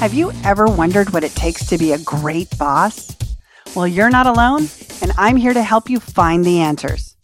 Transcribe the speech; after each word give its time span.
Have 0.00 0.14
you 0.14 0.32
ever 0.44 0.64
wondered 0.64 1.10
what 1.10 1.24
it 1.24 1.32
takes 1.32 1.66
to 1.66 1.76
be 1.76 1.92
a 1.92 1.98
great 1.98 2.56
boss? 2.56 3.14
Well, 3.76 3.86
you're 3.86 4.08
not 4.08 4.26
alone, 4.26 4.66
and 5.02 5.12
I'm 5.18 5.36
here 5.36 5.52
to 5.52 5.62
help 5.62 5.90
you 5.90 6.00
find 6.00 6.42
the 6.42 6.60
answers. 6.60 7.16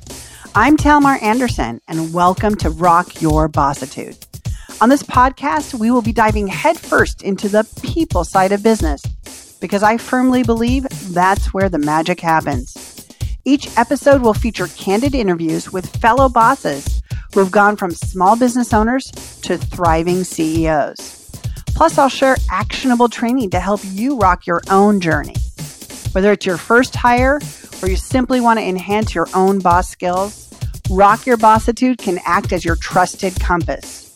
I'm 0.55 0.77
Talmar 0.77 1.23
Anderson, 1.23 1.81
and 1.89 2.13
welcome 2.13 2.55
to 2.57 2.69
Rock 2.69 3.23
Your 3.23 3.49
Bossitude. 3.49 4.23
On 4.83 4.91
this 4.91 5.03
podcast, 5.03 5.73
we 5.73 5.91
will 5.91 6.03
be 6.03 6.13
diving 6.13 6.49
headfirst 6.49 7.23
into 7.23 7.49
the 7.49 7.67
people 7.81 8.25
side 8.25 8.53
of 8.53 8.63
business 8.63 9.01
because 9.59 9.83
I 9.83 9.97
firmly 9.97 10.43
believe 10.43 10.87
that's 11.15 11.55
where 11.55 11.71
the 11.71 11.79
magic 11.79 12.21
happens. 12.21 13.09
Each 13.47 13.75
episode 13.79 14.21
will 14.21 14.35
feature 14.35 14.69
candid 14.77 15.15
interviews 15.15 15.73
with 15.73 15.97
fellow 15.97 16.29
bosses 16.29 17.01
who 17.33 17.41
have 17.41 17.51
gone 17.51 17.77
from 17.77 17.93
small 17.93 18.37
business 18.37 18.75
owners 18.75 19.11
to 19.45 19.57
thriving 19.57 20.25
CEOs. 20.25 21.26
Plus, 21.77 21.99
I'll 21.99 22.09
share 22.09 22.37
actionable 22.51 23.11
training 23.11 23.51
to 23.51 23.61
help 23.61 23.83
you 23.85 24.19
rock 24.19 24.47
your 24.47 24.63
own 24.71 24.99
journey. 24.99 25.35
Whether 26.13 26.33
it's 26.33 26.47
your 26.47 26.57
first 26.57 26.97
hire 26.97 27.39
or 27.83 27.89
you 27.91 27.97
simply 27.97 28.41
want 28.41 28.59
to 28.59 28.65
enhance 28.65 29.15
your 29.15 29.29
own 29.35 29.59
boss 29.59 29.91
skills, 29.91 30.51
Rock 30.89 31.27
Your 31.27 31.37
Bossitude 31.37 31.99
can 31.99 32.19
act 32.25 32.55
as 32.55 32.65
your 32.65 32.77
trusted 32.77 33.39
compass. 33.41 34.11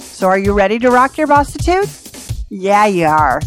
So, 0.00 0.28
are 0.28 0.38
you 0.38 0.52
ready 0.52 0.78
to 0.80 0.90
rock 0.90 1.16
your 1.16 1.26
bossitude? 1.26 1.88
Yeah, 2.50 2.84
you 2.84 3.06
are. 3.06 3.40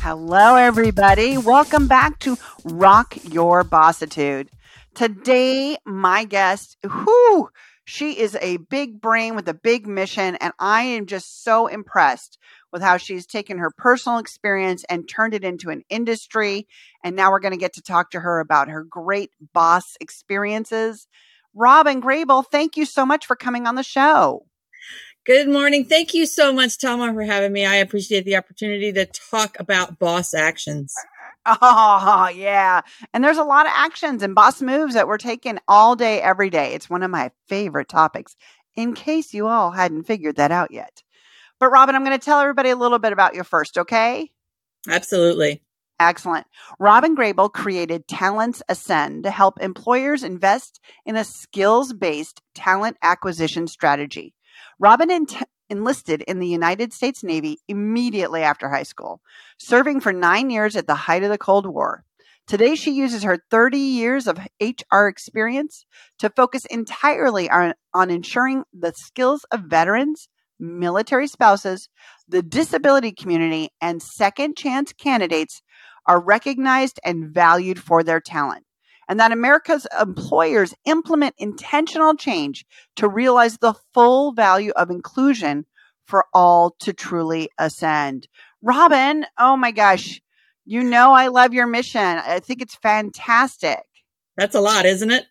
Hello, 0.00 0.56
everybody. 0.56 1.38
Welcome 1.38 1.86
back 1.86 2.18
to 2.20 2.36
Rock 2.64 3.16
Your 3.22 3.62
Bossitude. 3.62 4.48
Today, 4.96 5.76
my 5.84 6.24
guest, 6.24 6.76
whoo, 6.82 7.50
she 7.88 8.18
is 8.18 8.36
a 8.42 8.58
big 8.58 9.00
brain 9.00 9.34
with 9.34 9.48
a 9.48 9.54
big 9.54 9.86
mission, 9.86 10.36
and 10.36 10.52
I 10.58 10.82
am 10.82 11.06
just 11.06 11.42
so 11.42 11.68
impressed 11.68 12.36
with 12.70 12.82
how 12.82 12.98
she's 12.98 13.24
taken 13.24 13.56
her 13.56 13.70
personal 13.70 14.18
experience 14.18 14.84
and 14.90 15.08
turned 15.08 15.32
it 15.32 15.42
into 15.42 15.70
an 15.70 15.80
industry. 15.88 16.68
And 17.02 17.16
now 17.16 17.30
we're 17.30 17.40
going 17.40 17.54
to 17.54 17.58
get 17.58 17.72
to 17.72 17.82
talk 17.82 18.10
to 18.10 18.20
her 18.20 18.40
about 18.40 18.68
her 18.68 18.84
great 18.84 19.30
boss 19.54 19.96
experiences. 20.02 21.08
Robyn 21.54 22.02
Grable, 22.02 22.44
thank 22.44 22.76
you 22.76 22.84
so 22.84 23.06
much 23.06 23.24
for 23.24 23.34
coming 23.34 23.66
on 23.66 23.74
the 23.74 23.82
show. 23.82 24.44
Good 25.24 25.48
morning. 25.48 25.86
Thank 25.86 26.12
you 26.12 26.26
so 26.26 26.52
much, 26.52 26.76
Talmar, 26.76 27.14
for 27.14 27.22
having 27.22 27.52
me. 27.52 27.64
I 27.64 27.76
appreciate 27.76 28.26
the 28.26 28.36
opportunity 28.36 28.92
to 28.92 29.06
talk 29.06 29.58
about 29.58 29.98
boss 29.98 30.34
actions. 30.34 30.92
Oh, 31.60 32.30
yeah. 32.34 32.82
And 33.12 33.24
there's 33.24 33.38
a 33.38 33.44
lot 33.44 33.66
of 33.66 33.72
actions 33.74 34.22
and 34.22 34.34
boss 34.34 34.60
moves 34.60 34.94
that 34.94 35.08
we're 35.08 35.18
taking 35.18 35.58
all 35.66 35.96
day, 35.96 36.20
every 36.20 36.50
day. 36.50 36.74
It's 36.74 36.90
one 36.90 37.02
of 37.02 37.10
my 37.10 37.30
favorite 37.48 37.88
topics, 37.88 38.36
in 38.76 38.94
case 38.94 39.32
you 39.34 39.46
all 39.46 39.70
hadn't 39.70 40.04
figured 40.04 40.36
that 40.36 40.50
out 40.50 40.70
yet. 40.70 41.02
But, 41.60 41.70
Robyn, 41.70 41.94
I'm 41.94 42.04
going 42.04 42.18
to 42.18 42.24
tell 42.24 42.40
everybody 42.40 42.70
a 42.70 42.76
little 42.76 42.98
bit 42.98 43.12
about 43.12 43.34
you 43.34 43.42
first, 43.42 43.78
okay? 43.78 44.30
Absolutely. 44.88 45.62
Excellent. 46.00 46.46
Robyn 46.78 47.16
Grable 47.16 47.52
created 47.52 48.06
Talents 48.06 48.62
Ascend 48.68 49.24
to 49.24 49.30
help 49.30 49.60
employers 49.60 50.22
invest 50.22 50.78
in 51.04 51.16
a 51.16 51.24
skills 51.24 51.92
based 51.92 52.40
talent 52.54 52.96
acquisition 53.02 53.66
strategy. 53.66 54.34
Robyn 54.78 55.26
enlisted 55.70 56.22
in 56.22 56.38
the 56.38 56.46
United 56.46 56.92
States 56.92 57.22
Navy 57.22 57.58
immediately 57.68 58.42
after 58.42 58.68
high 58.68 58.82
school, 58.82 59.20
serving 59.58 60.00
for 60.00 60.12
nine 60.12 60.50
years 60.50 60.76
at 60.76 60.86
the 60.86 60.94
height 60.94 61.22
of 61.22 61.30
the 61.30 61.38
Cold 61.38 61.66
War. 61.66 62.04
Today, 62.46 62.74
she 62.74 62.92
uses 62.92 63.24
her 63.24 63.38
30 63.50 63.78
years 63.78 64.26
of 64.26 64.38
HR 64.60 65.06
experience 65.06 65.84
to 66.18 66.30
focus 66.30 66.64
entirely 66.64 67.50
on, 67.50 67.74
on 67.92 68.10
ensuring 68.10 68.64
the 68.72 68.92
skills 68.96 69.44
of 69.50 69.64
veterans, 69.68 70.28
military 70.58 71.26
spouses, 71.26 71.90
the 72.26 72.42
disability 72.42 73.12
community, 73.12 73.70
and 73.80 74.02
second 74.02 74.56
chance 74.56 74.92
candidates 74.94 75.60
are 76.06 76.22
recognized 76.22 76.98
and 77.04 77.34
valued 77.34 77.78
for 77.78 78.02
their 78.02 78.20
talent 78.20 78.64
and 79.08 79.18
that 79.18 79.32
America's 79.32 79.86
employers 80.00 80.74
implement 80.84 81.34
intentional 81.38 82.14
change 82.14 82.64
to 82.96 83.08
realize 83.08 83.58
the 83.58 83.74
full 83.94 84.32
value 84.32 84.72
of 84.76 84.90
inclusion 84.90 85.64
for 86.06 86.26
all 86.32 86.74
to 86.80 86.92
truly 86.92 87.50
ascend. 87.58 88.28
Robyn, 88.62 89.24
oh 89.38 89.56
my 89.56 89.70
gosh, 89.70 90.20
you 90.64 90.82
know 90.82 91.12
I 91.12 91.28
love 91.28 91.54
your 91.54 91.66
mission. 91.66 92.00
I 92.00 92.40
think 92.40 92.62
it's 92.62 92.76
fantastic. 92.76 93.80
That's 94.36 94.54
a 94.54 94.60
lot, 94.60 94.86
isn't 94.86 95.10
it? 95.10 95.24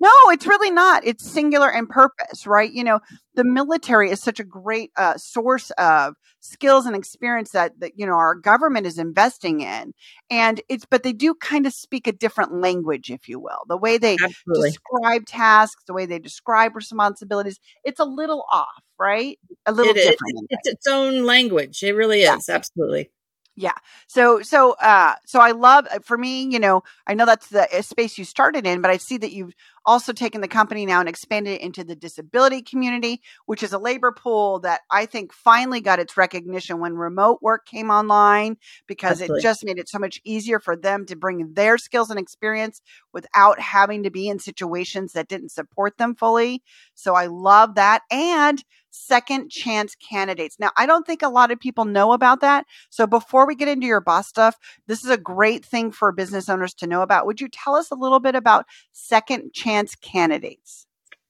No, 0.00 0.10
it's 0.28 0.46
really 0.46 0.70
not. 0.70 1.06
It's 1.06 1.24
singular 1.24 1.70
and 1.70 1.88
purpose, 1.88 2.46
right? 2.46 2.70
You 2.70 2.84
know, 2.84 3.00
the 3.34 3.44
military 3.44 4.10
is 4.10 4.22
such 4.22 4.40
a 4.40 4.44
great 4.44 4.90
uh, 4.96 5.16
source 5.16 5.70
of 5.72 6.14
skills 6.40 6.84
and 6.84 6.94
experience 6.94 7.50
that, 7.50 7.78
that 7.80 7.92
you 7.96 8.04
know 8.04 8.14
our 8.14 8.34
government 8.34 8.86
is 8.86 8.98
investing 8.98 9.60
in, 9.60 9.92
and 10.30 10.60
it's 10.68 10.84
but 10.84 11.02
they 11.02 11.12
do 11.12 11.34
kind 11.34 11.66
of 11.66 11.72
speak 11.72 12.06
a 12.06 12.12
different 12.12 12.60
language, 12.60 13.10
if 13.10 13.28
you 13.28 13.38
will. 13.38 13.60
The 13.68 13.76
way 13.76 13.98
they 13.98 14.16
Absolutely. 14.22 14.70
describe 14.70 15.26
tasks, 15.26 15.82
the 15.86 15.94
way 15.94 16.06
they 16.06 16.18
describe 16.18 16.76
responsibilities, 16.76 17.58
it's 17.84 18.00
a 18.00 18.04
little 18.04 18.44
off, 18.52 18.82
right? 18.98 19.38
A 19.66 19.72
little 19.72 19.92
it 19.92 19.96
different. 19.96 20.46
It's 20.50 20.68
its 20.68 20.86
own 20.86 21.24
language. 21.24 21.82
It 21.82 21.92
really 21.92 22.22
is. 22.22 22.48
Yeah. 22.48 22.54
Absolutely. 22.54 23.10
Yeah. 23.56 23.74
So, 24.08 24.42
so, 24.42 24.72
uh, 24.72 25.14
so 25.26 25.38
I 25.38 25.52
love, 25.52 25.86
uh, 25.88 26.00
for 26.02 26.18
me, 26.18 26.42
you 26.42 26.58
know, 26.58 26.82
I 27.06 27.14
know 27.14 27.24
that's 27.24 27.48
the 27.48 27.68
uh, 27.72 27.82
space 27.82 28.18
you 28.18 28.24
started 28.24 28.66
in, 28.66 28.80
but 28.80 28.90
I 28.90 28.96
see 28.96 29.16
that 29.18 29.30
you've 29.30 29.54
also 29.86 30.12
taken 30.12 30.40
the 30.40 30.48
company 30.48 30.84
now 30.86 30.98
and 30.98 31.08
expanded 31.08 31.54
it 31.54 31.60
into 31.60 31.84
the 31.84 31.94
disability 31.94 32.62
community, 32.62 33.20
which 33.46 33.62
is 33.62 33.72
a 33.72 33.78
labor 33.78 34.10
pool 34.10 34.58
that 34.60 34.80
I 34.90 35.06
think 35.06 35.32
finally 35.32 35.80
got 35.80 36.00
its 36.00 36.16
recognition 36.16 36.80
when 36.80 36.96
remote 36.96 37.42
work 37.42 37.64
came 37.66 37.90
online 37.90 38.56
because 38.88 39.20
Absolutely. 39.20 39.38
it 39.38 39.42
just 39.42 39.64
made 39.64 39.78
it 39.78 39.88
so 39.88 40.00
much 40.00 40.20
easier 40.24 40.58
for 40.58 40.74
them 40.74 41.06
to 41.06 41.14
bring 41.14 41.54
their 41.54 41.78
skills 41.78 42.10
and 42.10 42.18
experience 42.18 42.82
without 43.12 43.60
having 43.60 44.02
to 44.02 44.10
be 44.10 44.28
in 44.28 44.40
situations 44.40 45.12
that 45.12 45.28
didn't 45.28 45.52
support 45.52 45.96
them 45.96 46.16
fully. 46.16 46.60
So 46.94 47.14
I 47.14 47.26
love 47.26 47.76
that. 47.76 48.02
And 48.10 48.64
second 48.94 49.50
chance 49.50 49.96
candidates. 49.96 50.56
Now, 50.58 50.70
I 50.76 50.86
don't 50.86 51.06
think 51.06 51.22
a 51.22 51.28
lot 51.28 51.50
of 51.50 51.58
people 51.58 51.84
know 51.84 52.12
about 52.12 52.40
that. 52.40 52.64
So 52.90 53.06
before 53.06 53.46
we 53.46 53.56
get 53.56 53.68
into 53.68 53.86
your 53.86 54.00
boss 54.00 54.28
stuff, 54.28 54.56
this 54.86 55.04
is 55.04 55.10
a 55.10 55.18
great 55.18 55.64
thing 55.64 55.90
for 55.90 56.12
business 56.12 56.48
owners 56.48 56.74
to 56.74 56.86
know 56.86 57.02
about. 57.02 57.26
Would 57.26 57.40
you 57.40 57.48
tell 57.48 57.74
us 57.74 57.90
a 57.90 57.96
little 57.96 58.20
bit 58.20 58.36
about 58.36 58.66
second 58.92 59.52
chance 59.52 59.96
candidates? 59.96 60.86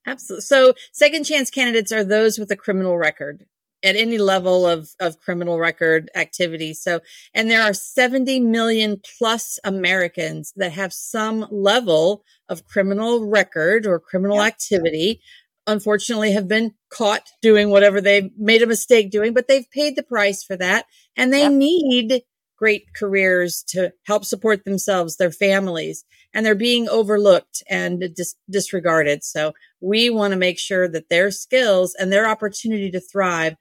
Absolutely. 0.06 0.42
So 0.42 0.74
second 0.92 1.24
chance 1.24 1.50
candidates 1.50 1.90
are 1.90 2.04
those 2.04 2.38
with 2.38 2.50
a 2.50 2.56
criminal 2.56 2.98
record 2.98 3.46
at 3.82 3.96
any 3.96 4.18
level 4.18 4.66
of, 4.66 4.90
of 5.00 5.20
criminal 5.20 5.58
record 5.58 6.10
activity. 6.14 6.74
So, 6.74 7.00
and 7.34 7.50
there 7.50 7.62
are 7.62 7.74
70 7.74 8.40
million 8.40 9.00
plus 9.18 9.58
Americans 9.64 10.52
that 10.56 10.72
have 10.72 10.92
some 10.92 11.46
level 11.50 12.24
of 12.48 12.66
criminal 12.66 13.28
record 13.28 13.86
or 13.86 13.98
criminal 13.98 14.42
activity 14.42 15.20
unfortunately 15.66 16.32
have 16.32 16.48
been 16.48 16.74
caught 16.90 17.28
doing 17.42 17.70
whatever 17.70 18.00
they 18.00 18.30
made 18.36 18.62
a 18.62 18.66
mistake 18.66 19.10
doing, 19.10 19.32
but 19.32 19.48
they've 19.48 19.70
paid 19.70 19.96
the 19.96 20.02
price 20.02 20.42
for 20.42 20.56
that 20.56 20.86
and 21.16 21.32
they 21.32 21.42
yep. 21.42 21.52
need 21.52 22.22
great 22.56 22.94
careers 22.94 23.64
to 23.68 23.92
help 24.04 24.24
support 24.24 24.64
themselves, 24.64 25.16
their 25.16 25.30
families, 25.30 26.04
and 26.32 26.46
they're 26.46 26.54
being 26.54 26.88
overlooked 26.88 27.62
and 27.68 28.14
dis- 28.14 28.36
disregarded. 28.48 29.24
So 29.24 29.52
we 29.80 30.08
want 30.10 30.32
to 30.32 30.38
make 30.38 30.58
sure 30.58 30.88
that 30.88 31.08
their 31.08 31.30
skills 31.30 31.94
and 31.98 32.12
their 32.12 32.28
opportunity 32.28 32.90
to 32.92 33.00
thrive 33.00 33.56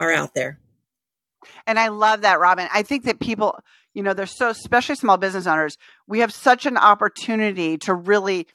are 0.00 0.12
out 0.12 0.34
there. 0.34 0.60
And 1.66 1.78
I 1.78 1.88
love 1.88 2.22
that, 2.22 2.40
Robyn. 2.40 2.68
I 2.72 2.82
think 2.82 3.04
that 3.04 3.20
people, 3.20 3.58
you 3.94 4.02
know, 4.02 4.14
they're 4.14 4.26
so, 4.26 4.48
especially 4.48 4.96
small 4.96 5.16
business 5.16 5.46
owners, 5.46 5.78
we 6.06 6.20
have 6.20 6.32
such 6.32 6.66
an 6.66 6.76
opportunity 6.76 7.78
to 7.78 7.94
really 7.94 8.46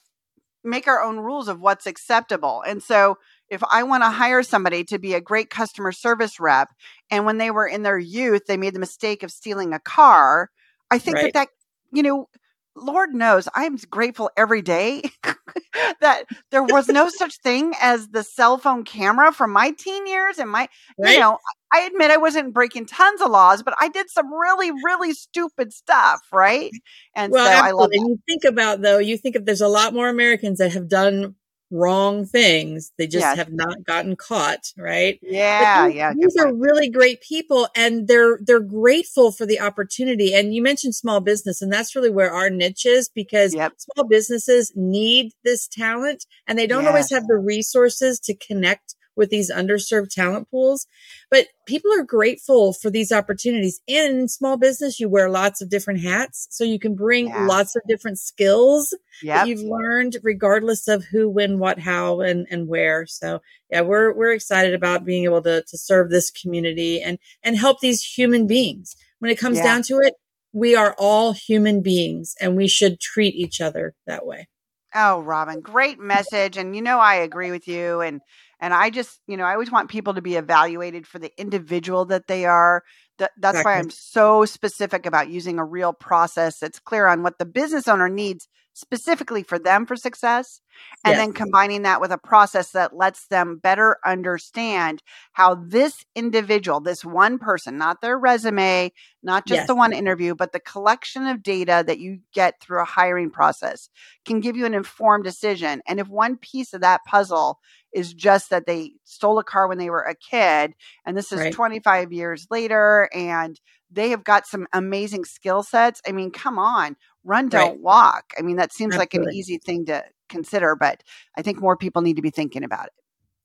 make 0.64 0.88
our 0.88 1.02
own 1.02 1.18
rules 1.18 1.48
of 1.48 1.60
what's 1.60 1.86
acceptable. 1.86 2.64
And 2.68 2.82
so 2.82 3.18
if 3.50 3.64
I 3.70 3.84
want 3.84 4.04
to 4.04 4.10
hire 4.10 4.44
somebody 4.44 4.84
to 4.86 5.00
be 5.00 5.14
a 5.14 5.22
great 5.22 5.50
customer 5.50 5.91
service 5.91 6.40
rep 6.40 6.70
and 7.09 7.26
when 7.26 7.38
they 7.38 7.52
were 7.52 7.68
in 7.68 7.84
their 7.84 7.97
youth 7.97 8.46
they 8.47 8.58
made 8.58 8.74
the 8.74 8.80
mistake 8.80 9.24
of 9.24 9.32
stealing 9.32 9.74
a 9.74 9.80
car, 9.80 10.50
I 10.90 11.00
think 11.00 11.16
right. 11.16 11.34
that 11.34 11.34
that 11.34 11.47
you 11.91 12.03
know 12.03 12.30
Lord 12.76 13.14
knows 13.14 13.47
I'm 13.53 13.76
grateful 13.90 14.29
every 14.38 14.62
day 14.62 15.03
that 16.02 16.23
there 16.52 16.64
was 16.64 16.88
no 16.88 17.09
such 17.18 17.38
thing 17.41 17.73
as 17.82 18.09
the 18.09 18.23
cell 18.23 18.58
phone 18.58 18.84
camera 18.84 19.32
from 19.32 19.52
my 19.52 19.72
teen 19.72 20.08
years 20.08 20.38
and 20.38 20.50
my 20.50 20.68
right. 20.97 21.14
you 21.14 21.20
know 21.20 21.38
I 21.73 21.82
admit 21.82 22.12
I 22.12 22.18
wasn't 22.18 22.53
breaking 22.53 22.85
tons 22.85 23.22
of 23.22 23.32
laws, 23.32 23.64
but 23.64 23.73
I 23.79 23.88
did 23.88 24.09
some 24.09 24.32
really, 24.34 24.72
really 24.72 25.14
stupid 25.14 25.72
stuff, 25.72 26.20
right? 26.34 26.70
And 27.16 27.32
well, 27.32 27.46
so 27.46 27.50
absolutely. 27.50 27.70
I 27.70 27.82
love 27.82 27.90
it. 27.94 28.00
And 28.00 28.09
you 28.09 28.20
think 28.28 28.44
about 28.44 28.82
though, 28.82 28.97
you 28.97 29.18
think 29.18 29.38
if 29.38 29.46
there's 29.46 29.62
a 29.62 29.70
lot 29.70 29.94
more 29.94 30.09
Americans 30.09 30.58
that 30.59 30.73
have 30.73 30.90
done 30.90 31.35
wrong 31.72 32.26
things. 32.26 32.91
They 32.97 33.08
just 33.08 33.23
yes. 33.23 33.38
have 33.38 33.52
not 33.52 33.84
gotten 33.84 34.16
caught, 34.16 34.72
right? 34.78 35.20
Yeah, 35.22 35.88
these, 35.88 35.96
yeah. 35.96 36.14
These 36.16 36.38
are 36.38 36.53
really 36.53 36.90
great 36.90 37.22
people 37.22 37.68
and 37.76 38.08
they're 38.08 38.40
they're 38.41 38.59
grateful 38.59 39.32
for 39.32 39.46
the 39.46 39.59
opportunity. 39.59 40.34
And 40.34 40.53
you 40.53 40.62
mentioned 40.62 40.96
small 40.96 41.20
business 41.20 41.62
and 41.62 41.72
that's 41.72 41.96
really 41.96 42.09
where 42.09 42.32
our 42.32 42.50
niche 42.50 42.85
is 42.85 43.09
because 43.09 43.53
yep. 43.53 43.73
small 43.78 44.08
businesses 44.08 44.72
need 44.76 45.32
this 45.44 45.68
talent 45.68 46.26
and 46.47 46.59
they 46.59 46.68
don't 46.68 46.84
yes. 46.84 46.90
always 46.90 47.09
have 47.12 47.28
the 47.28 47.38
resources 47.38 48.20
to 48.22 48.35
connect 48.35 48.96
with 49.16 49.29
these 49.29 49.52
underserved 49.52 50.09
talent 50.09 50.49
pools. 50.49 50.87
But 51.29 51.47
people 51.66 51.91
are 51.93 52.03
grateful 52.03 52.73
for 52.73 52.90
these 52.90 53.11
opportunities. 53.11 53.81
And 53.87 54.22
in 54.22 54.28
small 54.28 54.58
business, 54.58 54.99
you 54.99 55.09
wear 55.09 55.29
lots 55.29 55.61
of 55.61 55.69
different 55.69 56.02
hats. 56.02 56.47
So 56.49 56.63
you 56.63 56.79
can 56.79 56.96
bring 56.96 57.28
yeah. 57.28 57.46
lots 57.46 57.75
of 57.75 57.81
different 57.87 58.19
skills 58.19 58.93
yep. 59.22 59.35
that 59.35 59.47
you've 59.47 59.61
learned 59.61 60.17
regardless 60.23 60.87
of 60.87 61.05
who, 61.05 61.29
when, 61.29 61.59
what, 61.59 61.79
how, 61.79 62.22
and, 62.22 62.47
and 62.49 62.67
where. 62.67 63.05
So 63.05 63.41
yeah, 63.69 63.81
we're, 63.81 64.13
we're 64.13 64.34
excited 64.34 64.73
about 64.73 65.05
being 65.05 65.25
able 65.25 65.41
to, 65.43 65.63
to 65.63 65.78
serve 65.78 66.09
this 66.09 66.31
community 66.31 67.02
and, 67.02 67.19
and 67.43 67.58
help 67.58 67.79
these 67.79 68.03
human 68.03 68.47
beings. 68.47 68.96
When 69.19 69.31
it 69.31 69.40
comes 69.40 69.58
yeah. 69.58 69.63
down 69.63 69.84
to 69.84 69.99
it, 69.99 70.16
we 70.53 70.75
are 70.75 70.96
all 70.97 71.34
human 71.34 71.81
beings 71.81 72.35
and 72.41 72.58
we 72.58 72.67
should 72.67 72.99
treat 72.99 73.35
each 73.35 73.61
other 73.61 73.93
that 74.05 74.25
way. 74.25 74.47
Oh, 74.93 75.22
Robyn, 75.22 75.61
great 75.61 75.99
message. 75.99 76.58
And 76.58 76.76
you 76.76 76.82
know, 76.82 76.99
I 76.99 77.16
agree 77.16 77.52
with 77.52 77.67
you. 77.67 78.02
And 78.02 78.22
and 78.59 78.73
I 78.73 78.90
just, 78.90 79.20
you 79.28 79.38
know, 79.38 79.46
I 79.46 79.53
always 79.53 79.72
want 79.72 79.90
people 79.90 80.14
to 80.14 80.22
be 80.22 80.35
evaluated 80.35 81.08
for 81.08 81.17
the 81.17 81.32
individual 81.40 82.05
that 82.05 82.28
they 82.28 82.46
are. 82.46 82.84
That, 83.17 83.32
that's 83.38 83.59
exactly. 83.59 83.72
why 83.72 83.79
I'm 83.79 83.90
so 83.90 84.46
specific 84.46 85.05
about 85.05 85.29
using 85.29 85.59
a 85.59 85.66
real 85.66 85.93
process 85.93 86.59
that's 86.59 86.79
clear 86.79 87.08
on 87.08 87.23
what 87.23 87.38
the 87.40 87.46
business 87.46 87.88
owner 87.88 88.09
needs 88.09 88.47
specifically 88.73 89.44
for 89.44 89.59
them 89.59 89.85
for 89.85 89.96
success 89.96 90.62
and 91.03 91.14
yes. 91.14 91.20
then 91.20 91.34
combining 91.34 91.82
that 91.82 92.00
with 92.00 92.12
a 92.12 92.18
process 92.18 92.72
that 92.72 92.96
lets 92.96 93.28
them 93.28 93.59
better 93.62 93.97
understand 94.06 95.03
how 95.34 95.56
this 95.56 96.06
individual 96.16 96.79
this 96.79 97.03
one 97.03 97.38
person 97.38 97.78
not 97.78 98.00
their 98.02 98.18
resume 98.18 98.91
not 99.23 99.46
just 99.46 99.59
yes. 99.59 99.68
the 99.68 99.76
one 99.76 99.91
interview 99.91 100.34
but 100.34 100.53
the 100.53 100.59
collection 100.59 101.28
of 101.28 101.44
data 101.44 101.84
that 101.85 102.00
you 102.00 102.20
get 102.34 102.62
through 102.62 102.82
a 102.82 102.85
hiring 102.85 103.29
process 103.29 103.90
can 104.26 104.40
give 104.40 104.56
you 104.56 104.66
an 104.66 104.73
informed 104.73 105.26
decision 105.26 105.82
and 105.85 106.00
if 106.00 106.08
one 106.08 106.38
piece 106.38 106.73
of 106.73 106.82
that 106.82 107.02
puzzle 107.06 107.59
is 107.94 108.14
just 108.14 108.50
that 108.50 108.66
they 108.66 108.94
stole 109.03 109.38
a 109.38 109.44
car 109.44 109.68
when 109.68 109.78
they 109.78 109.90
were 109.90 110.03
a 110.03 110.16
kid 110.16 110.73
and 111.06 111.18
this 111.18 111.32
is 111.32 111.40
right. 111.40 111.53
25 111.53 112.14
years 112.14 112.47
later 112.50 113.09
and 113.14 113.59
they 113.91 114.09
have 114.09 114.23
got 114.23 114.47
some 114.47 114.66
amazing 114.72 115.26
skill 115.26 115.62
sets 115.62 116.02
i 116.08 116.12
mean 116.12 116.32
come 116.32 116.58
on 116.58 116.96
run 117.23 117.50
don't 117.50 117.72
right. 117.72 117.79
walk 117.79 118.34
i 118.38 118.41
mean 118.41 118.58
that 118.58 118.73
seems 118.73 118.96
Absolutely. 118.96 119.20
like 119.20 119.28
an 119.29 119.35
easy 119.35 119.58
thing 119.58 119.85
to 119.85 120.03
consider 120.29 120.76
but 120.76 121.03
i 121.38 121.41
think 121.41 121.59
more 121.59 121.78
people 121.78 122.02
need 122.02 122.16
to 122.16 122.22
be 122.22 122.29
thinking 122.29 122.64
about 122.64 122.88
it 122.88 122.94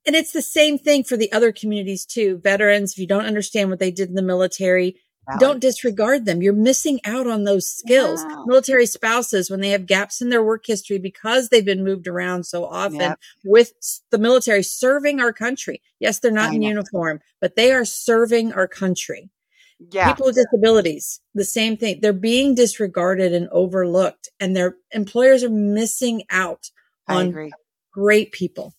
and 0.07 0.15
it's 0.15 0.33
the 0.33 0.43
same 0.43 0.79
thing 0.79 1.03
for 1.03 1.17
the 1.17 1.33
other 1.33 1.53
communities 1.53 2.05
too 2.07 2.39
veterans 2.43 2.93
if 2.93 2.99
you 2.99 3.07
don't 3.07 3.27
understand 3.27 3.71
what 3.71 3.79
they 3.79 3.91
did 3.91 4.09
in 4.09 4.15
the 4.15 4.23
military 4.23 4.97
Valid. 5.29 5.41
Don't 5.41 5.61
disregard 5.61 6.25
them. 6.25 6.41
You're 6.41 6.53
missing 6.53 7.01
out 7.05 7.27
on 7.27 7.43
those 7.43 7.69
skills. 7.69 8.23
Yeah. 8.23 8.45
Military 8.47 8.87
spouses, 8.87 9.51
when 9.51 9.61
they 9.61 9.71
have 9.71 9.85
gaps 9.87 10.21
in 10.21 10.29
their 10.29 10.43
work 10.43 10.65
history 10.65 10.99
because 10.99 11.49
they've 11.49 11.65
been 11.65 11.83
moved 11.83 12.07
around 12.07 12.45
so 12.45 12.65
often 12.65 13.01
yep. 13.01 13.19
with 13.45 13.73
the 14.11 14.19
military 14.19 14.63
serving 14.63 15.21
our 15.21 15.33
country. 15.33 15.83
Yes, 15.99 16.21
they're 16.21 16.31
not 16.31 16.51
I 16.51 16.55
in 16.55 16.61
know. 16.61 16.69
uniform, 16.69 17.21
but 17.41 17.57
they 17.57 17.73
are 17.73 17.85
serving 17.85 18.53
our 18.53 18.69
country. 18.69 19.31
Yeah. 19.79 20.13
People 20.13 20.27
with 20.27 20.37
disabilities, 20.37 21.21
the 21.35 21.45
same 21.45 21.77
thing. 21.77 22.01
They're 22.01 22.13
being 22.13 22.55
disregarded 22.55 23.35
and 23.35 23.49
overlooked, 23.51 24.31
and 24.41 24.57
their 24.57 24.77
employers 24.93 25.45
are 25.45 25.51
missing 25.51 26.23
out 26.31 26.71
on 27.09 27.51
great 27.93 28.33
people. 28.33 28.75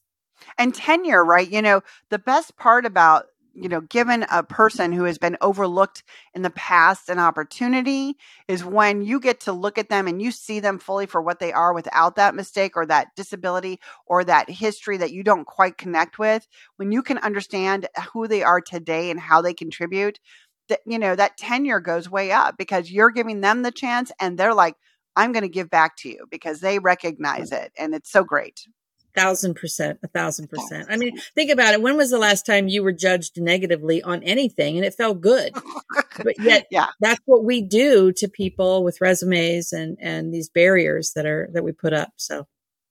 And 0.58 0.74
tenure, 0.74 1.24
right? 1.24 1.50
You 1.50 1.62
know, 1.62 1.82
the 2.10 2.20
best 2.20 2.58
part 2.58 2.86
about 2.86 3.26
you 3.58 3.70
know, 3.70 3.82
given 3.82 4.24
a 4.30 4.44
person 4.44 4.92
who 4.92 5.06
has 5.06 5.18
been 5.18 5.36
overlooked 5.42 6.04
in 6.36 6.44
the 6.44 6.52
past 6.52 7.10
an 7.10 7.18
opportunity 7.18 8.16
is 8.48 8.64
when 8.64 9.02
you 9.02 9.20
get 9.20 9.40
to 9.42 9.52
look 9.52 9.80
at 9.80 9.90
them 9.90 10.08
and 10.08 10.22
you 10.22 10.30
see 10.30 10.60
them 10.60 10.78
fully 10.78 11.08
for 11.08 11.24
what 11.24 11.40
they 11.40 11.52
are 11.52 11.74
without 11.74 12.18
that 12.18 12.36
mistake 12.36 12.78
or 12.78 12.86
that 12.86 13.08
disability 13.16 13.80
or 14.06 14.24
that 14.24 14.48
history 14.48 14.98
that 14.98 15.12
you 15.12 15.24
don't 15.24 15.46
quite 15.46 15.76
connect 15.76 16.20
with. 16.20 16.48
When 16.76 16.92
you 16.92 17.02
can 17.02 17.18
understand 17.18 17.88
who 18.14 18.28
they 18.28 18.44
are 18.44 18.62
today 18.62 19.10
and 19.10 19.20
how 19.20 19.42
they 19.42 19.56
contribute, 19.56 20.20
that, 20.70 20.82
you 20.86 21.00
know, 21.00 21.16
that 21.16 21.38
tenure 21.38 21.80
goes 21.80 22.10
way 22.10 22.32
up 22.32 22.58
because 22.58 22.92
you're 22.92 23.12
giving 23.12 23.42
them 23.42 23.64
the 23.64 23.72
chance 23.72 24.12
and 24.20 24.38
they're 24.38 24.54
like, 24.54 24.76
I'm 25.16 25.32
going 25.32 25.44
to 25.44 25.50
give 25.50 25.70
back 25.70 25.98
to 25.98 26.10
you 26.10 26.28
because 26.30 26.60
they 26.60 26.80
recognize 26.80 27.52
it. 27.52 27.72
And 27.78 27.96
it's 27.96 28.12
so 28.12 28.24
great 28.24 28.62
thousand 29.18 29.56
percent, 29.56 30.00
a 30.04 30.08
thousand 30.08 30.48
percent. 30.48 30.88
I 30.90 30.98
mean, 30.98 31.18
think 31.34 31.50
about 31.50 31.74
it. 31.74 31.82
When 31.82 31.98
was 31.98 32.12
the 32.12 32.20
last 32.20 32.46
time 32.46 32.68
you 32.68 32.84
were 32.84 32.92
judged 32.92 33.42
negatively 33.42 34.02
on 34.04 34.22
anything 34.24 34.78
and 34.78 34.86
it 34.86 34.94
felt 34.94 35.22
good? 35.22 35.54
but 36.24 36.40
yet, 36.40 36.68
yeah, 36.70 36.88
that's 37.00 37.20
what 37.26 37.44
we 37.44 37.62
do 37.62 38.12
to 38.14 38.28
people 38.28 38.84
with 38.84 39.02
resumes 39.02 39.74
and 39.74 39.98
and 40.00 40.34
these 40.34 40.50
barriers 40.50 41.14
that 41.14 41.26
are 41.26 41.50
that 41.54 41.64
we 41.64 41.72
put 41.72 41.94
up. 41.94 42.14
So, 42.18 42.48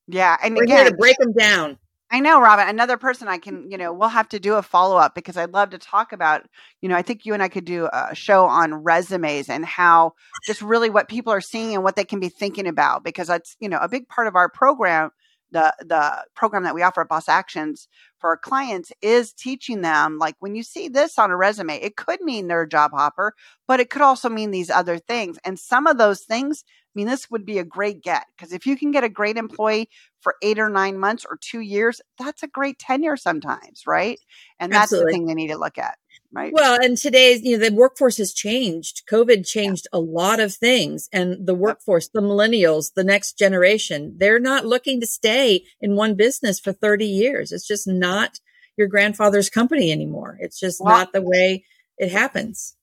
yeah, 0.09 0.37
and 0.43 0.57
we're 0.57 0.65
again, 0.65 0.79
here 0.79 0.91
to 0.91 0.97
break 0.97 1.17
them 1.19 1.33
down. 1.33 1.79
I 2.11 2.21
know, 2.21 2.41
Robyn. 2.41 2.69
Another 2.69 2.97
person 2.97 3.27
I 3.27 3.39
can, 3.39 3.69
you 3.69 3.77
know, 3.77 3.93
we'll 3.93 4.09
have 4.09 4.29
to 4.29 4.39
do 4.39 4.55
a 4.55 4.63
follow 4.63 4.97
up 4.97 5.15
because 5.15 5.37
I'd 5.37 5.53
love 5.53 5.71
to 5.71 5.79
talk 5.79 6.13
about, 6.13 6.47
you 6.81 6.89
know, 6.89 6.95
I 6.95 7.03
think 7.03 7.27
you 7.27 7.35
and 7.35 7.43
I 7.43 7.49
could 7.49 7.65
do 7.65 7.89
a 7.93 8.15
show 8.15 8.47
on 8.47 8.75
resumes 8.75 9.49
and 9.49 9.65
how 9.65 10.13
just 10.47 10.63
really 10.63 10.89
what 10.89 11.09
people 11.09 11.33
are 11.33 11.41
seeing 11.41 11.75
and 11.75 11.83
what 11.83 11.97
they 11.97 12.05
can 12.05 12.21
be 12.21 12.29
thinking 12.29 12.69
about 12.69 13.03
because 13.03 13.27
that's, 13.27 13.57
you 13.59 13.69
know, 13.69 13.79
a 13.79 13.89
big 13.89 14.09
part 14.09 14.29
of 14.29 14.37
our 14.37 14.49
program 14.49 15.11
the 15.53 15.73
the 15.81 16.25
program 16.35 16.65
that 16.65 16.75
we 16.75 16.83
offer 16.83 17.03
at 17.03 17.09
Boss 17.09 17.29
Actions 17.29 17.89
for 18.19 18.31
our 18.31 18.37
clients 18.37 18.93
is 19.01 19.33
teaching 19.33 19.81
them 19.83 20.19
like 20.19 20.35
when 20.41 20.55
you 20.55 20.63
see 20.63 20.89
this 20.89 21.19
on 21.19 21.31
a 21.31 21.37
resume, 21.37 21.77
it 21.77 21.97
could 21.97 22.21
mean 22.21 22.49
they're 22.49 22.63
a 22.63 22.69
job 22.69 22.91
hopper, 22.93 23.35
but 23.67 23.81
it 23.81 23.91
could 23.91 24.03
also 24.03 24.29
mean 24.29 24.51
these 24.51 24.71
other 24.71 24.99
things. 24.99 25.39
And 25.45 25.59
some 25.59 25.87
of 25.87 25.99
those 25.99 26.23
things, 26.23 26.65
mean, 26.97 27.07
this 27.07 27.31
would 27.31 27.45
be 27.45 27.59
a 27.59 27.65
great 27.65 28.03
get 28.03 28.25
because 28.37 28.53
if 28.53 28.67
you 28.67 28.77
can 28.77 28.91
get 28.91 29.05
a 29.05 29.09
great 29.09 29.37
employee 29.37 29.89
for 30.21 30.35
eight 30.43 30.59
or 30.59 30.69
nine 30.69 30.99
months 30.99 31.25
or 31.29 31.39
two 31.41 31.61
years, 31.61 32.01
that's 32.19 32.43
a 32.43 32.49
great 32.49 32.79
tenure 32.79 33.17
sometimes, 33.17 33.83
right? 33.87 34.19
And 34.59 34.73
that's 34.73 34.93
Absolutely. 34.93 35.13
the 35.13 35.17
thing 35.17 35.27
they 35.27 35.35
need 35.35 35.49
to 35.49 35.59
look 35.59 35.79
at. 35.79 35.99
Right. 36.33 36.53
Well, 36.53 36.79
and 36.83 36.99
today's, 36.99 37.43
you 37.43 37.57
know, 37.57 37.69
the 37.69 37.75
workforce 37.75 38.17
has 38.19 38.35
changed. 38.35 39.03
COVID 39.11 39.47
changed 39.47 39.87
yeah. 39.93 39.99
a 39.99 40.01
lot 40.01 40.41
of 40.41 40.55
things. 40.55 41.09
And 41.13 41.47
the 41.47 41.55
workforce, 41.55 42.09
the 42.09 42.21
millennials, 42.21 42.93
the 42.95 43.05
next 43.05 43.39
generation, 43.39 44.17
they're 44.19 44.41
not 44.41 44.67
looking 44.67 45.01
to 45.01 45.07
stay 45.07 45.65
in 45.81 45.97
one 45.97 46.15
business 46.15 46.59
for 46.59 46.73
30 46.73 47.07
years. 47.07 47.53
It's 47.53 47.67
just 47.67 47.87
not 47.87 48.41
your 48.77 48.89
grandfather's 48.89 49.49
company 49.49 49.93
anymore. 49.93 50.37
It's 50.41 50.59
just 50.59 50.81
well, 50.81 50.97
not 50.97 51.13
the 51.13 51.23
way 51.23 51.65
it 51.97 52.11
happens. 52.11 52.76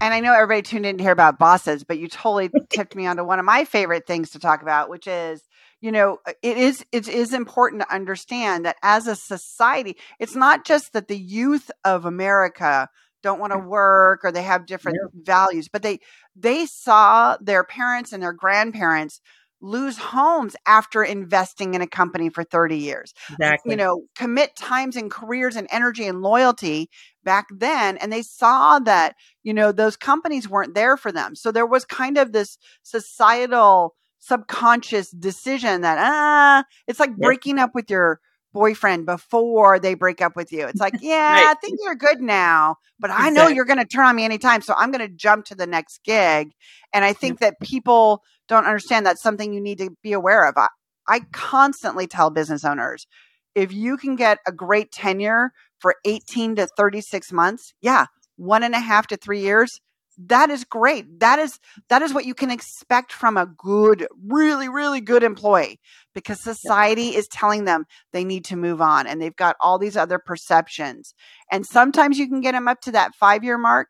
And 0.00 0.14
I 0.14 0.20
know 0.20 0.32
everybody 0.32 0.62
tuned 0.62 0.86
in 0.86 0.96
to 0.98 1.02
hear 1.02 1.12
about 1.12 1.38
bosses, 1.38 1.82
but 1.82 1.98
you 1.98 2.08
totally 2.08 2.50
tipped 2.70 2.94
me 2.94 3.06
onto 3.06 3.24
one 3.24 3.38
of 3.38 3.44
my 3.44 3.64
favorite 3.64 4.06
things 4.06 4.30
to 4.30 4.38
talk 4.38 4.62
about, 4.62 4.88
which 4.88 5.06
is 5.06 5.42
you 5.80 5.92
know 5.92 6.18
uh, 6.26 6.32
it 6.42 6.56
is 6.56 6.84
it 6.92 7.08
is 7.08 7.32
important 7.32 7.82
to 7.82 7.94
understand 7.94 8.64
that 8.64 8.76
as 8.82 9.06
a 9.06 9.16
society 9.16 9.96
it's 10.18 10.34
not 10.34 10.64
just 10.64 10.92
that 10.92 11.08
the 11.08 11.16
youth 11.16 11.70
of 11.84 12.04
america 12.04 12.88
don't 13.22 13.40
want 13.40 13.52
to 13.52 13.58
work 13.58 14.24
or 14.24 14.32
they 14.32 14.42
have 14.42 14.66
different 14.66 14.98
yeah. 15.00 15.20
values 15.24 15.68
but 15.68 15.82
they 15.82 16.00
they 16.34 16.66
saw 16.66 17.36
their 17.40 17.64
parents 17.64 18.12
and 18.12 18.22
their 18.22 18.32
grandparents 18.32 19.20
lose 19.60 19.98
homes 19.98 20.54
after 20.66 21.02
investing 21.02 21.74
in 21.74 21.82
a 21.82 21.86
company 21.86 22.28
for 22.28 22.44
30 22.44 22.76
years 22.76 23.12
exactly. 23.30 23.72
you 23.72 23.76
know 23.76 24.02
commit 24.16 24.54
times 24.56 24.96
and 24.96 25.10
careers 25.10 25.56
and 25.56 25.66
energy 25.70 26.06
and 26.06 26.22
loyalty 26.22 26.88
back 27.24 27.46
then 27.50 27.96
and 27.98 28.12
they 28.12 28.22
saw 28.22 28.78
that 28.78 29.14
you 29.42 29.52
know 29.52 29.72
those 29.72 29.96
companies 29.96 30.48
weren't 30.48 30.74
there 30.74 30.96
for 30.96 31.10
them 31.10 31.34
so 31.34 31.50
there 31.50 31.66
was 31.66 31.84
kind 31.84 32.16
of 32.16 32.32
this 32.32 32.56
societal 32.82 33.94
subconscious 34.20 35.10
decision 35.10 35.80
that 35.80 35.98
ah 36.00 36.64
it's 36.86 37.00
like 37.00 37.10
yep. 37.10 37.18
breaking 37.18 37.58
up 37.58 37.70
with 37.74 37.90
your 37.90 38.20
boyfriend 38.52 39.06
before 39.06 39.78
they 39.78 39.94
break 39.94 40.20
up 40.20 40.34
with 40.34 40.52
you. 40.52 40.66
It's 40.66 40.80
like, 40.80 40.94
yeah, 41.00 41.44
right. 41.44 41.56
things 41.60 41.78
are 41.86 41.94
good 41.94 42.20
now, 42.20 42.76
but 42.98 43.10
exactly. 43.10 43.26
I 43.26 43.30
know 43.30 43.48
you're 43.48 43.64
going 43.64 43.78
to 43.78 43.84
turn 43.84 44.06
on 44.06 44.16
me 44.16 44.24
anytime, 44.24 44.62
so 44.62 44.74
I'm 44.76 44.90
going 44.90 45.06
to 45.06 45.14
jump 45.14 45.46
to 45.46 45.54
the 45.54 45.66
next 45.66 46.02
gig. 46.04 46.52
And 46.92 47.04
I 47.04 47.12
think 47.12 47.40
that 47.40 47.60
people 47.60 48.22
don't 48.48 48.66
understand 48.66 49.06
that's 49.06 49.22
something 49.22 49.52
you 49.52 49.60
need 49.60 49.78
to 49.78 49.90
be 50.02 50.12
aware 50.12 50.46
of. 50.48 50.54
I, 50.56 50.68
I 51.08 51.20
constantly 51.32 52.06
tell 52.06 52.30
business 52.30 52.64
owners, 52.64 53.06
if 53.54 53.72
you 53.72 53.96
can 53.96 54.16
get 54.16 54.38
a 54.46 54.52
great 54.52 54.92
tenure 54.92 55.52
for 55.80 55.94
18 56.04 56.56
to 56.56 56.68
36 56.76 57.32
months, 57.32 57.72
yeah, 57.80 58.06
one 58.36 58.62
and 58.62 58.74
a 58.74 58.80
half 58.80 59.06
to 59.08 59.16
three 59.16 59.40
years, 59.40 59.80
that 60.26 60.50
is 60.50 60.64
great. 60.64 61.20
That 61.20 61.38
is 61.38 61.58
that 61.88 62.02
is 62.02 62.12
what 62.12 62.24
you 62.24 62.34
can 62.34 62.50
expect 62.50 63.12
from 63.12 63.36
a 63.36 63.46
good, 63.46 64.06
really, 64.26 64.68
really 64.68 65.00
good 65.00 65.22
employee 65.22 65.78
because 66.12 66.42
society 66.42 67.14
is 67.14 67.28
telling 67.28 67.64
them 67.64 67.84
they 68.12 68.24
need 68.24 68.44
to 68.46 68.56
move 68.56 68.80
on 68.80 69.06
and 69.06 69.22
they've 69.22 69.36
got 69.36 69.56
all 69.60 69.78
these 69.78 69.96
other 69.96 70.18
perceptions. 70.18 71.14
And 71.52 71.64
sometimes 71.64 72.18
you 72.18 72.28
can 72.28 72.40
get 72.40 72.52
them 72.52 72.66
up 72.66 72.80
to 72.82 72.92
that 72.92 73.14
five 73.14 73.44
year 73.44 73.58
mark, 73.58 73.88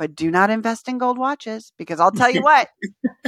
but 0.00 0.14
do 0.14 0.30
not 0.30 0.48
invest 0.48 0.88
in 0.88 0.96
gold 0.96 1.18
watches 1.18 1.74
because 1.76 2.00
I'll 2.00 2.10
tell 2.10 2.30
you 2.30 2.40
what, 2.42 2.68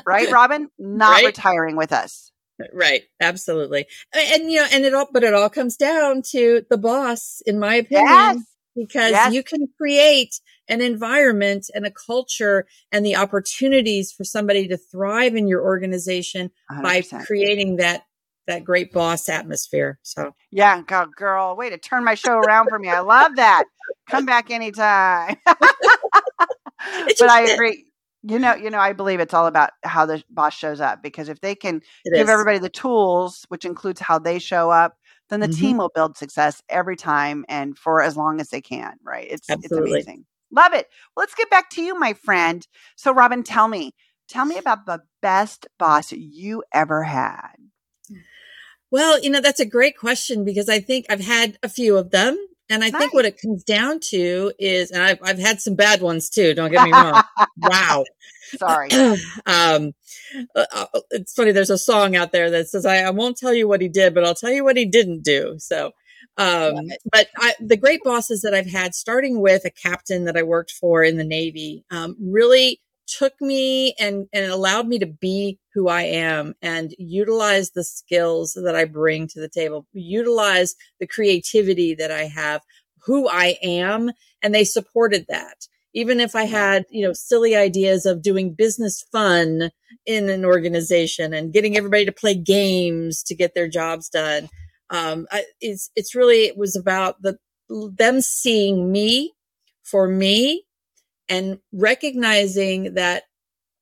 right, 0.06 0.30
Robyn? 0.32 0.68
Not 0.78 1.16
right? 1.16 1.26
retiring 1.26 1.76
with 1.76 1.92
us. 1.92 2.32
Uh, 2.58 2.64
right. 2.72 3.02
Absolutely. 3.20 3.84
And, 4.14 4.50
you 4.50 4.58
know, 4.58 4.66
and 4.72 4.82
it 4.86 4.94
all, 4.94 5.06
but 5.12 5.22
it 5.22 5.34
all 5.34 5.50
comes 5.50 5.76
down 5.76 6.22
to 6.30 6.64
the 6.70 6.78
boss, 6.78 7.42
in 7.46 7.60
my 7.60 7.76
opinion. 7.76 8.06
Yes 8.08 8.38
because 8.74 9.10
yes. 9.10 9.34
you 9.34 9.42
can 9.42 9.68
create 9.76 10.40
an 10.66 10.80
environment 10.80 11.68
and 11.74 11.84
a 11.84 11.90
culture 11.90 12.66
and 12.90 13.04
the 13.04 13.14
opportunities 13.14 14.10
for 14.10 14.24
somebody 14.24 14.66
to 14.66 14.78
thrive 14.78 15.34
in 15.34 15.46
your 15.46 15.62
organization 15.62 16.50
100%. 16.70 16.82
by 16.82 17.02
creating 17.26 17.76
that 17.76 18.04
that 18.46 18.64
great 18.64 18.90
boss 18.90 19.28
atmosphere. 19.28 19.98
So 20.02 20.34
yeah, 20.50 20.80
go, 20.80 21.04
girl, 21.16 21.54
way 21.54 21.68
to 21.68 21.76
turn 21.76 22.02
my 22.02 22.14
show 22.14 22.38
around 22.38 22.70
for 22.70 22.78
me. 22.78 22.88
I 22.88 23.00
love 23.00 23.36
that. 23.36 23.64
Come 24.08 24.24
back 24.24 24.50
anytime. 24.50 25.36
but 27.18 27.30
I 27.30 27.50
agree. 27.50 27.86
You 28.24 28.38
know, 28.38 28.54
you 28.54 28.70
know, 28.70 28.78
I 28.78 28.92
believe 28.92 29.18
it's 29.18 29.34
all 29.34 29.46
about 29.46 29.70
how 29.82 30.06
the 30.06 30.22
boss 30.30 30.54
shows 30.54 30.80
up 30.80 31.02
because 31.02 31.28
if 31.28 31.40
they 31.40 31.56
can 31.56 31.82
it 32.04 32.14
give 32.14 32.28
is. 32.28 32.30
everybody 32.30 32.58
the 32.58 32.68
tools, 32.68 33.44
which 33.48 33.64
includes 33.64 34.00
how 34.00 34.18
they 34.20 34.38
show 34.38 34.70
up, 34.70 34.96
then 35.28 35.40
the 35.40 35.48
mm-hmm. 35.48 35.60
team 35.60 35.76
will 35.78 35.90
build 35.92 36.16
success 36.16 36.62
every 36.68 36.96
time 36.96 37.44
and 37.48 37.76
for 37.76 38.00
as 38.00 38.16
long 38.16 38.40
as 38.40 38.50
they 38.50 38.60
can. 38.60 38.94
Right? 39.02 39.26
It's 39.28 39.50
Absolutely. 39.50 39.98
it's 39.98 40.06
amazing. 40.06 40.24
Love 40.52 40.74
it. 40.74 40.86
Well, 41.16 41.22
let's 41.22 41.34
get 41.34 41.50
back 41.50 41.70
to 41.70 41.82
you, 41.82 41.98
my 41.98 42.12
friend. 42.12 42.66
So, 42.96 43.12
Robyn, 43.12 43.42
tell 43.42 43.66
me, 43.68 43.92
tell 44.28 44.44
me 44.44 44.58
about 44.58 44.86
the 44.86 45.00
best 45.20 45.66
boss 45.78 46.12
you 46.12 46.62
ever 46.72 47.02
had. 47.02 47.56
Well, 48.92 49.18
you 49.22 49.30
know, 49.30 49.40
that's 49.40 49.58
a 49.58 49.64
great 49.64 49.96
question 49.96 50.44
because 50.44 50.68
I 50.68 50.78
think 50.78 51.06
I've 51.08 51.24
had 51.24 51.56
a 51.62 51.68
few 51.68 51.96
of 51.96 52.10
them. 52.10 52.36
And 52.72 52.82
I 52.82 52.88
nice. 52.88 53.02
think 53.02 53.12
what 53.12 53.26
it 53.26 53.38
comes 53.38 53.62
down 53.64 54.00
to 54.08 54.50
is, 54.58 54.90
and 54.92 55.02
I've, 55.02 55.18
I've 55.22 55.38
had 55.38 55.60
some 55.60 55.74
bad 55.74 56.00
ones 56.00 56.30
too. 56.30 56.54
Don't 56.54 56.70
get 56.70 56.86
me 56.86 56.90
wrong. 56.90 57.22
wow. 57.58 58.04
Sorry. 58.56 58.90
um, 59.46 59.92
uh, 60.56 60.64
uh, 60.72 60.86
it's 61.10 61.34
funny. 61.34 61.52
There's 61.52 61.68
a 61.68 61.76
song 61.76 62.16
out 62.16 62.32
there 62.32 62.50
that 62.50 62.68
says, 62.68 62.86
I, 62.86 63.00
I, 63.00 63.10
won't 63.10 63.36
tell 63.36 63.52
you 63.52 63.68
what 63.68 63.82
he 63.82 63.88
did, 63.88 64.14
but 64.14 64.24
I'll 64.24 64.34
tell 64.34 64.50
you 64.50 64.64
what 64.64 64.78
he 64.78 64.86
didn't 64.86 65.22
do. 65.22 65.56
So, 65.58 65.90
um, 66.38 66.88
but 67.10 67.28
I, 67.36 67.52
the 67.60 67.76
great 67.76 68.02
bosses 68.04 68.40
that 68.40 68.54
I've 68.54 68.70
had, 68.70 68.94
starting 68.94 69.42
with 69.42 69.66
a 69.66 69.70
captain 69.70 70.24
that 70.24 70.38
I 70.38 70.42
worked 70.42 70.70
for 70.70 71.04
in 71.04 71.18
the 71.18 71.24
Navy, 71.24 71.84
um, 71.90 72.16
really 72.18 72.80
took 73.06 73.40
me 73.40 73.94
and, 73.98 74.26
and 74.32 74.50
allowed 74.50 74.86
me 74.86 74.98
to 74.98 75.06
be 75.06 75.58
who 75.74 75.88
I 75.88 76.02
am 76.02 76.54
and 76.62 76.94
utilize 76.98 77.70
the 77.70 77.84
skills 77.84 78.52
that 78.54 78.74
I 78.74 78.84
bring 78.84 79.28
to 79.28 79.40
the 79.40 79.48
table, 79.48 79.86
utilize 79.92 80.74
the 81.00 81.06
creativity 81.06 81.94
that 81.94 82.10
I 82.10 82.24
have, 82.24 82.62
who 83.04 83.28
I 83.28 83.58
am. 83.62 84.10
And 84.42 84.54
they 84.54 84.64
supported 84.64 85.26
that. 85.28 85.66
Even 85.94 86.20
if 86.20 86.34
I 86.34 86.44
had, 86.44 86.86
you 86.90 87.06
know, 87.06 87.12
silly 87.12 87.54
ideas 87.54 88.06
of 88.06 88.22
doing 88.22 88.54
business 88.54 89.04
fun 89.12 89.70
in 90.06 90.30
an 90.30 90.44
organization 90.44 91.34
and 91.34 91.52
getting 91.52 91.76
everybody 91.76 92.06
to 92.06 92.12
play 92.12 92.34
games 92.34 93.22
to 93.24 93.34
get 93.34 93.54
their 93.54 93.68
jobs 93.68 94.08
done. 94.08 94.48
Um, 94.88 95.26
I, 95.30 95.44
it's, 95.60 95.90
it's 95.94 96.14
really, 96.14 96.44
it 96.44 96.56
was 96.56 96.76
about 96.76 97.20
the, 97.20 97.36
them 97.68 98.20
seeing 98.22 98.90
me 98.90 99.32
for 99.82 100.08
me 100.08 100.64
and 101.32 101.58
recognizing 101.72 102.92
that 102.92 103.22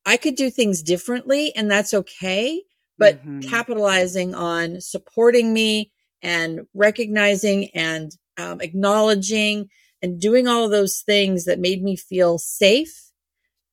I 0.06 0.16
could 0.16 0.36
do 0.36 0.50
things 0.50 0.84
differently 0.84 1.52
and 1.56 1.68
that's 1.68 1.92
okay, 1.92 2.62
but 2.96 3.18
mm-hmm. 3.18 3.40
capitalizing 3.40 4.36
on 4.36 4.80
supporting 4.80 5.52
me 5.52 5.90
and 6.22 6.60
recognizing 6.74 7.70
and 7.74 8.12
um, 8.38 8.60
acknowledging 8.60 9.68
and 10.00 10.20
doing 10.20 10.46
all 10.46 10.64
of 10.64 10.70
those 10.70 11.00
things 11.00 11.44
that 11.46 11.58
made 11.58 11.82
me 11.82 11.96
feel 11.96 12.38
safe 12.38 13.10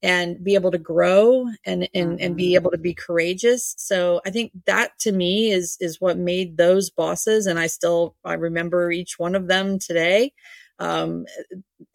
and 0.01 0.43
be 0.43 0.55
able 0.55 0.71
to 0.71 0.79
grow 0.79 1.45
and 1.63 1.87
and, 1.93 2.13
mm-hmm. 2.13 2.15
and 2.19 2.35
be 2.35 2.47
mm-hmm. 2.47 2.55
able 2.55 2.71
to 2.71 2.77
be 2.77 2.93
courageous 2.93 3.73
so 3.79 4.21
i 4.27 4.29
think 4.29 4.51
that 4.67 4.91
to 4.99 5.11
me 5.11 5.49
is 5.49 5.75
is 5.79 5.99
what 5.99 6.19
made 6.19 6.55
those 6.55 6.91
bosses 6.91 7.47
and 7.47 7.57
i 7.57 7.65
still 7.65 8.15
i 8.23 8.33
remember 8.33 8.91
each 8.91 9.17
one 9.17 9.33
of 9.33 9.47
them 9.47 9.79
today 9.79 10.31
um, 10.79 11.25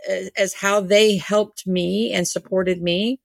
as, 0.08 0.30
as, 0.36 0.54
how 0.54 0.80
they 0.80 1.16
helped 1.16 1.66
me 1.66 2.12
and 2.12 2.26
supported 2.26 2.82
me. 2.82 3.20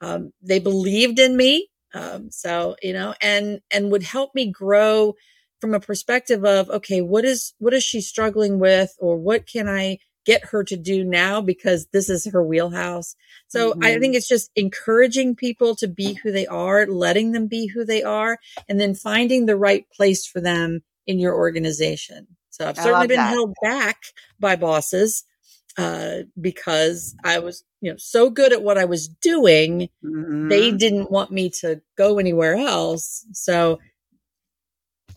Um, 0.00 0.32
they 0.42 0.58
believed 0.58 1.18
in 1.18 1.36
me. 1.36 1.68
Um, 1.94 2.30
so, 2.30 2.76
you 2.82 2.92
know, 2.92 3.14
and, 3.20 3.60
and 3.70 3.90
would 3.90 4.02
help 4.02 4.34
me 4.34 4.50
grow 4.50 5.14
from 5.60 5.74
a 5.74 5.80
perspective 5.80 6.44
of, 6.44 6.70
okay, 6.70 7.00
what 7.00 7.24
is, 7.24 7.54
what 7.58 7.74
is 7.74 7.82
she 7.82 8.00
struggling 8.00 8.58
with? 8.58 8.94
Or 8.98 9.16
what 9.16 9.46
can 9.46 9.68
I 9.68 9.98
get 10.24 10.44
her 10.46 10.62
to 10.64 10.76
do 10.76 11.02
now? 11.02 11.40
Because 11.40 11.86
this 11.92 12.10
is 12.10 12.26
her 12.26 12.44
wheelhouse. 12.44 13.16
So 13.48 13.72
mm-hmm. 13.72 13.82
I 13.82 13.98
think 13.98 14.14
it's 14.14 14.28
just 14.28 14.50
encouraging 14.54 15.34
people 15.34 15.74
to 15.76 15.88
be 15.88 16.12
who 16.14 16.30
they 16.30 16.46
are, 16.46 16.86
letting 16.86 17.32
them 17.32 17.46
be 17.46 17.66
who 17.66 17.84
they 17.84 18.02
are, 18.02 18.38
and 18.68 18.78
then 18.78 18.94
finding 18.94 19.46
the 19.46 19.56
right 19.56 19.86
place 19.90 20.26
for 20.26 20.40
them 20.40 20.82
in 21.06 21.18
your 21.18 21.34
organization. 21.34 22.37
So 22.60 22.68
I've 22.68 22.76
certainly 22.76 23.06
been 23.06 23.18
that. 23.18 23.30
held 23.30 23.54
back 23.62 24.02
by 24.40 24.56
bosses 24.56 25.24
uh, 25.76 26.22
because 26.40 27.14
I 27.24 27.38
was, 27.38 27.64
you 27.80 27.92
know, 27.92 27.96
so 27.98 28.30
good 28.30 28.52
at 28.52 28.62
what 28.62 28.76
I 28.76 28.84
was 28.84 29.06
doing. 29.06 29.88
Mm-hmm. 30.04 30.48
They 30.48 30.72
didn't 30.72 31.10
want 31.10 31.30
me 31.30 31.50
to 31.60 31.80
go 31.96 32.18
anywhere 32.18 32.56
else. 32.56 33.24
So, 33.32 33.78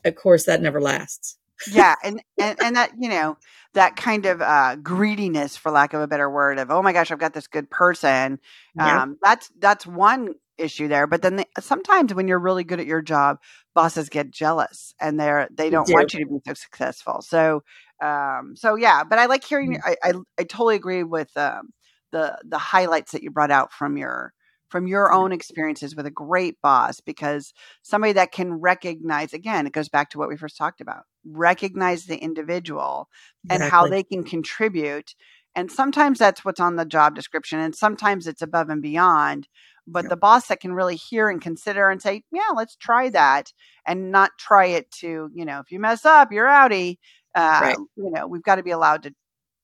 of 0.05 0.15
course, 0.15 0.45
that 0.45 0.61
never 0.61 0.79
lasts. 0.79 1.37
yeah, 1.71 1.95
and, 2.03 2.21
and 2.39 2.59
and 2.61 2.75
that 2.75 2.91
you 2.99 3.07
know 3.07 3.37
that 3.73 3.95
kind 3.95 4.25
of 4.25 4.41
uh, 4.41 4.75
greediness, 4.77 5.57
for 5.57 5.71
lack 5.71 5.93
of 5.93 6.01
a 6.01 6.07
better 6.07 6.29
word, 6.29 6.59
of 6.59 6.71
oh 6.71 6.81
my 6.81 6.93
gosh, 6.93 7.11
I've 7.11 7.19
got 7.19 7.33
this 7.33 7.47
good 7.47 7.69
person. 7.69 8.39
Yeah. 8.75 9.03
Um, 9.03 9.17
that's 9.21 9.51
that's 9.59 9.85
one 9.85 10.35
issue 10.61 10.87
there. 10.87 11.07
But 11.07 11.21
then 11.21 11.37
they, 11.37 11.45
sometimes 11.59 12.13
when 12.13 12.27
you're 12.27 12.39
really 12.39 12.63
good 12.63 12.79
at 12.79 12.85
your 12.85 13.01
job, 13.01 13.39
bosses 13.73 14.09
get 14.09 14.31
jealous 14.31 14.93
and 14.99 15.19
they're 15.19 15.47
they 15.51 15.69
don't 15.69 15.87
do. 15.87 15.93
want 15.93 16.13
you 16.13 16.19
to 16.19 16.25
be 16.25 16.39
so 16.45 16.53
successful. 16.53 17.21
So 17.21 17.63
um, 18.01 18.53
so 18.55 18.75
yeah, 18.75 19.03
but 19.03 19.19
I 19.19 19.25
like 19.27 19.43
hearing. 19.43 19.73
Mm-hmm. 19.73 19.89
I, 20.03 20.09
I, 20.09 20.13
I 20.39 20.43
totally 20.43 20.75
agree 20.75 21.03
with 21.03 21.35
um, 21.37 21.69
the 22.11 22.37
the 22.43 22.57
highlights 22.57 23.11
that 23.11 23.23
you 23.23 23.31
brought 23.31 23.51
out 23.51 23.71
from 23.71 23.97
your 23.97 24.33
from 24.69 24.87
your 24.87 25.11
own 25.11 25.33
experiences 25.33 25.95
with 25.95 26.05
a 26.05 26.11
great 26.11 26.55
boss 26.61 27.01
because 27.01 27.53
somebody 27.81 28.13
that 28.13 28.31
can 28.31 28.53
recognize 28.53 29.33
again 29.33 29.67
it 29.67 29.73
goes 29.73 29.89
back 29.89 30.09
to 30.09 30.17
what 30.17 30.29
we 30.29 30.37
first 30.37 30.57
talked 30.57 30.81
about 30.81 31.03
recognize 31.25 32.05
the 32.05 32.17
individual 32.17 33.09
exactly. 33.43 33.63
and 33.63 33.71
how 33.71 33.87
they 33.87 34.03
can 34.03 34.23
contribute 34.23 35.13
and 35.53 35.69
sometimes 35.69 36.19
that's 36.19 36.45
what's 36.45 36.61
on 36.61 36.77
the 36.77 36.85
job 36.85 37.15
description 37.15 37.59
and 37.59 37.75
sometimes 37.75 38.27
it's 38.27 38.41
above 38.41 38.69
and 38.69 38.81
beyond 38.81 39.47
but 39.87 40.03
yep. 40.03 40.09
the 40.09 40.17
boss 40.17 40.47
that 40.47 40.59
can 40.59 40.73
really 40.73 40.95
hear 40.95 41.29
and 41.29 41.41
consider 41.41 41.89
and 41.89 42.01
say, 42.01 42.23
yeah, 42.31 42.49
let's 42.55 42.75
try 42.75 43.09
that 43.09 43.51
and 43.85 44.11
not 44.11 44.31
try 44.37 44.65
it 44.67 44.89
to, 44.91 45.29
you 45.33 45.45
know, 45.45 45.59
if 45.59 45.71
you 45.71 45.79
mess 45.79 46.05
up, 46.05 46.31
you're 46.31 46.47
outie. 46.47 46.97
Uh, 47.33 47.59
right. 47.61 47.77
You 47.95 48.11
know, 48.11 48.27
we've 48.27 48.43
got 48.43 48.55
to 48.55 48.63
be 48.63 48.71
allowed 48.71 49.03
to 49.03 49.13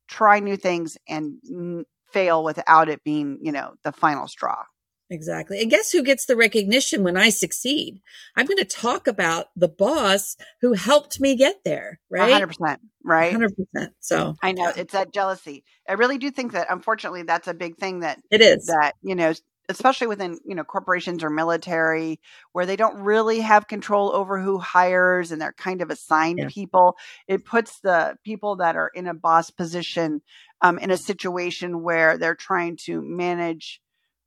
try 0.08 0.40
new 0.40 0.58
things 0.58 0.98
and 1.08 1.38
n- 1.50 1.86
fail 2.12 2.44
without 2.44 2.90
it 2.90 3.04
being, 3.04 3.40
you 3.42 3.52
know, 3.52 3.74
the 3.84 3.92
final 3.92 4.28
straw. 4.28 4.64
Exactly. 5.10 5.62
And 5.62 5.72
guess 5.72 5.92
who 5.92 6.04
gets 6.04 6.26
the 6.26 6.36
recognition 6.36 7.04
when 7.04 7.16
I 7.16 7.30
succeed? 7.30 8.02
I'm 8.36 8.46
going 8.46 8.58
to 8.58 8.66
talk 8.66 9.08
about 9.08 9.48
the 9.56 9.70
boss 9.70 10.36
who 10.62 10.74
helped 10.74 11.22
me 11.22 11.36
get 11.36 11.64
there, 11.64 12.00
right? 12.10 12.42
100%, 12.42 12.78
right? 13.06 13.34
100%. 13.34 13.90
So 14.02 14.36
I 14.44 14.52
know 14.52 14.72
it's 14.76 14.94
that 14.94 15.14
jealousy. 15.14 15.64
I 15.88 15.94
really 15.94 16.18
do 16.18 16.30
think 16.30 16.52
that 16.54 16.68
unfortunately 16.70 17.24
that's 17.24 17.48
a 17.48 17.54
big 17.54 17.78
thing 17.78 18.02
that 18.02 18.20
it 18.32 18.42
is 18.42 18.66
that, 18.66 18.94
you 19.02 19.16
know, 19.16 19.34
especially 19.70 20.08
within 20.08 20.40
you 20.46 20.56
know 20.56 20.64
corporations 20.64 21.24
or 21.24 21.30
military 21.30 22.20
where 22.54 22.66
they 22.66 22.76
don't 22.76 22.98
really 23.02 23.42
have 23.42 23.68
control 23.68 24.14
over 24.14 24.40
who 24.40 24.58
hires 24.58 25.32
and 25.32 25.42
they're 25.42 25.54
kind 25.54 25.82
of 25.82 25.90
assigned 25.90 26.40
yeah. 26.40 26.48
people 26.50 26.96
it 27.28 27.46
puts 27.46 27.80
the 27.80 28.18
people 28.24 28.58
that 28.58 28.76
are 28.76 28.90
in 28.94 29.08
a 29.08 29.14
boss 29.14 29.50
position 29.50 30.22
um, 30.62 30.80
in 30.80 30.92
a 30.92 30.98
situation 30.98 31.84
where 31.84 32.18
they're 32.18 32.36
trying 32.36 32.78
to 32.78 33.02
manage 33.02 33.82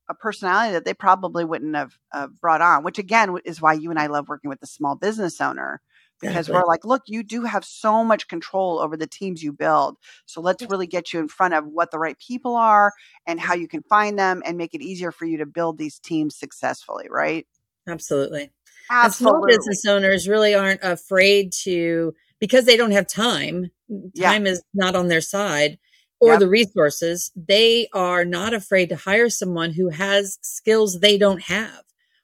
a 0.09 0.14
personality 0.14 0.73
that 0.73 0.85
they 0.85 0.94
probably 0.94 1.44
wouldn't 1.44 1.76
have 1.76 1.97
uh, 2.12 2.26
brought 2.40 2.61
on 2.61 2.82
which 2.82 2.99
again 2.99 3.37
is 3.44 3.61
why 3.61 3.73
you 3.73 3.90
and 3.90 3.99
i 3.99 4.06
love 4.06 4.28
working 4.28 4.50
with 4.50 4.61
the 4.61 4.66
small 4.66 4.97
business 4.97 5.40
owner 5.40 5.80
because 6.20 6.48
we're 6.48 6.66
like, 6.66 6.84
look, 6.84 7.02
you 7.06 7.22
do 7.22 7.44
have 7.44 7.64
so 7.64 8.04
much 8.04 8.28
control 8.28 8.78
over 8.78 8.96
the 8.96 9.06
teams 9.06 9.42
you 9.42 9.52
build. 9.52 9.96
So 10.26 10.40
let's 10.40 10.64
really 10.68 10.86
get 10.86 11.12
you 11.12 11.20
in 11.20 11.28
front 11.28 11.54
of 11.54 11.66
what 11.66 11.90
the 11.90 11.98
right 11.98 12.18
people 12.18 12.56
are 12.56 12.92
and 13.26 13.40
how 13.40 13.54
you 13.54 13.68
can 13.68 13.82
find 13.82 14.18
them 14.18 14.42
and 14.44 14.58
make 14.58 14.74
it 14.74 14.82
easier 14.82 15.12
for 15.12 15.24
you 15.24 15.38
to 15.38 15.46
build 15.46 15.78
these 15.78 15.98
teams 15.98 16.36
successfully, 16.36 17.06
right? 17.10 17.46
Absolutely. 17.88 18.50
Absolutely. 18.90 19.32
small 19.32 19.46
business 19.46 19.86
owners 19.86 20.28
really 20.28 20.54
aren't 20.54 20.82
afraid 20.82 21.52
to 21.62 22.14
because 22.40 22.64
they 22.64 22.76
don't 22.76 22.90
have 22.90 23.06
time. 23.06 23.70
Mm, 23.90 24.12
time 24.20 24.46
yeah. 24.46 24.52
is 24.52 24.62
not 24.74 24.96
on 24.96 25.08
their 25.08 25.20
side 25.20 25.78
or 26.20 26.32
yep. 26.32 26.40
the 26.40 26.48
resources. 26.48 27.30
They 27.36 27.88
are 27.92 28.24
not 28.24 28.52
afraid 28.52 28.88
to 28.88 28.96
hire 28.96 29.30
someone 29.30 29.72
who 29.72 29.88
has 29.90 30.38
skills 30.42 31.00
they 31.00 31.18
don't 31.18 31.42
have 31.42 31.82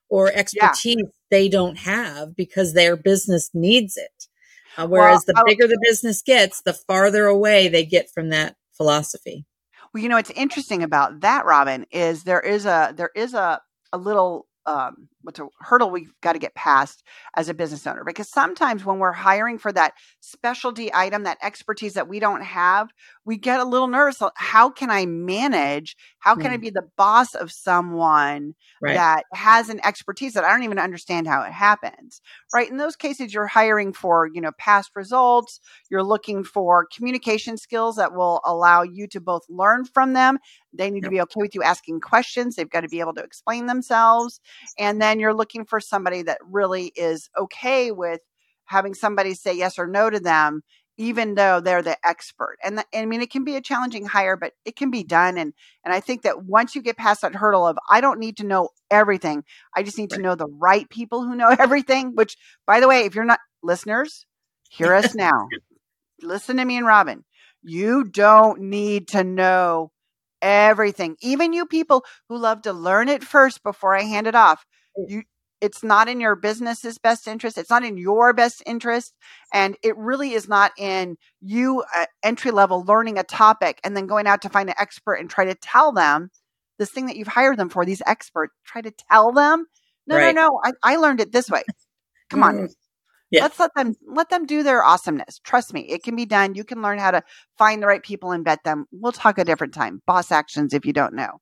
or 0.09 0.31
expertise 0.33 0.97
yeah. 0.99 1.11
They 1.31 1.49
don't 1.49 1.79
have 1.79 2.37
because 2.37 2.73
their 2.73 2.97
business 2.97 3.51
needs 3.53 3.97
it. 3.97 4.27
Uh, 4.77 4.87
whereas 4.87 5.25
well, 5.27 5.37
the 5.37 5.45
bigger 5.47 5.67
the 5.67 5.81
business 5.83 6.23
gets, 6.23 6.63
the 6.63 6.75
farther 6.75 7.27
away 7.27 7.69
they 7.69 7.85
get 7.85 8.11
from 8.13 8.29
that 8.31 8.57
philosophy. 8.77 9.47
Well, 9.93 10.03
you 10.03 10.09
know, 10.09 10.17
what's 10.17 10.31
interesting 10.31 10.83
about 10.83 11.21
that, 11.21 11.47
Robyn, 11.47 11.87
is 11.91 12.25
there 12.25 12.41
is 12.41 12.67
a 12.67 12.93
there 12.97 13.11
is 13.15 13.33
a 13.33 13.61
a 13.93 13.99
little 13.99 14.47
um, 14.67 15.09
what's 15.27 15.41
a 15.41 15.47
hurdle 15.59 15.91
we've 15.91 16.13
got 16.23 16.35
to 16.35 16.39
get 16.39 16.55
past 16.55 17.03
as 17.37 17.49
a 17.49 17.55
business 17.55 17.87
owner 17.87 18.05
because 18.05 18.31
sometimes 18.31 18.85
when 18.85 18.99
we're 18.99 19.13
hiring 19.13 19.59
for 19.59 19.73
that 19.73 19.93
specialty 20.21 20.91
item 20.95 21.25
that 21.25 21.37
expertise 21.43 21.95
that 21.95 22.09
we 22.09 22.21
don't 22.21 22.43
have 22.43 22.89
we 23.25 23.37
get 23.37 23.59
a 23.59 23.65
little 23.65 23.89
nervous 23.89 24.23
how 24.37 24.71
can 24.71 24.89
i 24.89 25.05
manage 25.05 25.97
how 26.21 26.35
can 26.37 26.51
mm. 26.51 26.55
i 26.55 26.57
be 26.57 26.71
the 26.71 26.89
boss 26.97 27.35
of 27.35 27.51
someone 27.51 28.55
right. 28.81 28.95
that 28.95 29.25
has 29.33 29.69
an 29.69 29.81
expertise 29.85 30.33
that 30.35 30.45
i 30.45 30.49
don't 30.49 30.63
even 30.63 30.79
understand 30.79 31.27
how 31.27 31.43
it 31.43 31.53
happens 31.53 32.21
right 32.55 32.71
in 32.71 32.77
those 32.77 32.97
cases 32.97 33.35
you're 33.35 33.47
hiring 33.47 33.93
for 33.93 34.29
you 34.33 34.41
know 34.41 34.53
past 34.59 34.91
results 34.95 35.61
you're 35.91 36.05
looking 36.05 36.45
for 36.45 36.87
communication 36.95 37.57
skills 37.57 37.97
that 37.97 38.15
will 38.15 38.41
allow 38.45 38.83
you 38.83 39.09
to 39.09 39.21
both 39.21 39.43
learn 39.49 39.85
from 39.85 40.13
them 40.13 40.39
they 40.73 40.91
need 40.91 41.03
yep. 41.03 41.05
to 41.05 41.11
be 41.11 41.21
okay 41.21 41.41
with 41.41 41.55
you 41.55 41.63
asking 41.63 42.01
questions 42.01 42.55
they've 42.55 42.71
got 42.71 42.83
to 42.83 42.89
be 42.89 43.01
able 43.01 43.15
to 43.15 43.23
explain 43.23 43.67
themselves 43.67 44.41
and 44.79 45.01
then 45.03 45.16
you're 45.21 45.35
looking 45.35 45.65
for 45.65 45.81
somebody 45.81 46.23
that 46.23 46.39
really 46.45 46.93
is 46.97 47.29
okay 47.37 47.91
with 47.93 48.21
having 48.67 48.95
somebody 48.95 49.35
say 49.35 49.55
yes 49.55 49.79
or 49.79 49.87
no 49.87 50.11
to 50.11 50.21
them 50.21 50.63
even 50.99 51.35
though 51.35 51.61
they're 51.61 51.83
the 51.83 51.97
expert. 52.07 52.57
And, 52.65 52.79
the, 52.79 52.85
I 52.95 53.05
mean, 53.05 53.21
it 53.21 53.31
can 53.31 53.45
be 53.45 53.57
a 53.57 53.61
challenging 53.61 54.07
hire, 54.07 54.37
but 54.37 54.53
it 54.65 54.77
can 54.77 54.91
be 54.91 55.05
done. 55.05 55.37
And 55.37 55.53
and 55.85 55.93
I 55.93 56.01
think 56.01 56.23
that 56.23 56.45
once 56.45 56.75
you 56.75 56.83
get 56.83 56.97
past 56.97 57.23
that 57.23 57.35
hurdle 57.35 57.67
of 57.67 57.79
I 57.91 58.01
don't 58.01 58.19
need 58.19 58.39
to 58.39 58.47
know 58.47 58.71
everything, 58.91 59.45
I 59.75 59.83
just 59.83 59.99
need 59.99 60.13
right. 60.13 60.19
to 60.19 60.23
know 60.23 60.35
the 60.35 60.49
right 60.49 60.89
people 60.89 61.23
who 61.23 61.37
know 61.37 61.49
everything. 61.59 62.13
Which, 62.15 62.37
by 62.67 62.81
the 62.81 62.89
way, 62.89 63.05
if 63.05 63.15
you're 63.15 63.25
not 63.25 63.41
listeners, 63.63 64.27
hear 64.71 64.95
us 64.95 65.15
now. 65.15 65.49
Listen 66.23 66.57
to 66.57 66.65
me 66.65 66.77
and 66.77 66.87
Robyn. 66.87 67.25
You 67.63 68.05
don't 68.05 68.61
need 68.63 69.09
to 69.09 69.25
know 69.25 69.91
everything. 70.41 71.17
Even 71.21 71.53
you 71.53 71.67
people 71.67 72.05
who 72.29 72.39
love 72.39 72.63
to 72.63 72.73
learn 72.73 73.09
it 73.09 73.25
first 73.25 73.63
before 73.63 73.95
I 73.95 74.03
hand 74.03 74.27
it 74.27 74.35
off. 74.35 74.65
You 74.97 75.23
it's 75.61 75.83
not 75.83 76.09
in 76.09 76.21
your 76.21 76.37
business's 76.37 76.99
best 76.99 77.27
interest. 77.27 77.57
It's 77.57 77.71
not 77.71 77.85
in 77.85 77.97
your 77.97 78.33
best 78.33 78.63
interest. 78.67 79.15
And 79.53 79.77
it 79.83 79.97
really 79.97 80.33
is 80.33 80.49
not 80.49 80.73
in 80.79 81.17
you 81.41 81.83
uh, 81.95 82.07
entry 82.23 82.51
level 82.51 82.85
learning 82.87 83.19
a 83.19 83.23
topic 83.23 83.81
and 83.83 83.97
then 83.97 84.07
going 84.07 84.27
out 84.27 84.43
to 84.43 84.49
find 84.49 84.69
an 84.69 84.75
expert 84.79 85.15
and 85.15 85.31
try 85.31 85.47
to 85.47 85.55
tell 85.55 85.93
them 85.93 86.31
this 86.79 86.91
thing 86.91 87.07
that 87.07 87.17
you've 87.17 87.27
hired 87.27 87.57
them 87.57 87.71
for, 87.71 87.87
these 87.87 88.03
experts, 88.07 88.53
try 88.67 88.83
to 88.83 88.93
tell 89.11 89.33
them, 89.33 89.65
no, 90.07 90.17
right. 90.17 90.35
no, 90.35 90.43
no, 90.43 90.61
I, 90.63 90.73
I, 90.83 90.97
learned 90.97 91.21
it 91.21 91.33
this 91.33 91.51
way. 91.51 91.63
Come 92.29 92.43
on. 92.43 92.55
Mm. 92.57 92.75
Yeah. 93.31 93.43
Let's 93.43 93.59
let 93.59 93.71
them 93.75 93.97
let 94.07 94.31
them 94.31 94.47
do 94.47 94.63
their 94.63 94.85
awesomeness. 94.85 95.41
Trust 95.43 95.73
me, 95.73 95.81
it 95.89 96.05
can 96.05 96.15
be 96.15 96.27
done. 96.27 96.55
You 96.55 96.63
can 96.63 96.81
learn 96.81 96.99
how 96.99 97.11
to 97.11 97.25
find 97.59 97.83
the 97.83 97.87
right 97.87 98.03
people 98.03 98.31
and 98.31 98.45
vet 98.45 98.63
them. 98.63 98.87
We'll 98.93 99.11
talk 99.11 99.39
a 99.39 99.45
different 99.45 99.75
time. 99.75 100.01
Boss 100.07 100.31
actions 100.31 100.75
if 100.75 100.87
you 100.87 100.93
don't 100.93 101.15
know. 101.15 101.41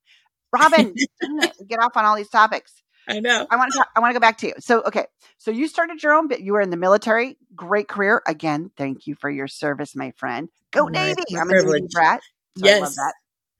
Robyn, 0.50 0.94
get 1.68 1.80
off 1.80 1.96
on 1.96 2.06
all 2.06 2.16
these 2.16 2.30
topics. 2.30 2.83
I 3.08 3.20
know. 3.20 3.46
I 3.50 3.56
want 3.56 3.72
to. 3.72 3.84
I 3.94 4.00
want 4.00 4.10
to 4.10 4.14
go 4.14 4.20
back 4.20 4.38
to 4.38 4.46
you. 4.48 4.54
So, 4.58 4.82
okay. 4.82 5.06
So 5.38 5.50
you 5.50 5.68
started 5.68 6.02
your 6.02 6.14
own 6.14 6.28
bit. 6.28 6.40
You 6.40 6.54
were 6.54 6.60
in 6.60 6.70
the 6.70 6.76
military. 6.76 7.36
Great 7.54 7.88
career. 7.88 8.22
Again, 8.26 8.70
thank 8.76 9.06
you 9.06 9.14
for 9.14 9.30
your 9.30 9.46
service, 9.46 9.94
my 9.94 10.12
friend. 10.16 10.48
Go 10.70 10.86
Navy. 10.86 11.22
I'm 11.38 11.48
privilege. 11.48 11.80
a 11.80 11.82
Navy 11.82 11.88
brat. 11.92 12.20
So 12.56 12.66
yes. 12.66 12.78
I 12.78 12.84
love 12.84 12.94
that. 12.94 13.14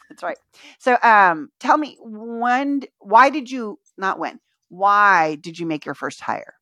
That's 0.08 0.22
right. 0.22 0.38
So, 0.78 0.96
um, 1.02 1.50
tell 1.60 1.76
me 1.76 1.98
when? 2.00 2.82
Why 3.00 3.30
did 3.30 3.50
you 3.50 3.78
not 3.98 4.18
when? 4.18 4.40
Why 4.68 5.36
did 5.36 5.58
you 5.58 5.66
make 5.66 5.84
your 5.84 5.94
first 5.94 6.20
hire? 6.20 6.54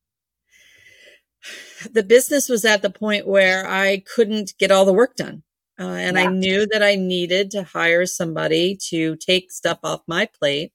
The 1.91 2.03
business 2.03 2.47
was 2.47 2.63
at 2.65 2.81
the 2.81 2.89
point 2.89 3.27
where 3.27 3.67
I 3.67 4.03
couldn't 4.15 4.53
get 4.57 4.71
all 4.71 4.85
the 4.85 4.93
work 4.93 5.15
done. 5.15 5.43
Uh, 5.79 5.83
and 5.83 6.17
yeah. 6.17 6.23
I 6.23 6.27
knew 6.27 6.67
that 6.67 6.83
I 6.83 6.95
needed 6.95 7.51
to 7.51 7.63
hire 7.63 8.05
somebody 8.05 8.77
to 8.89 9.15
take 9.15 9.51
stuff 9.51 9.79
off 9.83 10.01
my 10.07 10.27
plate 10.27 10.71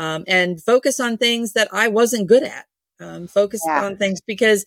um, 0.00 0.24
and 0.26 0.62
focus 0.62 0.98
on 0.98 1.18
things 1.18 1.52
that 1.52 1.68
I 1.72 1.88
wasn't 1.88 2.26
good 2.26 2.42
at. 2.42 2.64
Um, 3.00 3.26
focus 3.26 3.62
yeah. 3.66 3.84
on 3.84 3.96
things 3.96 4.20
because 4.26 4.64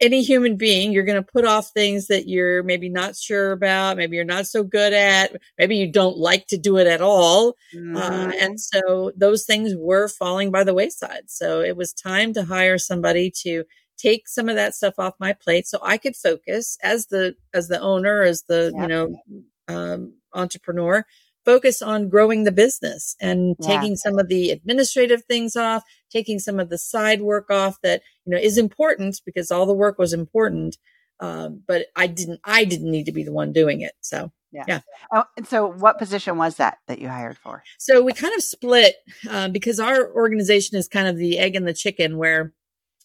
any 0.00 0.22
human 0.22 0.56
being, 0.56 0.92
you're 0.92 1.04
going 1.04 1.22
to 1.22 1.32
put 1.32 1.44
off 1.44 1.70
things 1.70 2.06
that 2.08 2.26
you're 2.28 2.62
maybe 2.62 2.88
not 2.88 3.16
sure 3.16 3.52
about, 3.52 3.96
maybe 3.96 4.16
you're 4.16 4.24
not 4.24 4.46
so 4.46 4.62
good 4.62 4.92
at, 4.92 5.36
maybe 5.58 5.76
you 5.76 5.90
don't 5.90 6.18
like 6.18 6.46
to 6.48 6.58
do 6.58 6.78
it 6.78 6.86
at 6.86 7.00
all. 7.00 7.48
Uh, 7.74 7.78
mm-hmm. 7.78 8.30
and 8.38 8.60
so 8.60 9.12
those 9.16 9.44
things 9.44 9.74
were 9.76 10.08
falling 10.08 10.50
by 10.50 10.64
the 10.64 10.74
wayside. 10.74 11.24
So 11.28 11.60
it 11.60 11.76
was 11.76 11.92
time 11.92 12.32
to 12.34 12.44
hire 12.44 12.78
somebody 12.78 13.30
to 13.42 13.64
take 13.96 14.28
some 14.28 14.48
of 14.48 14.56
that 14.56 14.74
stuff 14.74 14.94
off 14.98 15.14
my 15.18 15.34
plate 15.34 15.66
so 15.66 15.78
I 15.82 15.96
could 15.96 16.16
focus 16.16 16.76
as 16.82 17.06
the, 17.06 17.34
as 17.54 17.68
the 17.68 17.80
owner, 17.80 18.22
as 18.22 18.42
the, 18.48 18.72
yeah. 18.74 18.82
you 18.82 18.88
know, 18.88 19.22
um, 19.68 20.14
entrepreneur 20.34 21.06
focus 21.44 21.82
on 21.82 22.08
growing 22.08 22.44
the 22.44 22.52
business 22.52 23.16
and 23.20 23.56
yeah. 23.58 23.66
taking 23.66 23.96
some 23.96 24.18
of 24.18 24.28
the 24.28 24.50
administrative 24.50 25.24
things 25.24 25.56
off, 25.56 25.82
taking 26.10 26.38
some 26.38 26.60
of 26.60 26.68
the 26.68 26.78
side 26.78 27.22
work 27.22 27.50
off 27.50 27.80
that, 27.82 28.02
you 28.24 28.32
know, 28.32 28.38
is 28.38 28.58
important 28.58 29.20
because 29.24 29.50
all 29.50 29.66
the 29.66 29.74
work 29.74 29.98
was 29.98 30.12
important. 30.12 30.76
Um, 31.20 31.62
but 31.66 31.86
I 31.94 32.06
didn't, 32.06 32.40
I 32.44 32.64
didn't 32.64 32.90
need 32.90 33.06
to 33.06 33.12
be 33.12 33.22
the 33.22 33.32
one 33.32 33.52
doing 33.52 33.80
it. 33.80 33.92
So 34.00 34.32
yeah. 34.52 34.64
yeah. 34.68 34.80
Oh, 35.12 35.24
and 35.36 35.46
so 35.46 35.66
what 35.66 35.98
position 35.98 36.36
was 36.36 36.56
that 36.56 36.78
that 36.86 36.98
you 36.98 37.08
hired 37.08 37.38
for? 37.38 37.62
So 37.78 38.02
we 38.02 38.12
kind 38.12 38.34
of 38.34 38.42
split 38.42 38.96
uh, 39.28 39.48
because 39.48 39.80
our 39.80 40.12
organization 40.12 40.76
is 40.76 40.88
kind 40.88 41.08
of 41.08 41.16
the 41.16 41.38
egg 41.38 41.56
and 41.56 41.66
the 41.66 41.74
chicken 41.74 42.18
where 42.18 42.52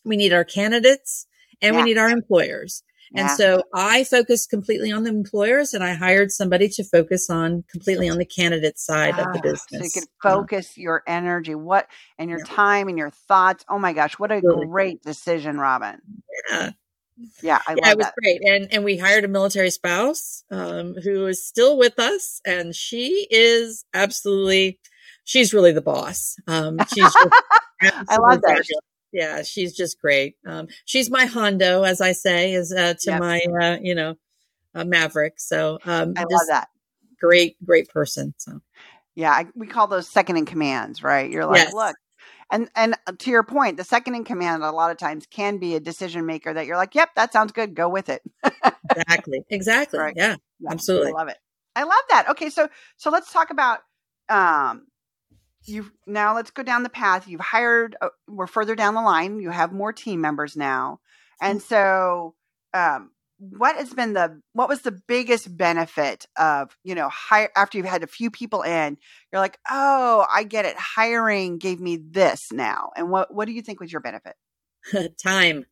we 0.04 0.18
need 0.18 0.34
our 0.34 0.44
candidates 0.44 1.26
and 1.62 1.74
yeah. 1.74 1.82
we 1.82 1.90
need 1.90 1.98
our 1.98 2.10
employers. 2.10 2.84
And 3.16 3.30
so 3.32 3.64
I 3.74 4.04
focused 4.04 4.50
completely 4.50 4.92
on 4.92 5.04
the 5.04 5.10
employers 5.10 5.74
and 5.74 5.84
I 5.84 5.94
hired 5.94 6.32
somebody 6.32 6.68
to 6.70 6.84
focus 6.84 7.30
on 7.30 7.64
completely 7.70 8.10
on 8.10 8.18
the 8.18 8.26
candidate 8.26 8.78
side 8.78 9.18
of 9.18 9.34
the 9.34 9.40
business. 9.42 9.70
So 9.70 9.84
you 9.84 9.90
could 9.92 10.10
focus 10.22 10.78
yeah. 10.78 10.84
your 10.84 11.04
energy, 11.08 11.56
what 11.56 11.88
and 12.18 12.30
your 12.30 12.40
yeah. 12.40 12.54
time 12.56 12.88
and 12.90 12.98
your 12.98 13.12
thoughts. 13.12 13.64
Oh 13.70 13.80
my 13.80 13.94
gosh, 13.94 14.20
what 14.20 14.32
a 14.32 14.42
really 14.44 14.68
great 14.68 15.02
decision, 15.02 15.58
Robyn. 15.58 16.00
Yeah. 16.50 16.72
Yeah, 17.42 17.60
I 17.68 17.76
yeah, 17.76 17.92
it 17.92 17.98
was 17.98 18.06
that. 18.06 18.14
great, 18.22 18.42
and 18.44 18.72
and 18.72 18.84
we 18.84 18.96
hired 18.96 19.26
a 19.26 19.28
military 19.28 19.72
spouse 19.72 20.44
um, 20.52 20.94
who 21.04 21.26
is 21.26 21.44
still 21.44 21.76
with 21.76 21.98
us, 21.98 22.42
and 22.46 22.76
she 22.76 23.26
is 23.32 23.86
absolutely, 23.92 24.80
she's 25.24 25.52
really 25.52 25.72
the 25.72 25.82
boss. 25.82 26.36
Um, 26.46 26.78
she's 26.94 27.16
I 27.82 28.18
love 28.18 28.42
that 28.44 28.64
yeah, 29.12 29.44
she's 29.44 29.76
just 29.76 30.00
great. 30.00 30.36
Um, 30.46 30.68
she's 30.86 31.10
my 31.10 31.26
Hondo, 31.26 31.84
as 31.84 32.02
I 32.02 32.12
say, 32.12 32.54
is 32.54 32.74
uh, 32.74 32.94
to 33.02 33.12
yep. 33.12 33.20
my 33.20 33.40
uh, 33.62 33.78
you 33.82 33.96
know 33.96 34.16
uh, 34.76 34.86
Maverick. 34.86 35.40
So 35.40 35.80
um, 35.86 36.14
I 36.18 36.22
love 36.30 36.48
that. 36.50 36.70
Great, 37.20 37.58
great 37.66 37.90
person. 37.90 38.34
So 38.38 38.62
yeah, 39.16 39.32
I, 39.32 39.46
we 39.56 39.68
call 39.68 39.88
those 39.88 40.08
second 40.08 40.38
in 40.38 40.46
commands, 40.46 41.02
right? 41.02 41.30
You're 41.30 41.46
like, 41.46 41.58
yes. 41.58 41.74
look, 41.74 41.96
and 42.52 42.70
and 42.76 42.96
uh, 43.08 43.14
to 43.18 43.32
your 43.32 43.44
point, 43.44 43.78
the 43.78 43.84
second 43.84 44.16
in 44.16 44.24
command 44.24 44.64
a 44.64 44.72
lot 44.72 44.92
of 44.92 44.98
times 44.98 45.26
can 45.26 45.58
be 45.58 45.76
a 45.76 45.80
decision 45.80 46.26
maker 46.26 46.54
that 46.54 46.66
you're 46.66 46.78
like, 46.78 46.94
yep, 46.96 47.10
that 47.16 47.34
sounds 47.34 47.52
good, 47.52 47.76
go 47.76 47.90
with 47.90 48.10
it. 48.10 48.22
exactly, 48.92 49.44
exactly. 49.50 50.00
Right. 50.00 50.14
Yeah, 50.16 50.36
yeah, 50.60 50.72
absolutely. 50.72 51.10
I 51.10 51.16
love 51.16 51.28
it. 51.30 51.38
I 51.76 51.84
love 51.84 52.04
that. 52.10 52.30
Okay, 52.32 52.50
so 52.50 52.70
so 52.98 53.10
let's 53.10 53.32
talk 53.32 53.50
about 53.50 53.80
um 54.30 54.86
you've 55.68 55.92
now 56.06 56.36
let's 56.36 56.52
go 56.52 56.64
down 56.64 56.84
the 56.84 56.90
path. 56.90 57.28
You've 57.28 57.42
hired, 57.42 57.96
uh, 58.02 58.10
we're 58.28 58.48
further 58.48 58.76
down 58.76 58.94
the 58.94 59.02
line. 59.02 59.40
You 59.40 59.50
have 59.50 59.72
more 59.72 59.94
team 59.94 60.22
members 60.22 60.56
now. 60.56 61.00
And 61.42 61.62
so, 61.62 62.34
um, 62.74 63.12
what 63.40 63.76
has 63.76 63.94
been 63.94 64.14
the 64.14 64.42
what 64.54 64.68
was 64.68 64.82
the 64.82 65.00
biggest 65.08 65.56
benefit 65.56 66.26
of 66.38 66.76
you 66.84 66.96
know 66.96 67.08
hire 67.10 67.50
after 67.56 67.78
you've 67.78 67.86
had 67.86 68.04
a 68.04 68.08
few 68.08 68.32
people 68.32 68.64
in 68.64 68.98
you're 69.32 69.40
like 69.40 69.60
oh 69.70 70.26
i 70.34 70.44
get 70.44 70.66
it. 70.66 70.76
Hiring 70.78 71.60
gave 71.60 71.80
me 71.80 71.98
this 71.98 72.52
now. 72.52 72.92
And 72.96 73.12
what 73.12 73.34
what 73.34 73.46
do 73.46 73.52
you 73.52 73.62
think 73.62 73.80
was 73.80 73.92
your 73.92 74.02
benefit? 74.02 74.36
Time. 75.24 75.66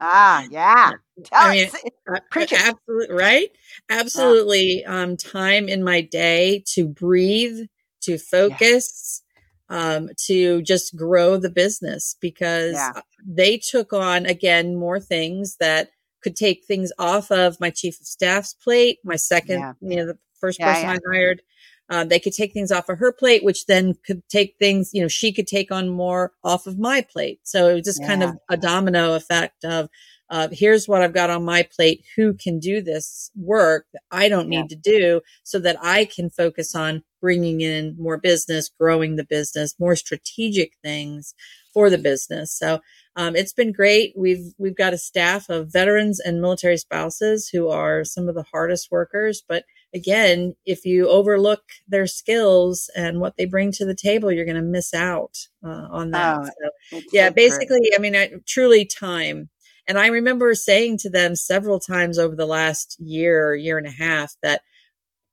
Ah 0.00 0.46
yeah. 0.50 0.92
Tell 1.24 1.48
I 1.48 1.52
mean, 1.52 1.68
uh, 2.10 2.20
absolutely 2.34 3.14
right? 3.14 3.50
Absolutely 3.90 4.80
yeah. 4.80 5.02
um 5.02 5.16
time 5.18 5.68
in 5.68 5.84
my 5.84 6.00
day 6.00 6.64
to 6.68 6.88
breathe 6.88 7.66
to 8.02 8.18
focus 8.18 9.23
um, 9.68 10.10
to 10.26 10.62
just 10.62 10.96
grow 10.96 11.36
the 11.36 11.50
business 11.50 12.16
because 12.20 12.74
yeah. 12.74 13.00
they 13.26 13.58
took 13.58 13.92
on 13.92 14.26
again 14.26 14.76
more 14.76 15.00
things 15.00 15.56
that 15.60 15.90
could 16.22 16.36
take 16.36 16.64
things 16.64 16.92
off 16.98 17.30
of 17.30 17.60
my 17.60 17.70
chief 17.70 18.00
of 18.00 18.06
staff's 18.06 18.54
plate. 18.54 18.98
My 19.04 19.16
second, 19.16 19.60
yeah. 19.60 19.72
you 19.80 19.96
know, 19.96 20.06
the 20.06 20.18
first 20.40 20.58
yeah, 20.58 20.72
person 20.72 20.90
I 20.90 20.98
hired, 21.06 21.42
uh, 21.90 22.04
they 22.04 22.18
could 22.18 22.32
take 22.32 22.52
things 22.52 22.72
off 22.72 22.88
of 22.88 22.98
her 22.98 23.12
plate, 23.12 23.44
which 23.44 23.66
then 23.66 23.94
could 24.06 24.22
take 24.28 24.56
things, 24.58 24.90
you 24.94 25.02
know, 25.02 25.08
she 25.08 25.32
could 25.32 25.46
take 25.46 25.70
on 25.70 25.88
more 25.90 26.32
off 26.42 26.66
of 26.66 26.78
my 26.78 27.04
plate. 27.12 27.40
So 27.42 27.68
it 27.68 27.74
was 27.74 27.84
just 27.84 28.04
kind 28.06 28.22
of 28.22 28.36
a 28.48 28.56
domino 28.56 29.14
effect 29.14 29.64
of, 29.64 29.90
uh, 30.30 30.48
here's 30.50 30.88
what 30.88 31.02
I've 31.02 31.12
got 31.12 31.28
on 31.28 31.44
my 31.44 31.62
plate. 31.62 32.06
Who 32.16 32.32
can 32.32 32.58
do 32.58 32.80
this 32.80 33.30
work 33.36 33.86
that 33.92 34.02
I 34.10 34.30
don't 34.30 34.48
need 34.48 34.70
to 34.70 34.76
do 34.76 35.20
so 35.42 35.58
that 35.58 35.76
I 35.82 36.06
can 36.06 36.30
focus 36.30 36.74
on 36.74 37.04
bringing 37.24 37.62
in 37.62 37.96
more 37.98 38.18
business, 38.18 38.70
growing 38.78 39.16
the 39.16 39.24
business, 39.24 39.80
more 39.80 39.96
strategic 39.96 40.72
things 40.82 41.34
for 41.72 41.88
the 41.88 41.96
business. 41.96 42.52
So 42.52 42.80
um, 43.16 43.34
it's 43.34 43.54
been 43.54 43.72
great. 43.72 44.12
We've 44.14 44.52
we've 44.58 44.76
got 44.76 44.92
a 44.92 44.98
staff 44.98 45.48
of 45.48 45.72
veterans 45.72 46.20
and 46.20 46.42
military 46.42 46.76
spouses 46.76 47.48
who 47.48 47.70
are 47.70 48.04
some 48.04 48.28
of 48.28 48.34
the 48.34 48.44
hardest 48.52 48.88
workers, 48.90 49.42
but 49.48 49.64
again, 49.94 50.54
if 50.66 50.84
you 50.84 51.08
overlook 51.08 51.62
their 51.88 52.06
skills 52.06 52.90
and 52.94 53.20
what 53.20 53.36
they 53.38 53.46
bring 53.46 53.72
to 53.72 53.86
the 53.86 53.94
table, 53.94 54.30
you're 54.30 54.44
going 54.44 54.56
to 54.56 54.76
miss 54.78 54.92
out 54.92 55.34
uh, 55.64 55.86
on 55.90 56.10
that. 56.10 56.40
Oh, 56.40 56.50
so, 56.90 57.00
yeah, 57.10 57.28
so 57.28 57.34
basically. 57.34 57.90
I 57.96 57.98
mean, 58.00 58.16
I, 58.16 58.32
truly 58.46 58.84
time. 58.84 59.48
And 59.86 59.98
I 59.98 60.08
remember 60.08 60.54
saying 60.54 60.98
to 60.98 61.10
them 61.10 61.36
several 61.36 61.78
times 61.78 62.18
over 62.18 62.34
the 62.36 62.46
last 62.46 62.96
year, 62.98 63.54
year 63.54 63.78
and 63.78 63.86
a 63.86 63.90
half, 63.90 64.34
that 64.42 64.60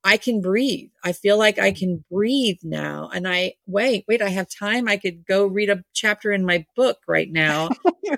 I 0.04 0.16
can 0.16 0.40
breathe. 0.40 0.90
I 1.04 1.12
feel 1.12 1.38
like 1.38 1.58
I 1.58 1.70
can 1.70 2.04
breathe 2.10 2.58
now. 2.64 3.08
And 3.14 3.28
I, 3.28 3.54
wait, 3.66 4.04
wait, 4.08 4.20
I 4.20 4.30
have 4.30 4.48
time. 4.48 4.88
I 4.88 4.96
could 4.96 5.24
go 5.24 5.46
read 5.46 5.70
a 5.70 5.84
chapter 5.92 6.32
in 6.32 6.44
my 6.44 6.66
book 6.74 6.98
right 7.06 7.30
now. 7.30 7.68
yeah. 8.02 8.16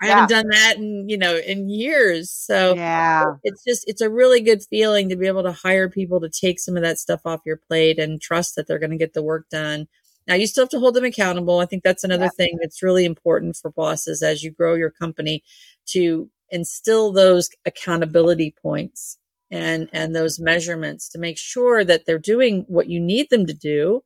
I 0.00 0.06
haven't 0.06 0.30
done 0.30 0.48
that 0.48 0.76
in, 0.78 1.08
you 1.08 1.18
know, 1.18 1.36
in 1.36 1.68
years. 1.68 2.30
So 2.30 2.74
yeah, 2.74 3.24
it's 3.42 3.62
just, 3.62 3.84
it's 3.86 4.00
a 4.00 4.08
really 4.08 4.40
good 4.40 4.62
feeling 4.62 5.10
to 5.10 5.16
be 5.16 5.26
able 5.26 5.42
to 5.42 5.52
hire 5.52 5.90
people 5.90 6.20
to 6.20 6.30
take 6.30 6.58
some 6.60 6.76
of 6.76 6.82
that 6.82 6.98
stuff 6.98 7.20
off 7.26 7.42
your 7.44 7.58
plate 7.58 7.98
and 7.98 8.20
trust 8.20 8.56
that 8.56 8.66
they're 8.66 8.78
going 8.78 8.90
to 8.90 8.96
get 8.96 9.12
the 9.12 9.22
work 9.22 9.48
done. 9.50 9.86
Now 10.26 10.34
you 10.34 10.46
still 10.46 10.64
have 10.64 10.70
to 10.70 10.80
hold 10.80 10.94
them 10.94 11.04
accountable. 11.04 11.58
I 11.58 11.66
think 11.66 11.82
that's 11.82 12.04
another 12.04 12.24
yeah. 12.24 12.30
thing 12.36 12.58
that's 12.60 12.82
really 12.82 13.04
important 13.04 13.56
for 13.56 13.70
bosses 13.70 14.22
as 14.22 14.42
you 14.42 14.50
grow 14.50 14.74
your 14.74 14.90
company 14.90 15.42
to 15.86 16.30
instill 16.50 17.12
those 17.12 17.50
accountability 17.66 18.54
points 18.62 19.18
and 19.50 19.88
and 19.92 20.14
those 20.14 20.38
measurements 20.38 21.08
to 21.08 21.18
make 21.18 21.38
sure 21.38 21.84
that 21.84 22.06
they're 22.06 22.18
doing 22.18 22.64
what 22.68 22.88
you 22.88 23.00
need 23.00 23.28
them 23.30 23.46
to 23.46 23.54
do 23.54 24.02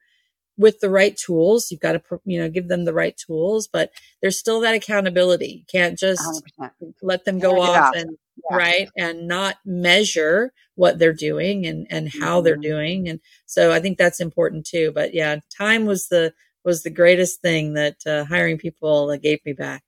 with 0.56 0.80
the 0.80 0.90
right 0.90 1.16
tools 1.16 1.70
you've 1.70 1.80
got 1.80 1.92
to 1.92 2.20
you 2.24 2.40
know 2.40 2.48
give 2.48 2.68
them 2.68 2.84
the 2.84 2.92
right 2.94 3.16
tools 3.16 3.66
but 3.66 3.90
there's 4.20 4.38
still 4.38 4.60
that 4.60 4.74
accountability 4.74 5.46
you 5.60 5.64
can't 5.70 5.98
just 5.98 6.22
100%. 6.60 6.70
let 7.02 7.24
them 7.24 7.38
go 7.38 7.60
off 7.60 7.94
and 7.96 8.16
yeah. 8.50 8.56
right 8.56 8.88
and 8.96 9.26
not 9.26 9.56
measure 9.64 10.52
what 10.74 10.98
they're 10.98 11.12
doing 11.12 11.66
and 11.66 11.86
and 11.90 12.12
how 12.20 12.36
mm-hmm. 12.36 12.44
they're 12.44 12.56
doing 12.56 13.08
and 13.08 13.20
so 13.46 13.72
i 13.72 13.80
think 13.80 13.98
that's 13.98 14.20
important 14.20 14.66
too 14.66 14.92
but 14.94 15.14
yeah 15.14 15.36
time 15.56 15.86
was 15.86 16.08
the 16.08 16.32
was 16.64 16.82
the 16.82 16.90
greatest 16.90 17.40
thing 17.40 17.74
that 17.74 17.96
uh, 18.06 18.24
hiring 18.24 18.58
people 18.58 19.16
gave 19.18 19.40
me 19.44 19.52
back 19.52 19.82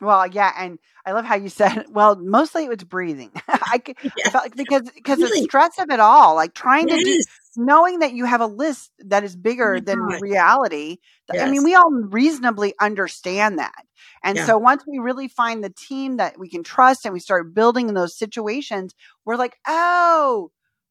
well, 0.00 0.26
yeah, 0.26 0.52
and 0.58 0.78
I 1.06 1.12
love 1.12 1.24
how 1.24 1.36
you 1.36 1.48
said. 1.48 1.86
Well, 1.90 2.16
mostly 2.16 2.64
it 2.64 2.68
was 2.68 2.84
breathing. 2.84 3.30
I, 3.48 3.80
yeah. 3.86 4.10
I 4.26 4.30
felt 4.30 4.44
like 4.44 4.56
because 4.56 4.82
because 4.94 5.18
really? 5.18 5.40
the 5.40 5.44
stress 5.44 5.78
of 5.78 5.90
it 5.90 6.00
all, 6.00 6.34
like 6.34 6.52
trying 6.52 6.88
to 6.88 6.96
do, 6.96 7.22
knowing 7.56 8.00
that 8.00 8.12
you 8.12 8.26
have 8.26 8.40
a 8.40 8.46
list 8.46 8.90
that 8.98 9.24
is 9.24 9.34
bigger 9.34 9.76
oh 9.76 9.80
than 9.80 9.98
reality. 9.98 10.98
Yes. 11.32 11.42
I 11.42 11.50
mean, 11.50 11.64
we 11.64 11.74
all 11.74 11.90
reasonably 11.90 12.74
understand 12.80 13.58
that, 13.58 13.86
and 14.22 14.36
yeah. 14.36 14.44
so 14.44 14.58
once 14.58 14.84
we 14.86 14.98
really 14.98 15.28
find 15.28 15.64
the 15.64 15.70
team 15.70 16.18
that 16.18 16.38
we 16.38 16.48
can 16.48 16.62
trust 16.62 17.04
and 17.04 17.14
we 17.14 17.20
start 17.20 17.54
building 17.54 17.88
in 17.88 17.94
those 17.94 18.18
situations, 18.18 18.94
we're 19.24 19.36
like, 19.36 19.56
oh, 19.66 20.50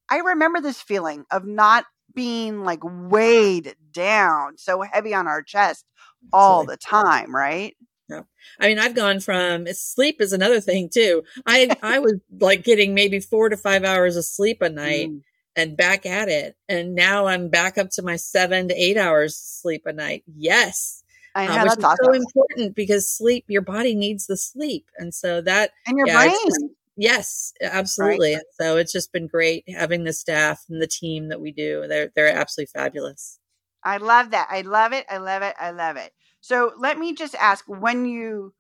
I 0.10 0.18
remember 0.18 0.62
this 0.62 0.82
feeling 0.82 1.26
of 1.30 1.46
not 1.46 1.86
being 2.16 2.64
like 2.64 2.80
weighed 2.84 3.76
down, 3.92 4.58
so 4.58 4.82
heavy 4.82 5.14
on 5.14 5.28
our 5.28 5.44
chest 5.44 5.86
all 6.34 6.66
the 6.66 6.78
time, 6.78 7.36
right? 7.36 7.76
Yeah. 8.10 8.22
I 8.60 8.68
mean, 8.68 8.80
I've 8.80 8.96
gone 8.96 9.20
from 9.20 9.68
sleep 9.74 10.22
is 10.22 10.34
another 10.34 10.62
thing 10.62 10.90
too. 10.90 11.24
I, 11.46 11.76
I 11.82 12.00
was 12.00 12.16
like 12.40 12.64
getting 12.64 12.94
maybe 12.94 13.20
four 13.20 13.50
to 13.50 13.58
five 13.58 13.84
hours 13.84 14.16
of 14.16 14.26
sleep 14.26 14.62
a 14.62 14.70
night 14.70 15.10
mm. 15.10 15.22
and 15.56 15.78
back 15.78 16.06
at 16.06 16.30
it. 16.30 16.56
And 16.70 16.96
now 16.96 17.28
I'm 17.28 17.50
back 17.50 17.78
up 17.78 17.90
to 17.92 18.04
my 18.04 18.16
seven 18.16 18.68
to 18.68 18.76
eight 18.76 18.98
hours 18.98 19.38
sleep 19.38 19.84
a 19.86 19.94
night. 19.94 20.24
Yes. 20.28 21.04
I 21.34 21.48
uh, 21.48 21.64
which 21.64 21.84
awesome. 21.84 21.98
so 22.02 22.14
important 22.14 22.76
because 22.76 23.10
sleep, 23.10 23.46
your 23.48 23.62
body 23.62 23.96
needs 23.96 24.28
the 24.28 24.38
sleep. 24.38 24.90
And 24.98 25.14
so 25.14 25.42
that, 25.42 25.72
and 25.86 25.98
your 25.98 26.08
yeah, 26.08 26.22
brain. 26.22 26.46
Just, 26.46 26.66
yes, 26.96 27.54
absolutely. 27.62 28.36
Right. 28.36 28.44
So 28.62 28.78
it's 28.78 28.94
just 28.94 29.12
been 29.12 29.28
great 29.28 29.66
having 29.68 30.06
the 30.06 30.14
staff 30.14 30.64
and 30.70 30.82
the 30.82 30.88
team 30.88 31.28
that 31.30 31.42
we 31.42 31.52
do. 31.52 31.88
They're, 31.88 32.12
they're 32.16 32.34
absolutely 32.34 32.72
fabulous. 32.74 33.40
I 33.86 33.98
love 33.98 34.32
that. 34.32 34.48
I 34.50 34.62
love 34.62 34.94
it. 34.94 35.06
I 35.10 35.18
love 35.18 35.44
it. 35.44 35.56
I 35.60 35.70
love 35.70 35.96
it. 35.96 36.12
So 36.42 36.74
let 36.78 36.98
me 36.98 37.14
just 37.14 37.36
ask 37.36 37.64
when 37.68 38.06
you 38.06 38.54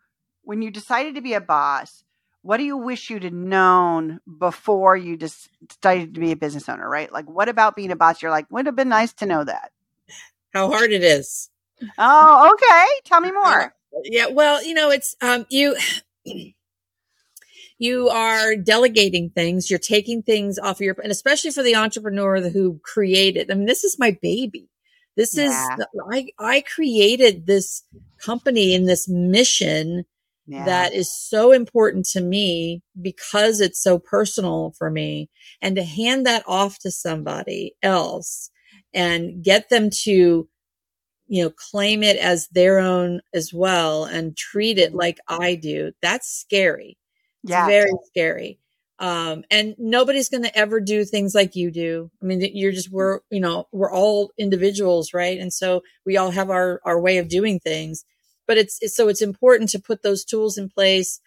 when 0.44 0.62
you 0.62 0.70
decided 0.70 1.16
to 1.16 1.22
be 1.22 1.34
a 1.34 1.42
boss, 1.42 2.04
what 2.44 2.58
do 2.58 2.64
you 2.64 2.78
wish 2.78 3.10
you'd 3.10 3.34
known 3.34 4.20
before 4.40 4.96
you 4.96 5.18
just 5.18 5.50
decided 5.68 6.14
to 6.14 6.20
be 6.20 6.32
a 6.32 6.36
business 6.36 6.70
owner, 6.70 6.88
right? 6.88 7.12
Like 7.12 7.28
what 7.28 7.50
about 7.50 7.76
being 7.76 7.92
a 7.92 7.96
boss? 7.96 8.22
You're 8.22 8.30
like, 8.30 8.46
would 8.52 8.68
have 8.68 8.76
been 8.76 8.90
nice 8.90 9.14
to 9.14 9.26
know 9.26 9.44
that. 9.44 9.72
How 10.54 10.70
hard 10.70 10.92
it 10.92 11.04
is. 11.04 11.50
Oh, 11.98 12.52
okay. 12.54 12.86
Tell 13.06 13.20
me 13.20 13.32
more. 13.32 13.74
Yeah, 14.04 14.28
well, 14.28 14.64
you 14.64 14.76
know, 14.76 14.92
it's 14.92 15.16
um 15.22 15.48
you 15.50 15.76
you 17.80 18.10
are 18.10 18.56
delegating 18.56 19.32
things, 19.32 19.72
you're 19.72 19.80
taking 19.80 20.22
things 20.22 20.60
off 20.60 20.78
of 20.78 20.82
your 20.82 20.96
and 21.02 21.12
especially 21.12 21.50
for 21.50 21.64
the 21.64 21.76
entrepreneur 21.76 22.50
who 22.50 22.80
created. 22.84 23.50
I 23.50 23.56
mean, 23.56 23.66
this 23.66 23.84
is 23.84 23.98
my 23.98 24.18
baby. 24.22 24.70
This 25.16 25.38
yeah. 25.38 25.78
is, 25.78 25.86
I, 26.12 26.28
I 26.38 26.62
created 26.62 27.46
this 27.46 27.84
company 28.20 28.76
and 28.76 28.88
this 28.88 29.08
mission 29.08 30.06
yeah. 30.48 30.66
that 30.66 30.94
is 30.94 31.12
so 31.12 31.52
important 31.52 32.06
to 32.08 32.22
me 32.22 32.84
because 33.02 33.62
it's 33.62 33.82
so 33.82 33.98
personal 33.98 34.74
for 34.78 34.90
me. 34.90 35.30
And 35.62 35.76
to 35.76 35.84
hand 35.84 36.26
that 36.26 36.44
off 36.48 36.80
to 36.80 36.92
somebody 36.92 37.76
else 37.82 38.50
and 38.94 39.44
get 39.44 39.70
them 39.70 39.90
to, 40.04 40.48
you 41.28 41.44
know, 41.44 41.50
claim 41.50 42.04
it 42.04 42.18
as 42.18 42.48
their 42.50 42.80
own 42.80 43.22
as 43.34 43.54
well 43.54 44.06
and 44.06 44.38
treat 44.38 44.78
it 44.78 44.90
mm-hmm. 44.90 45.00
like 45.00 45.18
I 45.28 45.56
do, 45.56 45.92
that's 46.02 46.30
scary. 46.30 46.98
Yeah. 47.44 47.64
It's 47.64 47.70
very 47.70 47.92
scary. 48.08 48.60
Um, 48.98 49.44
and 49.52 49.76
nobody's 49.78 50.30
going 50.30 50.44
to 50.44 50.58
ever 50.58 50.80
do 50.80 51.04
things 51.04 51.36
like 51.36 51.56
you 51.56 51.70
do. 51.70 52.10
I 52.22 52.26
mean, 52.26 52.42
you're 52.54 52.72
just, 52.72 52.90
we're, 52.92 53.20
you 53.30 53.42
know, 53.42 53.68
we're 53.74 53.92
all 53.92 54.32
individuals, 54.38 55.14
right? 55.14 55.38
And 55.38 55.52
so 55.52 55.84
we 56.06 56.16
all 56.16 56.32
have 56.32 56.50
our, 56.50 56.80
our 56.86 57.00
way 57.00 57.18
of 57.18 57.28
doing 57.28 57.60
things, 57.60 58.06
but 58.48 58.58
it's, 58.58 58.78
it's 58.82 58.96
so 58.96 59.10
it's 59.10 59.22
important 59.22 59.70
to 59.72 59.80
put 59.80 60.02
those 60.02 60.24
tools 60.24 60.58
in 60.58 60.70
place, 60.70 61.20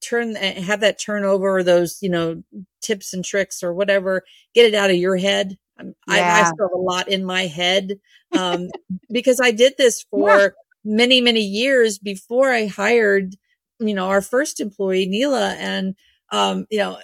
turn, 0.00 0.36
eh, 0.36 0.60
have 0.60 0.80
that 0.80 0.98
turnover, 0.98 1.62
those, 1.62 1.98
you 2.02 2.08
know, 2.08 2.42
tips 2.82 3.12
and 3.14 3.24
tricks 3.24 3.62
or 3.62 3.72
whatever, 3.72 4.24
get 4.52 4.66
it 4.66 4.74
out 4.74 4.90
of 4.90 4.96
your 4.96 5.16
head. 5.16 5.58
Yeah. 5.78 5.92
I, 6.08 6.40
I 6.40 6.44
still 6.44 6.68
have 6.68 6.72
a 6.72 6.76
lot 6.76 7.08
in 7.08 7.24
my 7.24 7.46
head, 7.46 8.00
um, 8.36 8.68
because 9.10 9.40
I 9.40 9.52
did 9.52 9.74
this 9.78 10.04
for 10.10 10.28
yeah. 10.28 10.48
many, 10.84 11.20
many 11.20 11.40
years 11.42 12.00
before 12.00 12.50
I 12.50 12.66
hired, 12.66 13.36
you 13.78 13.94
know, 13.94 14.08
our 14.08 14.22
first 14.22 14.58
employee, 14.58 15.06
Neela, 15.06 15.52
and, 15.52 15.94
um, 16.30 16.66
you 16.70 16.78
know, 16.78 16.98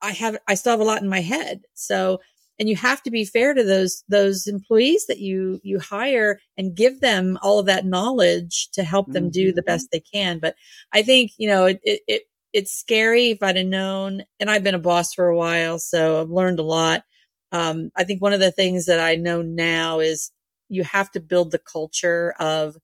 I 0.00 0.12
have, 0.12 0.36
I 0.48 0.54
still 0.54 0.72
have 0.72 0.80
a 0.80 0.84
lot 0.84 1.02
in 1.02 1.08
my 1.08 1.20
head. 1.20 1.62
So, 1.74 2.20
and 2.58 2.68
you 2.68 2.76
have 2.76 3.02
to 3.04 3.10
be 3.10 3.24
fair 3.24 3.54
to 3.54 3.64
those, 3.64 4.04
those 4.08 4.46
employees 4.46 5.06
that 5.06 5.18
you, 5.18 5.60
you 5.62 5.78
hire 5.80 6.38
and 6.56 6.76
give 6.76 7.00
them 7.00 7.38
all 7.42 7.58
of 7.58 7.66
that 7.66 7.86
knowledge 7.86 8.68
to 8.74 8.84
help 8.84 9.10
them 9.12 9.30
do 9.30 9.52
the 9.52 9.60
mm-hmm. 9.60 9.66
best 9.66 9.88
they 9.90 10.00
can. 10.00 10.38
But 10.38 10.54
I 10.92 11.02
think, 11.02 11.32
you 11.38 11.48
know, 11.48 11.66
it, 11.66 11.80
it, 11.82 12.00
it 12.06 12.22
it's 12.52 12.72
scary 12.72 13.30
if 13.30 13.42
I'd 13.42 13.56
have 13.56 13.66
known, 13.66 14.24
and 14.38 14.50
I've 14.50 14.62
been 14.62 14.74
a 14.74 14.78
boss 14.78 15.14
for 15.14 15.28
a 15.28 15.36
while, 15.36 15.78
so 15.78 16.20
I've 16.20 16.30
learned 16.30 16.58
a 16.58 16.64
lot. 16.64 17.02
Um, 17.50 17.90
I 17.96 18.04
think 18.04 18.20
one 18.20 18.32
of 18.32 18.40
the 18.40 18.52
things 18.52 18.86
that 18.86 19.00
I 19.00 19.16
know 19.16 19.42
now 19.42 20.00
is 20.00 20.30
you 20.68 20.84
have 20.84 21.10
to 21.12 21.20
build 21.20 21.50
the 21.50 21.58
culture 21.58 22.34
of 22.38 22.76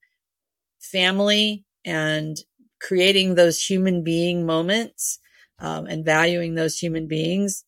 family 0.81 1.65
and 1.85 2.37
creating 2.81 3.35
those 3.35 3.63
human 3.63 4.05
being 4.05 4.47
moments 4.47 5.19
um, 5.59 5.87
and 5.87 6.05
valuing 6.05 6.55
those 6.55 6.79
human 6.79 7.07
beings, 7.07 7.65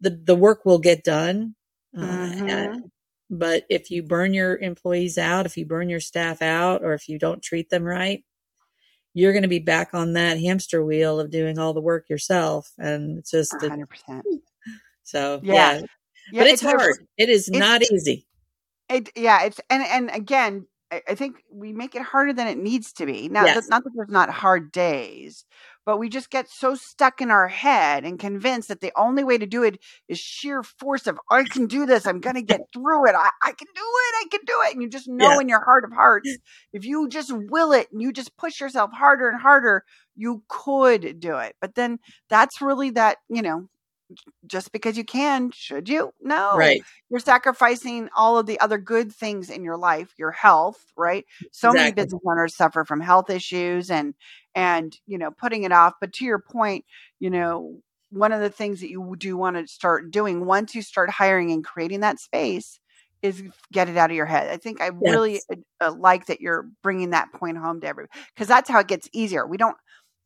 the, 0.00 0.10
the 0.10 0.36
work 0.36 0.64
will 0.64 0.78
get 0.78 1.04
done. 1.04 1.54
Uh, 1.96 2.00
mm-hmm. 2.00 2.48
and, 2.48 2.90
but 3.30 3.64
if 3.68 3.90
you 3.90 4.02
burn 4.02 4.34
your 4.34 4.56
employees 4.56 5.18
out, 5.18 5.46
if 5.46 5.56
you 5.56 5.66
burn 5.66 5.88
your 5.88 6.00
staff 6.00 6.42
out, 6.42 6.82
or 6.84 6.94
if 6.94 7.08
you 7.08 7.18
don't 7.18 7.42
treat 7.42 7.70
them 7.70 7.84
right, 7.84 8.24
you're 9.14 9.32
going 9.32 9.42
to 9.42 9.48
be 9.48 9.58
back 9.58 9.94
on 9.94 10.12
that 10.12 10.38
hamster 10.38 10.84
wheel 10.84 11.18
of 11.18 11.30
doing 11.30 11.58
all 11.58 11.72
the 11.72 11.80
work 11.80 12.08
yourself. 12.08 12.70
And 12.78 13.18
it's 13.18 13.30
just 13.30 13.52
100%. 13.52 13.86
so, 15.02 15.40
yeah. 15.42 15.52
yeah. 15.52 15.80
yeah 16.32 16.40
but 16.40 16.46
it's, 16.46 16.62
it's 16.62 16.70
hard. 16.70 16.96
A, 17.00 17.22
it 17.22 17.28
is 17.28 17.48
not 17.48 17.82
easy. 17.82 18.26
It, 18.88 19.10
yeah. 19.16 19.44
It's, 19.44 19.60
and, 19.70 19.82
and 19.82 20.10
again, 20.10 20.66
I, 21.08 21.14
think 21.14 21.42
we 21.50 21.72
make 21.72 21.94
it 21.94 22.02
harder 22.02 22.32
than 22.32 22.46
it 22.46 22.58
needs 22.58 22.92
to 22.94 23.06
be. 23.06 23.28
Now, 23.28 23.44
yes. 23.44 23.68
not 23.68 23.84
that 23.84 23.90
there's 23.94 24.08
not 24.08 24.30
hard 24.30 24.72
days, 24.72 25.44
but 25.84 25.98
we 25.98 26.08
just 26.08 26.30
get 26.30 26.48
so 26.48 26.74
stuck 26.74 27.20
in 27.20 27.30
our 27.30 27.48
head 27.48 28.04
and 28.04 28.18
convinced 28.18 28.68
that 28.68 28.80
the 28.80 28.92
only 28.96 29.24
way 29.24 29.38
to 29.38 29.46
do 29.46 29.62
it 29.62 29.78
is 30.08 30.18
sheer 30.18 30.62
force 30.62 31.06
of 31.06 31.18
I 31.30 31.44
can 31.44 31.66
do 31.66 31.86
this. 31.86 32.06
I'm 32.06 32.20
gonna 32.20 32.42
get 32.42 32.60
through 32.72 33.08
it. 33.08 33.14
I, 33.14 33.30
I 33.42 33.52
can 33.52 33.68
do 33.74 33.82
it. 33.82 34.14
I 34.14 34.26
can 34.30 34.40
do 34.44 34.60
it. 34.64 34.72
And 34.74 34.82
you 34.82 34.88
just 34.88 35.08
know 35.08 35.34
yeah. 35.34 35.40
in 35.40 35.48
your 35.48 35.64
heart 35.64 35.84
of 35.84 35.92
hearts, 35.92 36.28
if 36.72 36.84
you 36.84 37.08
just 37.08 37.32
will 37.32 37.72
it 37.72 37.88
and 37.92 38.02
you 38.02 38.12
just 38.12 38.36
push 38.36 38.60
yourself 38.60 38.90
harder 38.92 39.28
and 39.28 39.40
harder, 39.40 39.84
you 40.16 40.42
could 40.48 41.20
do 41.20 41.36
it. 41.36 41.54
But 41.60 41.74
then 41.74 41.98
that's 42.28 42.60
really 42.60 42.90
that, 42.90 43.18
you 43.28 43.42
know, 43.42 43.68
just 44.46 44.72
because 44.72 44.96
you 44.96 45.04
can, 45.04 45.50
should 45.50 45.88
you? 45.88 46.12
No. 46.20 46.56
Right. 46.56 46.82
You're 47.10 47.20
sacrificing 47.20 48.08
all 48.16 48.38
of 48.38 48.46
the 48.46 48.58
other 48.60 48.78
good 48.78 49.12
things 49.12 49.50
in 49.50 49.64
your 49.64 49.76
life, 49.76 50.12
your 50.18 50.30
health, 50.30 50.84
right? 50.96 51.24
So 51.52 51.70
exactly. 51.70 51.78
many 51.78 51.92
business 51.92 52.22
owners 52.26 52.56
suffer 52.56 52.84
from 52.84 53.00
health 53.00 53.30
issues 53.30 53.90
and 53.90 54.14
and 54.54 54.96
you 55.06 55.18
know, 55.18 55.30
putting 55.30 55.64
it 55.64 55.72
off. 55.72 55.94
But 56.00 56.12
to 56.14 56.24
your 56.24 56.38
point, 56.38 56.84
you 57.18 57.30
know, 57.30 57.80
one 58.10 58.32
of 58.32 58.40
the 58.40 58.50
things 58.50 58.80
that 58.80 58.90
you 58.90 59.14
do 59.18 59.36
want 59.36 59.56
to 59.56 59.66
start 59.66 60.10
doing 60.10 60.46
once 60.46 60.74
you 60.74 60.82
start 60.82 61.10
hiring 61.10 61.50
and 61.50 61.64
creating 61.64 62.00
that 62.00 62.20
space 62.20 62.80
is 63.22 63.42
get 63.72 63.88
it 63.88 63.96
out 63.96 64.10
of 64.10 64.16
your 64.16 64.26
head. 64.26 64.48
I 64.48 64.56
think 64.56 64.80
I 64.80 64.86
yes. 64.86 64.94
really 65.00 65.40
uh, 65.80 65.92
like 65.92 66.26
that 66.26 66.40
you're 66.40 66.68
bringing 66.82 67.10
that 67.10 67.32
point 67.32 67.58
home 67.58 67.80
to 67.80 67.86
everybody 67.86 68.18
because 68.34 68.48
that's 68.48 68.70
how 68.70 68.80
it 68.80 68.88
gets 68.88 69.08
easier. 69.12 69.46
We 69.46 69.56
don't 69.56 69.76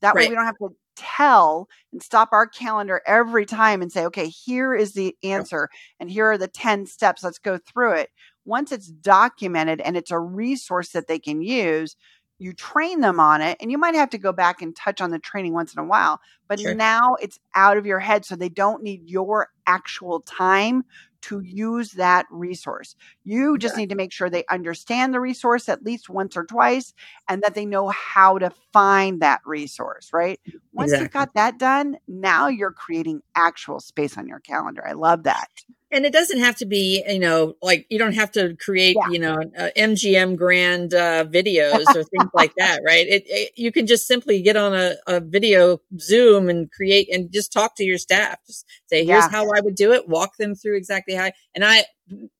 that 0.02 0.14
right. 0.14 0.24
way 0.24 0.28
we 0.28 0.34
don't 0.34 0.46
have 0.46 0.58
to 0.58 0.70
tell 1.00 1.68
and 1.92 2.02
stop 2.02 2.28
our 2.32 2.46
calendar 2.46 3.00
every 3.06 3.46
time 3.46 3.80
and 3.80 3.90
say, 3.90 4.04
okay, 4.04 4.28
here 4.28 4.74
is 4.74 4.92
the 4.92 5.16
answer 5.22 5.68
and 5.98 6.10
here 6.10 6.26
are 6.26 6.38
the 6.38 6.48
10 6.48 6.86
steps. 6.86 7.24
Let's 7.24 7.38
go 7.38 7.58
through 7.58 7.92
it. 7.92 8.10
Once 8.44 8.70
it's 8.72 8.88
documented 8.88 9.80
and 9.80 9.96
it's 9.96 10.10
a 10.10 10.18
resource 10.18 10.90
that 10.90 11.06
they 11.06 11.18
can 11.18 11.40
use, 11.40 11.96
you 12.38 12.52
train 12.52 13.00
them 13.00 13.20
on 13.20 13.40
it 13.42 13.56
and 13.60 13.70
you 13.70 13.78
might 13.78 13.94
have 13.94 14.10
to 14.10 14.18
go 14.18 14.32
back 14.32 14.62
and 14.62 14.74
touch 14.74 15.00
on 15.00 15.10
the 15.10 15.18
training 15.18 15.52
once 15.52 15.74
in 15.74 15.78
a 15.80 15.84
while 15.84 16.20
but 16.48 16.58
sure. 16.58 16.74
now 16.74 17.14
it's 17.20 17.38
out 17.54 17.76
of 17.76 17.84
your 17.84 17.98
head 17.98 18.24
so 18.24 18.34
they 18.34 18.48
don't 18.48 18.82
need 18.82 19.02
your 19.08 19.48
actual 19.66 20.20
time 20.22 20.82
to 21.22 21.40
use 21.40 21.92
that 21.92 22.26
resource. 22.30 22.96
You 23.30 23.58
just 23.58 23.76
need 23.76 23.90
to 23.90 23.94
make 23.94 24.12
sure 24.12 24.28
they 24.28 24.44
understand 24.50 25.14
the 25.14 25.20
resource 25.20 25.68
at 25.68 25.84
least 25.84 26.10
once 26.10 26.36
or 26.36 26.44
twice 26.44 26.92
and 27.28 27.42
that 27.42 27.54
they 27.54 27.64
know 27.64 27.88
how 27.90 28.38
to 28.38 28.50
find 28.72 29.22
that 29.22 29.40
resource, 29.46 30.10
right? 30.12 30.40
Once 30.72 30.88
exactly. 30.88 31.04
you've 31.04 31.12
got 31.12 31.34
that 31.34 31.56
done, 31.56 31.98
now 32.08 32.48
you're 32.48 32.72
creating 32.72 33.22
actual 33.36 33.78
space 33.78 34.18
on 34.18 34.26
your 34.26 34.40
calendar. 34.40 34.84
I 34.84 34.94
love 34.94 35.22
that 35.22 35.48
and 35.92 36.06
it 36.06 36.12
doesn't 36.12 36.38
have 36.38 36.56
to 36.56 36.66
be 36.66 37.02
you 37.08 37.18
know 37.18 37.54
like 37.62 37.86
you 37.90 37.98
don't 37.98 38.14
have 38.14 38.30
to 38.30 38.54
create 38.56 38.96
yeah. 38.96 39.10
you 39.10 39.18
know 39.18 39.36
uh, 39.58 39.68
mgm 39.76 40.36
grand 40.36 40.94
uh, 40.94 41.24
videos 41.24 41.86
or 41.94 42.04
things 42.04 42.30
like 42.34 42.52
that 42.56 42.80
right 42.86 43.06
it, 43.06 43.22
it, 43.26 43.52
you 43.56 43.72
can 43.72 43.86
just 43.86 44.06
simply 44.06 44.40
get 44.42 44.56
on 44.56 44.74
a, 44.74 44.94
a, 45.06 45.20
video 45.20 45.80
zoom 45.98 46.48
and 46.48 46.70
create 46.70 47.12
and 47.12 47.32
just 47.32 47.52
talk 47.52 47.74
to 47.76 47.84
your 47.84 47.98
staff 47.98 48.38
just 48.46 48.66
say 48.86 49.04
here's 49.04 49.24
yeah. 49.24 49.30
how 49.30 49.44
i 49.50 49.60
would 49.60 49.74
do 49.74 49.92
it 49.92 50.08
walk 50.08 50.36
them 50.36 50.54
through 50.54 50.76
exactly 50.76 51.14
how 51.14 51.30
and 51.54 51.64
i 51.64 51.84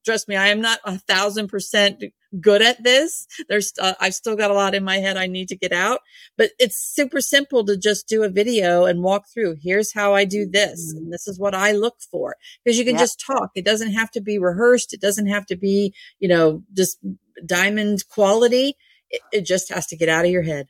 trust 0.05 0.29
me 0.29 0.37
i 0.37 0.49
am 0.49 0.61
not 0.61 0.79
a 0.85 0.99
thousand 0.99 1.49
percent 1.49 2.03
good 2.39 2.63
at 2.63 2.83
this. 2.83 3.27
There's, 3.49 3.73
uh, 3.81 3.95
I've 4.01 4.15
still 4.15 4.37
got 4.37 4.51
a 4.51 4.55
lot 4.55 4.75
in 4.75 4.85
my 4.85 4.99
head 4.99 5.17
I 5.17 5.27
need 5.27 5.49
to 5.49 5.57
get 5.57 5.73
out, 5.73 6.01
but 6.37 6.51
it's 6.59 6.77
super 6.77 7.21
simple 7.21 7.65
to 7.65 7.77
just 7.77 8.07
do 8.07 8.23
a 8.23 8.29
video 8.29 8.85
and 8.85 9.03
walk 9.03 9.25
through. 9.33 9.57
Here's 9.61 9.93
how 9.93 10.15
I 10.15 10.25
do 10.25 10.47
this. 10.49 10.93
And 10.97 11.13
this 11.13 11.27
is 11.27 11.39
what 11.39 11.55
I 11.55 11.73
look 11.73 11.97
for 12.11 12.37
because 12.65 12.79
you 12.79 12.85
can 12.85 12.95
yep. 12.95 13.03
just 13.03 13.25
talk. 13.25 13.51
It 13.55 13.65
doesn't 13.65 13.93
have 13.93 14.11
to 14.13 14.21
be 14.21 14.39
rehearsed. 14.39 14.95
It 14.95 15.01
doesn't 15.01 15.27
have 15.27 15.47
to 15.47 15.57
be, 15.57 15.95
you 16.19 16.29
know, 16.29 16.63
just 16.77 16.99
diamond 17.45 18.07
quality. 18.09 18.77
It, 19.11 19.23
it 19.33 19.47
just 19.47 19.73
has 19.73 19.87
to 19.89 19.97
get 19.97 20.09
out 20.09 20.25
of 20.25 20.31
your 20.31 20.43
head. 20.43 20.69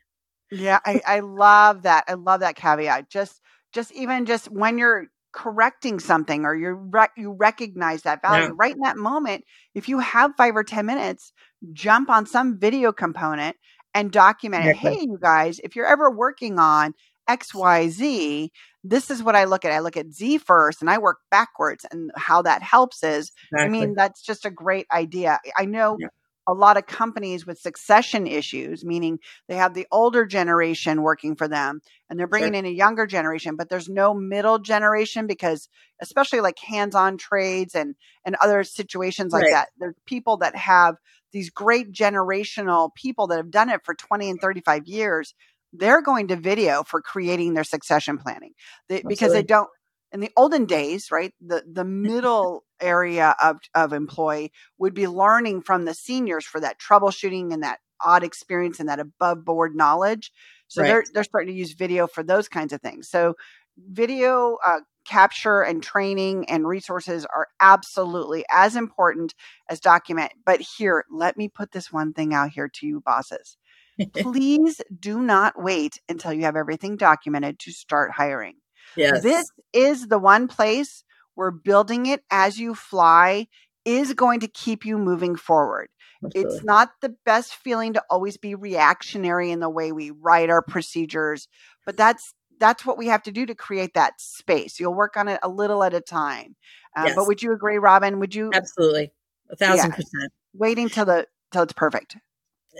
Yeah. 0.50 0.80
I, 0.84 1.02
I 1.06 1.20
love 1.20 1.82
that. 1.82 2.04
I 2.08 2.14
love 2.14 2.40
that 2.40 2.56
caveat. 2.56 3.10
Just, 3.10 3.40
just 3.72 3.92
even 3.92 4.26
just 4.26 4.50
when 4.50 4.78
you're 4.78 5.06
correcting 5.32 6.00
something 6.00 6.44
or 6.44 6.54
you 6.54 6.72
rec- 6.72 7.12
you 7.16 7.32
recognize 7.32 8.02
that 8.02 8.22
value 8.22 8.46
yeah. 8.46 8.50
right 8.56 8.74
in 8.74 8.80
that 8.80 8.96
moment 8.96 9.44
if 9.74 9.88
you 9.88 9.98
have 10.00 10.32
5 10.36 10.56
or 10.56 10.64
10 10.64 10.84
minutes 10.84 11.32
jump 11.72 12.10
on 12.10 12.26
some 12.26 12.58
video 12.58 12.92
component 12.92 13.56
and 13.94 14.10
document 14.10 14.66
it 14.66 14.76
hey 14.76 14.98
you 15.00 15.18
guys 15.20 15.60
if 15.62 15.76
you're 15.76 15.86
ever 15.86 16.10
working 16.10 16.58
on 16.58 16.94
xyz 17.28 18.48
this 18.82 19.10
is 19.10 19.22
what 19.22 19.36
i 19.36 19.44
look 19.44 19.64
at 19.64 19.70
i 19.72 19.78
look 19.78 19.96
at 19.96 20.12
z 20.12 20.36
first 20.38 20.80
and 20.80 20.90
i 20.90 20.98
work 20.98 21.18
backwards 21.30 21.86
and 21.92 22.10
how 22.16 22.42
that 22.42 22.62
helps 22.62 23.04
is 23.04 23.30
exactly. 23.52 23.64
i 23.64 23.68
mean 23.68 23.94
that's 23.94 24.22
just 24.22 24.44
a 24.44 24.50
great 24.50 24.86
idea 24.92 25.38
i 25.56 25.64
know 25.64 25.96
yeah 26.00 26.08
a 26.48 26.54
lot 26.54 26.76
of 26.76 26.86
companies 26.86 27.46
with 27.46 27.58
succession 27.58 28.26
issues, 28.26 28.84
meaning 28.84 29.18
they 29.48 29.56
have 29.56 29.74
the 29.74 29.86
older 29.92 30.26
generation 30.26 31.02
working 31.02 31.36
for 31.36 31.46
them 31.46 31.80
and 32.08 32.18
they're 32.18 32.26
bringing 32.26 32.52
sure. 32.52 32.58
in 32.60 32.66
a 32.66 32.70
younger 32.70 33.06
generation, 33.06 33.56
but 33.56 33.68
there's 33.68 33.88
no 33.88 34.14
middle 34.14 34.58
generation 34.58 35.26
because, 35.26 35.68
especially 36.00 36.40
like 36.40 36.58
hands 36.58 36.94
on 36.94 37.18
trades 37.18 37.74
and, 37.74 37.94
and 38.24 38.36
other 38.42 38.64
situations 38.64 39.32
like 39.32 39.44
right. 39.44 39.52
that, 39.52 39.68
there's 39.78 39.94
people 40.06 40.38
that 40.38 40.56
have 40.56 40.96
these 41.32 41.50
great 41.50 41.92
generational 41.92 42.94
people 42.94 43.28
that 43.28 43.36
have 43.36 43.50
done 43.50 43.68
it 43.68 43.80
for 43.84 43.94
20 43.94 44.30
and 44.30 44.40
35 44.40 44.86
years. 44.86 45.34
They're 45.72 46.02
going 46.02 46.28
to 46.28 46.36
video 46.36 46.82
for 46.82 47.00
creating 47.00 47.54
their 47.54 47.64
succession 47.64 48.18
planning 48.18 48.52
they, 48.88 49.02
because 49.06 49.32
they 49.32 49.44
don't 49.44 49.68
in 50.12 50.20
the 50.20 50.30
olden 50.36 50.64
days, 50.66 51.10
right, 51.10 51.32
the, 51.40 51.62
the 51.70 51.84
middle 51.84 52.64
area 52.80 53.34
of, 53.42 53.58
of 53.74 53.92
employee 53.92 54.52
would 54.78 54.94
be 54.94 55.06
learning 55.06 55.62
from 55.62 55.84
the 55.84 55.94
seniors 55.94 56.44
for 56.44 56.60
that 56.60 56.78
troubleshooting 56.78 57.52
and 57.52 57.62
that 57.62 57.80
odd 58.02 58.24
experience 58.24 58.80
and 58.80 58.88
that 58.88 59.00
above 59.00 59.44
board 59.44 59.74
knowledge. 59.74 60.32
So 60.68 60.82
right. 60.82 60.88
they're, 60.88 61.04
they're 61.12 61.24
starting 61.24 61.52
to 61.52 61.58
use 61.58 61.72
video 61.72 62.06
for 62.06 62.22
those 62.22 62.48
kinds 62.48 62.72
of 62.72 62.80
things. 62.80 63.08
So 63.08 63.34
video 63.76 64.56
uh, 64.64 64.80
capture 65.04 65.62
and 65.62 65.82
training 65.82 66.48
and 66.48 66.66
resources 66.66 67.26
are 67.34 67.48
absolutely 67.60 68.44
as 68.50 68.76
important 68.76 69.34
as 69.68 69.80
document. 69.80 70.32
But 70.44 70.60
here, 70.60 71.04
let 71.10 71.36
me 71.36 71.48
put 71.48 71.72
this 71.72 71.92
one 71.92 72.12
thing 72.12 72.34
out 72.34 72.50
here 72.50 72.68
to 72.74 72.86
you 72.86 73.00
bosses. 73.00 73.56
Please 74.14 74.80
do 74.98 75.20
not 75.20 75.60
wait 75.60 76.00
until 76.08 76.32
you 76.32 76.42
have 76.42 76.56
everything 76.56 76.96
documented 76.96 77.58
to 77.60 77.72
start 77.72 78.12
hiring. 78.12 78.56
Yes. 78.96 79.22
This 79.22 79.50
is 79.72 80.08
the 80.08 80.18
one 80.18 80.48
place 80.48 81.04
where 81.34 81.50
building 81.50 82.06
it 82.06 82.22
as 82.30 82.58
you 82.58 82.74
fly 82.74 83.46
is 83.84 84.12
going 84.14 84.40
to 84.40 84.48
keep 84.48 84.84
you 84.84 84.98
moving 84.98 85.36
forward. 85.36 85.88
It's 86.34 86.62
not 86.62 86.90
the 87.00 87.14
best 87.24 87.54
feeling 87.54 87.94
to 87.94 88.04
always 88.10 88.36
be 88.36 88.54
reactionary 88.54 89.50
in 89.50 89.60
the 89.60 89.70
way 89.70 89.90
we 89.90 90.10
write 90.10 90.50
our 90.50 90.60
procedures, 90.60 91.48
but 91.86 91.96
that's 91.96 92.34
that's 92.58 92.84
what 92.84 92.98
we 92.98 93.06
have 93.06 93.22
to 93.22 93.32
do 93.32 93.46
to 93.46 93.54
create 93.54 93.94
that 93.94 94.20
space. 94.20 94.78
You'll 94.78 94.92
work 94.92 95.16
on 95.16 95.28
it 95.28 95.40
a 95.42 95.48
little 95.48 95.82
at 95.82 95.94
a 95.94 96.00
time. 96.02 96.56
Uh, 96.94 97.04
yes. 97.06 97.16
But 97.16 97.26
would 97.26 97.42
you 97.42 97.52
agree, 97.52 97.78
Robyn? 97.78 98.18
Would 98.18 98.34
you? 98.34 98.50
Absolutely, 98.52 99.12
a 99.48 99.56
thousand 99.56 99.92
yeah, 99.92 99.96
percent. 99.96 100.32
Waiting 100.52 100.90
till 100.90 101.06
the 101.06 101.26
till 101.52 101.62
it's 101.62 101.72
perfect 101.72 102.16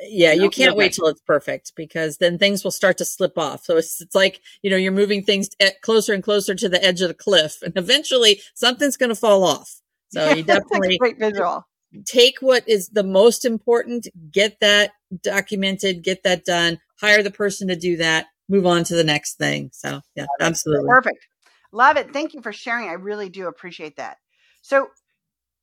yeah, 0.08 0.32
you 0.32 0.50
can't 0.50 0.76
wait 0.76 0.92
till 0.92 1.06
it's 1.06 1.20
perfect 1.20 1.72
because 1.76 2.18
then 2.18 2.38
things 2.38 2.64
will 2.64 2.70
start 2.70 2.98
to 2.98 3.04
slip 3.04 3.36
off. 3.36 3.64
So 3.64 3.76
it's, 3.76 4.00
it's 4.00 4.14
like, 4.14 4.40
you 4.62 4.70
know, 4.70 4.76
you're 4.76 4.92
moving 4.92 5.22
things 5.22 5.48
closer 5.82 6.12
and 6.12 6.22
closer 6.22 6.54
to 6.54 6.68
the 6.68 6.82
edge 6.84 7.00
of 7.00 7.08
the 7.08 7.14
cliff 7.14 7.62
and 7.62 7.76
eventually 7.76 8.40
something's 8.54 8.96
going 8.96 9.10
to 9.10 9.16
fall 9.16 9.44
off. 9.44 9.76
So 10.12 10.28
you 10.30 10.42
definitely 10.42 10.98
great 10.98 11.20
visual. 11.20 11.68
Take 12.04 12.38
what 12.40 12.68
is 12.68 12.88
the 12.88 13.04
most 13.04 13.44
important, 13.44 14.08
get 14.32 14.58
that 14.60 14.90
documented, 15.22 16.02
get 16.02 16.24
that 16.24 16.44
done, 16.44 16.80
hire 17.00 17.22
the 17.22 17.30
person 17.30 17.68
to 17.68 17.76
do 17.76 17.96
that, 17.98 18.26
move 18.48 18.66
on 18.66 18.82
to 18.82 18.96
the 18.96 19.04
next 19.04 19.34
thing. 19.34 19.70
So 19.72 20.00
yeah, 20.16 20.26
absolutely. 20.40 20.88
Perfect. 20.88 21.28
Love 21.70 21.96
it. 21.96 22.12
Thank 22.12 22.34
you 22.34 22.42
for 22.42 22.52
sharing. 22.52 22.88
I 22.88 22.94
really 22.94 23.28
do 23.28 23.46
appreciate 23.46 23.98
that. 23.98 24.16
So 24.62 24.88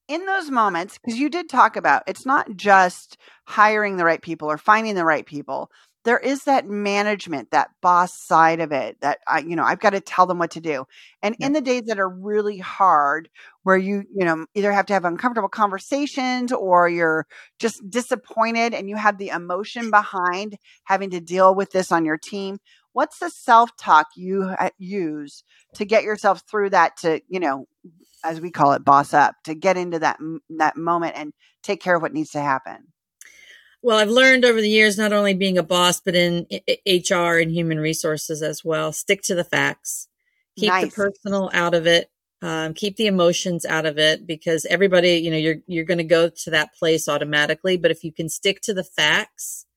in 0.07 0.25
those 0.25 0.49
moments, 0.49 0.97
because 0.97 1.19
you 1.19 1.29
did 1.29 1.49
talk 1.49 1.75
about 1.75 2.03
it's 2.07 2.25
not 2.25 2.55
just 2.55 3.17
hiring 3.45 3.97
the 3.97 4.05
right 4.05 4.21
people 4.21 4.49
or 4.49 4.57
finding 4.57 4.95
the 4.95 5.05
right 5.05 5.25
people. 5.25 5.71
There 6.05 6.17
is 6.17 6.45
that 6.45 6.65
management, 6.65 7.51
that 7.51 7.71
boss 7.81 8.17
side 8.17 8.61
of 8.61 8.71
it 8.71 8.95
that 9.01 9.19
I, 9.27 9.39
you 9.39 9.57
know, 9.57 9.65
I've 9.65 9.81
got 9.81 9.89
to 9.89 9.99
tell 9.99 10.25
them 10.25 10.39
what 10.39 10.51
to 10.51 10.61
do. 10.61 10.85
And 11.21 11.35
yeah. 11.37 11.47
in 11.47 11.53
the 11.53 11.59
days 11.59 11.83
that 11.87 11.99
are 11.99 12.07
really 12.07 12.59
hard, 12.59 13.29
where 13.63 13.75
you, 13.75 14.03
you 14.15 14.23
know, 14.23 14.45
either 14.55 14.71
have 14.71 14.85
to 14.85 14.93
have 14.93 15.03
uncomfortable 15.03 15.49
conversations 15.49 16.53
or 16.53 16.87
you're 16.87 17.27
just 17.59 17.81
disappointed 17.89 18.73
and 18.73 18.87
you 18.87 18.95
have 18.95 19.17
the 19.17 19.29
emotion 19.29 19.91
behind 19.91 20.57
having 20.85 21.09
to 21.09 21.19
deal 21.19 21.53
with 21.53 21.71
this 21.71 21.91
on 21.91 22.05
your 22.05 22.17
team, 22.17 22.57
what's 22.97 23.19
the 23.19 23.29
self 23.29 23.69
talk 23.77 24.07
you 24.15 24.55
use 24.79 25.43
to 25.75 25.85
get 25.85 26.03
yourself 26.03 26.41
through 26.49 26.71
that 26.71 26.97
to 26.97 27.21
you 27.29 27.39
know 27.39 27.67
as 28.23 28.41
we 28.41 28.49
call 28.49 28.73
it, 28.73 28.83
boss 28.83 29.13
up 29.13 29.35
to 29.45 29.53
get 29.53 29.77
into 29.77 29.99
that 29.99 30.17
that 30.57 30.75
moment 30.75 31.15
and 31.15 31.33
take 31.61 31.81
care 31.81 31.95
of 31.95 32.01
what 32.01 32.13
needs 32.13 32.31
to 32.31 32.41
happen? 32.41 32.87
Well, 33.83 33.99
I've 33.99 34.09
learned 34.09 34.43
over 34.43 34.59
the 34.59 34.69
years, 34.69 34.97
not 34.97 35.13
only 35.13 35.35
being 35.35 35.57
a 35.57 35.63
boss, 35.63 36.01
but 36.01 36.15
in 36.15 36.47
HR 36.85 37.37
and 37.39 37.51
human 37.51 37.79
resources 37.79 38.41
as 38.41 38.65
well. 38.65 38.91
Stick 38.91 39.21
to 39.23 39.35
the 39.35 39.43
facts. 39.43 40.07
Keep 40.57 40.69
nice. 40.69 40.85
the 40.85 40.91
personal 40.91 41.51
out 41.53 41.75
of 41.75 41.85
it. 41.85 42.09
Um, 42.41 42.73
keep 42.73 42.97
the 42.97 43.07
emotions 43.07 43.65
out 43.65 43.85
of 43.85 43.97
it 43.97 44.25
because 44.25 44.65
everybody, 44.65 45.13
you 45.17 45.29
know, 45.31 45.37
you're 45.37 45.57
you're 45.67 45.85
going 45.85 45.99
to 45.99 46.03
go 46.03 46.29
to 46.29 46.49
that 46.49 46.73
place 46.73 47.07
automatically. 47.07 47.77
But 47.77 47.91
if 47.91 48.03
you 48.03 48.11
can 48.11 48.29
stick 48.29 48.61
to 48.61 48.73
the 48.73 48.83
facts, 48.83 49.67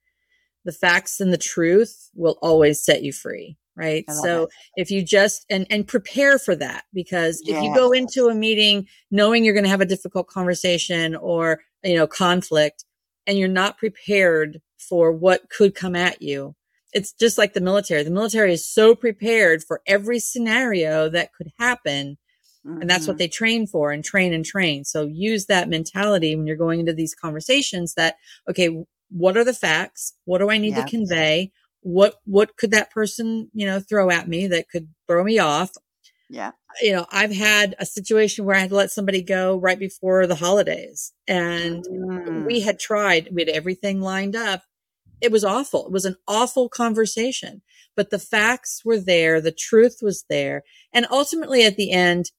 the 0.65 0.73
facts 0.73 1.21
and 1.21 1.33
the 1.33 1.39
truth 1.39 2.11
will 2.15 2.39
always 2.43 2.83
set 2.85 3.03
you 3.03 3.13
free 3.13 3.57
right 3.77 4.05
so 4.11 4.45
it. 4.45 4.51
if 4.77 4.91
you 4.91 5.03
just 5.03 5.47
and 5.49 5.67
and 5.71 5.87
prepare 5.87 6.39
for 6.39 6.55
that 6.55 6.85
because 6.93 7.41
if 7.47 7.63
you 7.63 7.75
go 7.75 7.93
into 7.93 8.29
a 8.29 8.35
meeting 8.35 8.87
knowing 9.11 9.45
you're 9.45 9.55
going 9.55 9.65
to 9.65 9.71
have 9.71 9.81
a 9.81 9.87
difficult 9.87 10.27
conversation 10.27 11.15
or 11.17 11.61
you 11.85 11.97
know 11.97 12.07
conflict 12.07 12.85
and 13.27 13.39
you're 13.39 13.49
not 13.49 13.79
prepared 13.79 14.61
for 14.79 15.13
what 15.13 15.49
could 15.51 15.75
come 15.75 15.97
at 15.97 16.21
you 16.21 16.55
it's 16.93 17.13
just 17.13 17.39
like 17.39 17.53
the 17.53 17.61
military 17.61 18.03
the 18.03 18.11
military 18.11 18.53
is 18.53 18.67
so 18.67 18.95
prepared 18.95 19.63
for 19.63 19.81
every 19.87 20.19
scenario 20.19 21.09
that 21.09 21.33
could 21.33 21.51
happen 21.59 22.19
mm-hmm. 22.67 22.81
and 22.81 22.91
that's 22.91 23.07
what 23.07 23.15
mm-hmm. 23.15 23.19
they 23.19 23.29
train 23.29 23.67
for 23.67 23.93
and 23.93 24.05
train 24.05 24.33
and 24.33 24.45
train 24.45 24.85
so 24.85 25.07
use 25.07 25.47
that 25.47 25.69
mentality 25.69 26.35
when 26.35 26.47
you're 26.47 26.57
going 26.57 26.81
into 26.81 26.93
these 26.93 27.15
conversations 27.15 27.95
that 27.95 28.17
okay 28.49 28.85
what 29.11 29.37
are 29.37 29.45
the 29.45 29.53
facts 29.55 30.15
what 30.25 30.39
do 30.39 30.51
i 30.51 30.59
need 30.59 30.75
to 30.75 30.91
convey 30.91 31.53
what 31.83 32.15
what 32.25 32.57
could 32.57 32.71
that 32.71 32.91
person 32.91 33.51
you 33.53 33.67
know 33.67 33.81
throw 33.81 34.11
at 34.11 34.29
me 34.29 34.47
that 34.47 34.69
could 34.69 34.89
throw 35.09 35.23
me 35.25 35.39
off 35.39 35.71
Yeah. 36.33 36.53
You 36.81 36.93
know, 36.93 37.07
I've 37.11 37.35
had 37.35 37.75
a 37.81 37.85
situation 37.85 38.45
where 38.45 38.55
I 38.55 38.61
had 38.61 38.69
to 38.71 38.77
let 38.77 38.93
somebody 38.93 39.21
go 39.21 39.57
right 39.59 39.79
before 39.79 40.29
the 40.29 40.37
holidays 40.37 41.13
and 41.27 41.85
Mm. 41.85 42.47
we 42.47 42.61
had 42.61 42.79
tried, 42.79 43.31
we 43.33 43.43
had 43.43 43.49
everything 43.49 44.01
lined 44.01 44.37
up. 44.37 44.63
It 45.21 45.33
was 45.33 45.43
awful. 45.45 45.87
It 45.87 45.93
was 45.93 46.05
an 46.05 46.17
awful 46.29 46.69
conversation, 46.69 47.63
but 47.97 48.11
the 48.11 48.21
facts 48.21 48.83
were 48.85 49.01
there. 49.01 49.41
The 49.41 49.51
truth 49.51 49.97
was 50.03 50.25
there. 50.31 50.63
And 50.93 51.05
ultimately 51.11 51.65
at 51.65 51.75
the 51.77 51.91
end, 51.91 52.31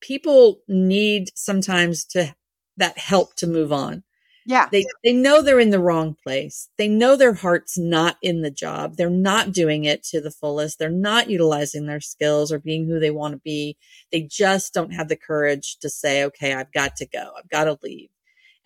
people 0.00 0.60
need 0.68 1.30
sometimes 1.34 2.04
to 2.12 2.36
that 2.76 2.98
help 2.98 3.34
to 3.36 3.46
move 3.48 3.72
on. 3.72 4.04
Yeah. 4.46 4.68
They 4.72 4.84
they 5.04 5.12
know 5.12 5.42
they're 5.42 5.60
in 5.60 5.70
the 5.70 5.78
wrong 5.80 6.16
place. 6.22 6.68
They 6.78 6.88
know 6.88 7.14
their 7.16 7.34
heart's 7.34 7.76
not 7.78 8.16
in 8.22 8.42
the 8.42 8.50
job. 8.50 8.96
They're 8.96 9.10
not 9.10 9.52
doing 9.52 9.84
it 9.84 10.02
to 10.04 10.20
the 10.20 10.30
fullest. 10.30 10.78
They're 10.78 10.88
not 10.90 11.28
utilizing 11.30 11.86
their 11.86 12.00
skills 12.00 12.50
or 12.50 12.58
being 12.58 12.86
who 12.86 12.98
they 12.98 13.10
want 13.10 13.32
to 13.34 13.38
be. 13.40 13.76
They 14.10 14.22
just 14.22 14.72
don't 14.74 14.92
have 14.92 15.08
the 15.08 15.16
courage 15.16 15.76
to 15.80 15.90
say, 15.90 16.24
"Okay, 16.24 16.54
I've 16.54 16.72
got 16.72 16.96
to 16.96 17.06
go. 17.06 17.32
I've 17.38 17.48
got 17.50 17.64
to 17.64 17.78
leave." 17.82 18.08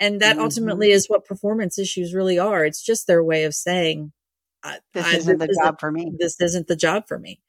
And 0.01 0.21
that 0.21 0.37
Mhm. 0.37 0.43
ultimately 0.43 0.91
is 0.91 1.09
what 1.09 1.25
performance 1.25 1.79
issues 1.79 2.15
really 2.15 2.39
are. 2.39 2.65
It's 2.65 2.83
just 2.83 3.07
their 3.07 3.23
way 3.23 3.45
of 3.45 3.55
saying, 3.55 4.13
This 4.95 5.05
I- 5.05 5.17
isn't 5.17 5.39
the 5.39 5.45
isn't- 5.51 5.63
job 5.65 5.79
for 5.79 5.93
me. 5.93 6.13
this 6.19 6.41
isn't 6.41 6.69
the 6.69 6.77
job 6.77 7.07
for 7.07 7.19
me. 7.19 7.41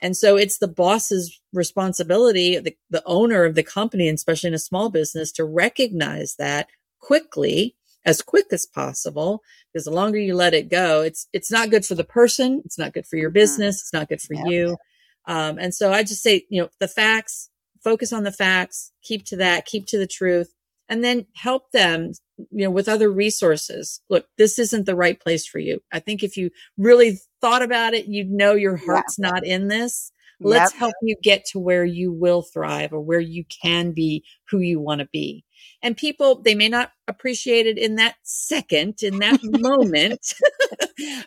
And 0.00 0.16
so 0.16 0.36
it's 0.36 0.58
the 0.58 0.68
boss's 0.68 1.38
responsibility, 1.52 2.58
the, 2.58 2.76
the 2.90 3.02
owner 3.06 3.44
of 3.44 3.54
the 3.54 3.62
company, 3.62 4.08
and 4.08 4.16
especially 4.16 4.48
in 4.48 4.54
a 4.54 4.58
small 4.58 4.88
business, 4.88 5.30
to 5.32 5.44
recognize 5.44 6.36
that 6.38 6.68
quickly, 7.02 7.76
as 8.06 8.22
quick 8.22 8.46
as 8.52 8.66
possible. 8.66 9.42
Because 9.72 9.84
the 9.86 9.92
longer 9.92 10.18
you 10.18 10.34
let 10.34 10.54
it 10.54 10.70
go, 10.70 11.02
it's 11.02 11.28
it's 11.34 11.50
not 11.52 11.70
good 11.70 11.84
for 11.86 11.94
the 11.96 12.04
person, 12.04 12.62
it's 12.64 12.78
not 12.78 12.94
good 12.94 13.06
for 13.06 13.16
your 13.18 13.30
Mhm. 13.30 13.34
business, 13.34 13.82
it's 13.82 13.92
not 13.92 14.08
good 14.08 14.22
for 14.22 14.34
Yep. 14.34 14.46
you. 14.50 14.78
Um, 15.26 15.58
and 15.58 15.74
so 15.74 15.92
I 15.92 16.02
just 16.02 16.22
say, 16.22 16.46
you 16.50 16.62
know, 16.62 16.70
the 16.80 16.88
facts, 16.88 17.50
focus 17.84 18.12
on 18.12 18.24
the 18.24 18.32
facts, 18.32 18.92
keep 19.02 19.24
to 19.26 19.36
that, 19.36 19.66
keep 19.66 19.86
to 19.86 19.98
the 19.98 20.06
truth, 20.06 20.52
and 20.88 21.04
then 21.04 21.26
help 21.34 21.70
them, 21.72 22.12
you 22.50 22.64
know, 22.64 22.70
with 22.70 22.88
other 22.88 23.10
resources. 23.10 24.00
Look, 24.10 24.26
this 24.38 24.58
isn't 24.58 24.86
the 24.86 24.96
right 24.96 25.18
place 25.20 25.46
for 25.46 25.58
you. 25.60 25.80
I 25.92 26.00
think 26.00 26.22
if 26.22 26.36
you 26.36 26.50
really 26.76 27.20
thought 27.40 27.62
about 27.62 27.94
it, 27.94 28.06
you'd 28.06 28.30
know 28.30 28.54
your 28.54 28.76
Yeah. 28.76 28.86
heart's 28.86 29.18
not 29.18 29.46
in 29.46 29.68
this. 29.68 30.12
Let's 30.44 30.72
Yep. 30.72 30.78
help 30.80 30.94
you 31.02 31.16
get 31.22 31.44
to 31.52 31.60
where 31.60 31.84
you 31.84 32.12
will 32.12 32.42
thrive 32.42 32.92
or 32.92 33.00
where 33.00 33.20
you 33.20 33.44
can 33.62 33.92
be 33.92 34.24
who 34.50 34.58
you 34.58 34.80
want 34.80 35.00
to 35.00 35.08
be. 35.12 35.44
And 35.82 35.96
people, 35.96 36.40
they 36.40 36.54
may 36.54 36.68
not 36.68 36.92
appreciate 37.08 37.66
it 37.66 37.76
in 37.76 37.96
that 37.96 38.14
second, 38.22 39.02
in 39.02 39.18
that 39.18 39.40
moment, 39.42 40.32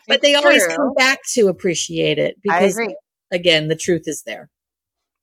but 0.08 0.22
they 0.22 0.34
always 0.34 0.64
true. 0.64 0.76
come 0.76 0.94
back 0.94 1.20
to 1.34 1.48
appreciate 1.48 2.18
it 2.18 2.36
because 2.42 2.78
again, 3.30 3.68
the 3.68 3.76
truth 3.76 4.04
is 4.06 4.22
there. 4.24 4.48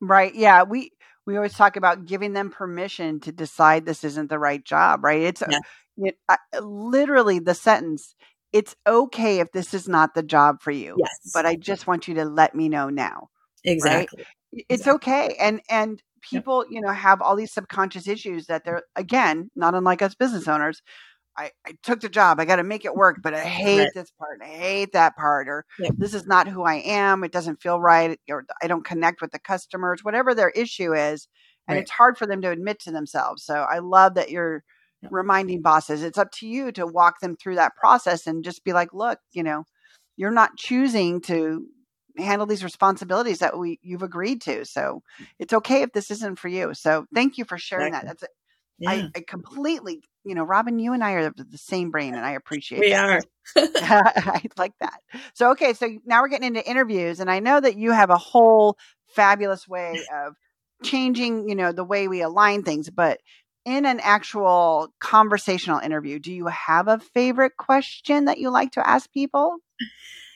Right. 0.01 0.33
Yeah. 0.35 0.63
We 0.63 0.91
we 1.25 1.35
always 1.37 1.53
talk 1.53 1.77
about 1.77 2.05
giving 2.05 2.33
them 2.33 2.49
permission 2.51 3.19
to 3.21 3.31
decide 3.31 3.85
this 3.85 4.03
isn't 4.03 4.29
the 4.29 4.39
right 4.39 4.63
job. 4.63 5.03
Right. 5.03 5.21
It's 5.23 5.41
Yeah. 5.49 5.59
it, 5.97 6.17
I, 6.29 6.37
literally 6.59 7.39
the 7.39 7.55
sentence. 7.55 8.15
It's 8.51 8.75
okay 8.85 9.39
if 9.39 9.51
this 9.51 9.73
is 9.73 9.87
not 9.87 10.13
the 10.13 10.21
job 10.21 10.61
for 10.61 10.69
you, 10.71 10.95
Yes. 10.99 11.31
but 11.33 11.45
I 11.47 11.55
just 11.55 11.87
want 11.87 12.07
you 12.07 12.13
to 12.15 12.25
let 12.25 12.53
me 12.53 12.69
know 12.69 12.89
now. 12.89 13.29
exactly. 13.63 14.25
It's 14.51 14.81
Exactly. 14.81 14.93
okay. 14.95 15.35
And 15.39 15.61
and 15.69 16.03
people, 16.29 16.65
you 16.69 16.81
know, 16.81 16.91
have 16.91 17.21
all 17.21 17.35
these 17.35 17.53
subconscious 17.53 18.07
issues 18.07 18.47
that 18.47 18.63
they're 18.65 18.83
again 18.95 19.49
not 19.55 19.75
unlike 19.75 20.01
us 20.01 20.15
business 20.15 20.47
owners. 20.47 20.81
I, 21.37 21.51
I 21.65 21.73
took 21.83 22.01
the 22.01 22.09
job. 22.09 22.39
I 22.39 22.45
got 22.45 22.57
to 22.57 22.63
make 22.63 22.85
it 22.85 22.95
work, 22.95 23.17
but 23.23 23.33
I 23.33 23.41
hate 23.43 23.77
Right. 23.79 23.93
this 23.93 24.11
part. 24.19 24.39
I 24.43 24.47
hate 24.47 24.93
that 24.93 25.15
part, 25.17 25.47
or 25.49 25.65
Yep. 25.79 25.95
this 25.97 26.13
is 26.13 26.27
not 26.27 26.47
who 26.47 26.63
I 26.63 26.75
am. 26.75 27.23
It 27.23 27.31
doesn't 27.31 27.61
feel 27.61 27.79
right, 27.81 28.19
or 28.29 28.45
I 28.61 28.67
don't 28.67 28.85
connect 28.85 29.21
with 29.21 29.31
the 29.31 29.39
customers, 29.39 30.03
whatever 30.03 30.35
their 30.35 30.49
issue 30.51 30.93
is. 30.93 31.27
And 31.67 31.77
Right. 31.77 31.83
it's 31.83 31.91
hard 31.91 32.17
for 32.17 32.27
them 32.27 32.41
to 32.41 32.49
admit 32.51 32.79
to 32.81 32.91
themselves. 32.91 33.43
So 33.45 33.55
I 33.55 33.79
love 33.79 34.15
that 34.15 34.29
you're 34.29 34.63
reminding 35.09 35.61
bosses 35.61 36.03
it's 36.03 36.17
up 36.17 36.31
to 36.31 36.47
you 36.47 36.71
to 36.71 36.87
walk 36.87 37.19
them 37.19 37.35
through 37.35 37.55
that 37.55 37.75
process 37.75 38.25
and 38.27 38.43
just 38.43 38.63
be 38.63 38.73
like, 38.73 38.93
look, 38.93 39.19
you 39.31 39.43
know, 39.43 39.63
you're 40.17 40.31
not 40.31 40.57
choosing 40.57 41.21
to 41.21 41.65
handle 42.17 42.45
these 42.47 42.63
responsibilities 42.63 43.39
that 43.39 43.57
we 43.57 43.79
you've 43.81 44.03
agreed 44.03 44.41
to. 44.41 44.65
So 44.65 45.01
it's 45.39 45.53
okay 45.53 45.81
if 45.81 45.91
this 45.93 46.11
isn't 46.11 46.39
for 46.39 46.47
you. 46.47 46.73
So 46.73 47.05
thank 47.13 47.37
you 47.37 47.45
for 47.45 47.57
sharing 47.57 47.91
that. 47.91 48.05
Exactly. 48.05 48.07
That's 48.07 48.33
Yeah, 48.79 49.07
I, 49.15 49.19
I 49.19 49.23
completely, 49.27 50.03
you 50.25 50.35
know, 50.35 50.43
Robyn, 50.43 50.79
you 50.79 50.93
and 50.93 51.03
I 51.03 51.13
are 51.13 51.29
the 51.35 51.57
same 51.57 51.91
brain, 51.91 52.15
and 52.15 52.25
I 52.25 52.31
appreciate 52.31 52.79
it. 52.79 52.89
we 52.89 52.91
that. 52.91 52.99
are. 52.99 53.21
I 53.81 54.41
like 54.57 54.73
that. 54.79 54.99
So, 55.33 55.51
okay, 55.51 55.73
so 55.73 55.89
now 56.05 56.21
we're 56.21 56.27
getting 56.29 56.47
into 56.47 56.69
interviews, 56.69 57.19
and 57.19 57.29
I 57.29 57.39
know 57.39 57.59
that 57.59 57.77
you 57.77 57.91
have 57.91 58.09
a 58.09 58.17
whole 58.17 58.77
fabulous 59.07 59.67
way 59.67 60.05
of 60.13 60.35
changing, 60.83 61.47
you 61.49 61.55
know, 61.55 61.71
the 61.71 61.83
way 61.83 62.07
we 62.07 62.21
align 62.21 62.63
things. 62.63 62.89
But 62.89 63.19
in 63.65 63.85
an 63.85 63.99
actual 64.01 64.93
conversational 64.99 65.79
interview, 65.79 66.19
do 66.19 66.33
you 66.33 66.47
have 66.47 66.87
a 66.87 66.99
favorite 66.99 67.53
question 67.57 68.25
that 68.25 68.37
you 68.37 68.49
like 68.49 68.73
to 68.73 68.87
ask 68.87 69.11
people? 69.11 69.57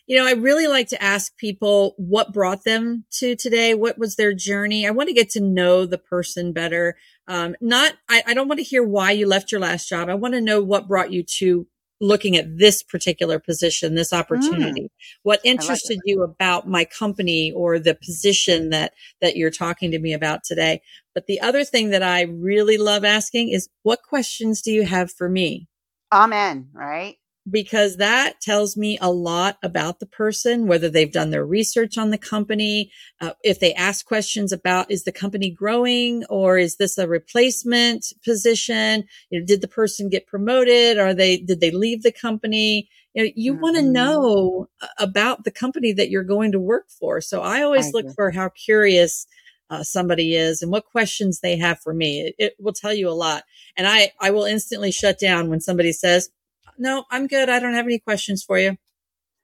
You 0.08 0.18
know, 0.18 0.26
I 0.26 0.32
really 0.32 0.68
like 0.68 0.88
to 0.90 1.04
ask 1.04 1.36
people 1.38 1.94
what 1.98 2.34
brought 2.34 2.64
them 2.64 3.06
to 3.20 3.36
today. 3.36 3.74
What 3.74 3.98
was 3.98 4.16
their 4.16 4.34
journey? 4.34 4.88
I 4.88 4.92
want 4.92 5.10
to 5.10 5.14
get 5.14 5.30
to 5.32 5.42
know 5.42 5.86
the 5.86 5.98
person 5.98 6.54
better. 6.54 6.96
Um, 7.28 7.56
not, 7.60 7.94
I, 8.10 8.24
I 8.26 8.34
don't 8.34 8.48
want 8.48 8.60
to 8.60 8.64
hear 8.64 8.84
why 8.84 9.12
you 9.12 9.28
left 9.28 9.52
your 9.52 9.60
last 9.60 9.90
job. 9.90 10.08
I 10.08 10.16
want 10.16 10.34
to 10.34 10.42
know 10.42 10.64
what 10.64 10.88
brought 10.88 11.12
you 11.12 11.24
to 11.40 11.68
looking 12.00 12.38
at 12.38 12.58
this 12.58 12.84
particular 12.84 13.40
position, 13.40 13.96
this 13.96 14.14
opportunity. 14.14 14.90
What 15.24 15.42
interested 15.44 16.00
you 16.06 16.24
about 16.24 16.68
my 16.68 16.86
company 16.86 17.52
or 17.52 17.80
the 17.80 17.96
position 17.96 18.70
that, 18.70 18.94
that 19.22 19.36
you're 19.36 19.50
talking 19.50 19.92
to 19.92 20.00
me 20.00 20.14
about 20.14 20.44
today? 20.44 20.82
But 21.14 21.26
the 21.26 21.42
other 21.42 21.64
thing 21.64 21.90
that 21.90 22.04
I 22.04 22.22
really 22.22 22.78
love 22.78 23.04
asking 23.04 23.50
is 23.50 23.68
what 23.84 24.04
questions 24.04 24.62
do 24.62 24.72
you 24.72 24.86
have 24.86 25.12
for 25.12 25.28
me? 25.28 25.68
Amen. 26.12 26.70
Right? 26.72 27.18
Because 27.50 27.98
that 27.98 28.42
tells 28.42 28.76
me 28.76 28.98
a 29.00 29.12
lot 29.12 29.58
about 29.64 30.00
the 30.00 30.06
person, 30.06 30.68
whether 30.68 30.90
they've 30.90 31.12
done 31.12 31.30
their 31.30 31.46
research 31.46 31.98
on 31.98 32.10
the 32.10 32.18
company, 32.18 32.92
uh, 33.22 33.32
if 33.44 33.60
they 33.60 33.74
ask 33.74 34.06
questions 34.06 34.52
about 34.52 34.92
is 34.92 35.04
the 35.04 35.12
company 35.12 35.50
growing 35.50 36.26
or 36.30 36.58
is 36.58 36.76
this 36.78 36.98
a 36.98 37.08
replacement 37.08 38.14
position? 38.24 39.06
You 39.30 39.40
know, 39.40 39.46
did 39.46 39.62
the 39.62 39.68
person 39.68 40.10
get 40.10 40.28
promoted? 40.28 40.98
Are 40.98 41.14
they 41.14 41.38
did 41.38 41.62
they 41.62 41.72
leave 41.72 42.04
the 42.04 42.12
company? 42.12 42.90
You 43.14 43.24
know, 43.24 43.32
you 43.36 43.56
want 43.56 43.78
to 43.78 43.82
know 43.82 44.68
uh, 44.82 44.88
about 45.00 45.44
the 45.44 45.52
company 45.52 45.94
that 45.94 46.10
you're 46.10 46.24
going 46.24 46.52
to 46.52 46.60
work 46.60 46.90
for. 46.90 47.22
So 47.22 47.42
I 47.42 47.64
always 47.64 47.88
I 47.88 47.92
look 47.92 48.14
for 48.14 48.32
how 48.32 48.50
curious 48.50 49.26
uh, 49.70 49.84
somebody 49.84 50.36
is 50.36 50.62
and 50.62 50.72
what 50.72 50.86
questions 50.86 51.40
they 51.40 51.58
have 51.58 51.80
for 51.80 51.94
me. 51.94 52.22
It, 52.22 52.36
it 52.38 52.56
will 52.60 52.74
tell 52.74 52.94
you 52.94 53.10
a 53.10 53.12
lot. 53.12 53.44
And 53.76 53.88
I, 53.88 54.12
I 54.20 54.32
will 54.32 54.46
instantly 54.46 54.92
shut 54.92 55.20
down 55.20 55.50
when 55.50 55.60
somebody 55.60 55.92
says, 55.92 56.30
no, 56.78 57.06
I'm 57.12 57.28
good. 57.28 57.50
I 57.50 57.60
don't 57.60 57.74
have 57.74 57.86
any 57.86 58.00
questions 58.00 58.44
for 58.44 58.58
you. 58.60 58.78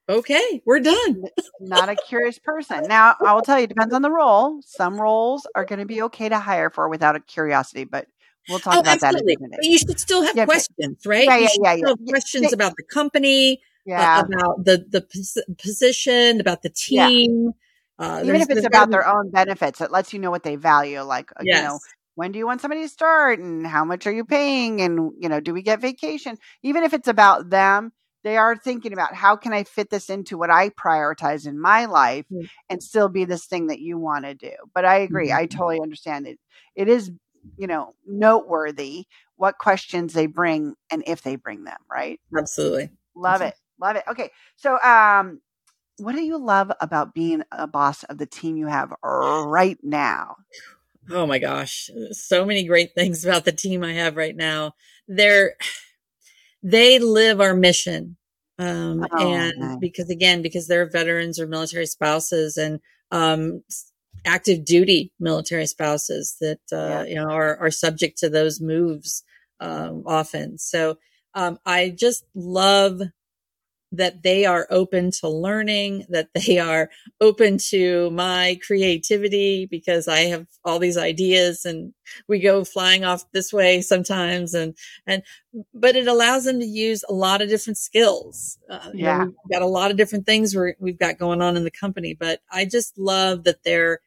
Okay, 0.08 0.62
we're 0.66 0.80
done. 0.80 1.24
Not 1.60 1.88
a 1.88 1.96
curious 1.96 2.38
person. 2.38 2.86
Now, 2.88 3.16
I 3.24 3.32
will 3.34 3.42
tell 3.42 3.58
you, 3.58 3.64
it 3.64 3.68
depends 3.68 3.94
on 3.94 4.02
the 4.02 4.10
role. 4.10 4.60
Some 4.62 5.00
roles 5.00 5.46
are 5.54 5.64
going 5.64 5.78
to 5.78 5.86
be 5.86 6.02
okay 6.02 6.28
to 6.28 6.38
hire 6.38 6.68
for 6.70 6.88
without 6.88 7.16
a 7.16 7.20
curiosity, 7.20 7.84
but 7.84 8.06
we'll 8.48 8.58
talk 8.60 8.74
oh, 8.76 8.80
about 8.80 9.00
that 9.00 9.14
in 9.14 9.20
a 9.20 9.22
absolutely. 9.22 9.36
minute. 9.40 9.60
But 9.60 9.66
you 9.66 9.78
should 9.78 9.98
still 10.00 10.22
have 10.24 10.36
Yeah, 10.36 10.44
questions, 10.44 11.06
right? 11.06 11.26
Yeah, 11.28 11.38
you 11.38 11.48
yeah, 11.48 11.74
yeah, 11.74 11.74
still 11.76 11.96
yeah. 11.98 12.12
questions 12.12 12.52
about 12.52 12.74
the 12.76 12.82
company, 12.82 13.62
uh, 13.96 14.02
Yeah. 14.02 14.20
about 14.24 14.64
the 14.64 14.84
the 14.88 15.00
pos- 15.00 15.38
position, 15.58 16.40
about 16.40 16.62
the 16.62 16.70
team. 16.70 17.52
Uh, 17.98 18.20
Even 18.24 18.40
if 18.42 18.50
it's 18.50 18.64
about 18.66 18.90
their 18.90 19.06
own 19.06 19.30
benefits, 19.30 19.80
it 19.80 19.90
lets 19.92 20.12
you 20.12 20.18
know 20.18 20.30
what 20.30 20.42
they 20.42 20.56
value. 20.56 21.00
Like, 21.02 21.30
uh, 21.36 21.44
you 21.44 21.62
know, 21.62 21.74
yes, 21.74 21.80
when 22.14 22.32
do 22.32 22.38
you 22.38 22.46
want 22.46 22.60
somebody 22.60 22.82
to 22.82 22.88
start 22.88 23.38
and 23.38 23.66
how 23.66 23.84
much 23.84 24.06
are 24.06 24.12
you 24.12 24.24
paying? 24.24 24.80
And, 24.80 25.12
you 25.18 25.28
know, 25.28 25.40
do 25.40 25.52
we 25.52 25.62
get 25.62 25.80
vacation? 25.80 26.36
Even 26.62 26.82
if 26.84 26.92
it's 26.92 27.08
about 27.08 27.50
them, 27.50 27.92
they 28.22 28.36
are 28.36 28.56
thinking 28.56 28.92
about 28.92 29.14
how 29.14 29.36
can 29.36 29.52
I 29.52 29.64
fit 29.64 29.90
this 29.90 30.08
into 30.08 30.38
what 30.38 30.50
I 30.50 30.70
prioritize 30.70 31.46
in 31.46 31.58
my 31.60 31.84
life 31.86 32.26
Mm. 32.32 32.48
and 32.70 32.82
still 32.82 33.08
be 33.08 33.24
this 33.24 33.46
thing 33.46 33.66
that 33.66 33.80
you 33.80 33.98
want 33.98 34.24
to 34.24 34.34
do. 34.34 34.52
But 34.74 34.84
I 34.84 34.96
agree. 34.98 35.30
Mhm. 35.30 35.36
I 35.36 35.46
totally 35.46 35.80
understand 35.80 36.26
it. 36.26 36.38
It 36.74 36.88
is, 36.88 37.10
you 37.56 37.66
know, 37.66 37.94
noteworthy 38.06 39.06
what 39.36 39.58
questions 39.58 40.12
they 40.14 40.26
bring 40.26 40.74
and 40.90 41.02
if 41.06 41.22
they 41.22 41.36
bring 41.36 41.64
them, 41.64 41.78
right? 41.90 42.20
absolutely. 42.36 42.90
Love 43.14 43.42
it. 43.42 43.54
Love 43.80 43.96
it. 43.96 44.04
Okay. 44.08 44.30
So, 44.56 44.80
um, 44.82 45.40
what 45.98 46.14
do 46.14 46.22
you 46.22 46.38
love 46.38 46.72
about 46.80 47.14
being 47.14 47.42
a 47.52 47.66
boss 47.66 48.02
of 48.04 48.18
the 48.18 48.26
team 48.26 48.56
you 48.56 48.66
have 48.66 48.92
right 49.02 49.78
now? 49.82 50.36
Oh 51.10 51.26
my 51.26 51.38
gosh, 51.38 51.90
so 52.12 52.44
many 52.44 52.64
great 52.64 52.94
things 52.94 53.24
about 53.24 53.44
the 53.44 53.52
team 53.52 53.84
I 53.84 53.92
have 53.94 54.16
right 54.16 54.34
now. 54.36 54.72
They're 55.08 55.54
they 56.62 56.98
live 56.98 57.40
our 57.40 57.54
mission. 57.54 58.16
Um, 58.58 59.04
Oh, 59.12 59.18
and 59.18 59.52
nice. 59.56 59.76
because 59.80 60.10
again, 60.10 60.42
because 60.42 60.68
they're 60.68 60.88
veterans 60.88 61.40
or 61.40 61.46
military 61.46 61.86
spouses 61.86 62.56
and 62.56 62.78
um, 63.10 63.62
active 64.24 64.64
duty 64.64 65.12
military 65.18 65.66
spouses 65.66 66.36
that 66.40 66.60
uh, 66.72 66.76
Yeah. 66.76 67.04
you 67.04 67.14
know 67.16 67.30
are, 67.30 67.56
are 67.58 67.70
subject 67.70 68.18
to 68.18 68.28
those 68.30 68.60
moves 68.60 69.24
um, 69.60 70.02
often. 70.06 70.58
So 70.58 70.98
um, 71.34 71.58
I 71.66 71.90
just 71.96 72.24
love 72.34 73.00
that 73.96 74.22
they 74.22 74.44
are 74.44 74.66
open 74.70 75.10
to 75.10 75.28
learning, 75.28 76.06
that 76.08 76.28
they 76.34 76.58
are 76.58 76.90
open 77.20 77.58
to 77.70 78.10
my 78.10 78.58
creativity 78.66 79.66
because 79.66 80.08
I 80.08 80.20
have 80.22 80.46
all 80.64 80.78
these 80.78 80.96
ideas 80.96 81.64
and 81.64 81.94
we 82.28 82.40
go 82.40 82.64
flying 82.64 83.04
off 83.04 83.24
this 83.32 83.52
way 83.52 83.80
sometimes. 83.80 84.54
And, 84.54 84.76
and, 85.06 85.22
but 85.72 85.96
it 85.96 86.06
allows 86.06 86.44
them 86.44 86.60
to 86.60 86.66
use 86.66 87.04
a 87.08 87.12
lot 87.12 87.42
of 87.42 87.48
different 87.48 87.78
skills. 87.78 88.58
Uh, 88.68 88.90
yeah. 88.92 89.18
You 89.18 89.24
know, 89.26 89.34
we've 89.44 89.58
got 89.58 89.62
a 89.62 89.66
lot 89.66 89.90
of 89.90 89.96
different 89.96 90.26
things 90.26 90.54
we 90.54 90.74
we've 90.78 90.98
got 90.98 91.18
going 91.18 91.40
on 91.40 91.56
in 91.56 91.64
the 91.64 91.70
company, 91.70 92.14
but 92.14 92.40
I 92.50 92.64
just 92.64 92.98
love 92.98 93.44
that 93.44 93.62
they're, 93.64 94.00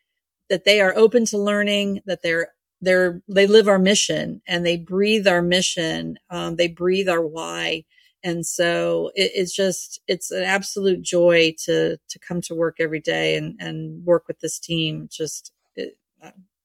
that 0.49 0.63
they 0.63 0.81
are 0.81 0.95
open 0.95 1.25
to 1.25 1.37
learning, 1.37 2.01
that 2.05 2.21
they're 2.21 2.49
they're 2.81 3.21
they 3.27 3.47
live 3.47 3.67
our 3.67 3.79
mission 3.79 4.41
and 4.47 4.65
they 4.65 4.77
breathe 4.77 5.27
our 5.27 5.41
mission 5.41 6.19
um, 6.29 6.55
they 6.57 6.67
breathe 6.67 7.09
our 7.09 7.25
why 7.25 7.83
and 8.23 8.45
so 8.45 9.11
it, 9.15 9.31
it's 9.35 9.53
just 9.53 10.01
it's 10.07 10.31
an 10.31 10.43
absolute 10.43 11.01
joy 11.01 11.53
to 11.65 11.97
to 12.09 12.19
come 12.19 12.41
to 12.41 12.55
work 12.55 12.77
every 12.79 12.99
day 12.99 13.35
and 13.35 13.55
and 13.59 14.05
work 14.05 14.27
with 14.27 14.39
this 14.39 14.59
team. 14.59 15.07
Just 15.11 15.51
it, 15.75 15.97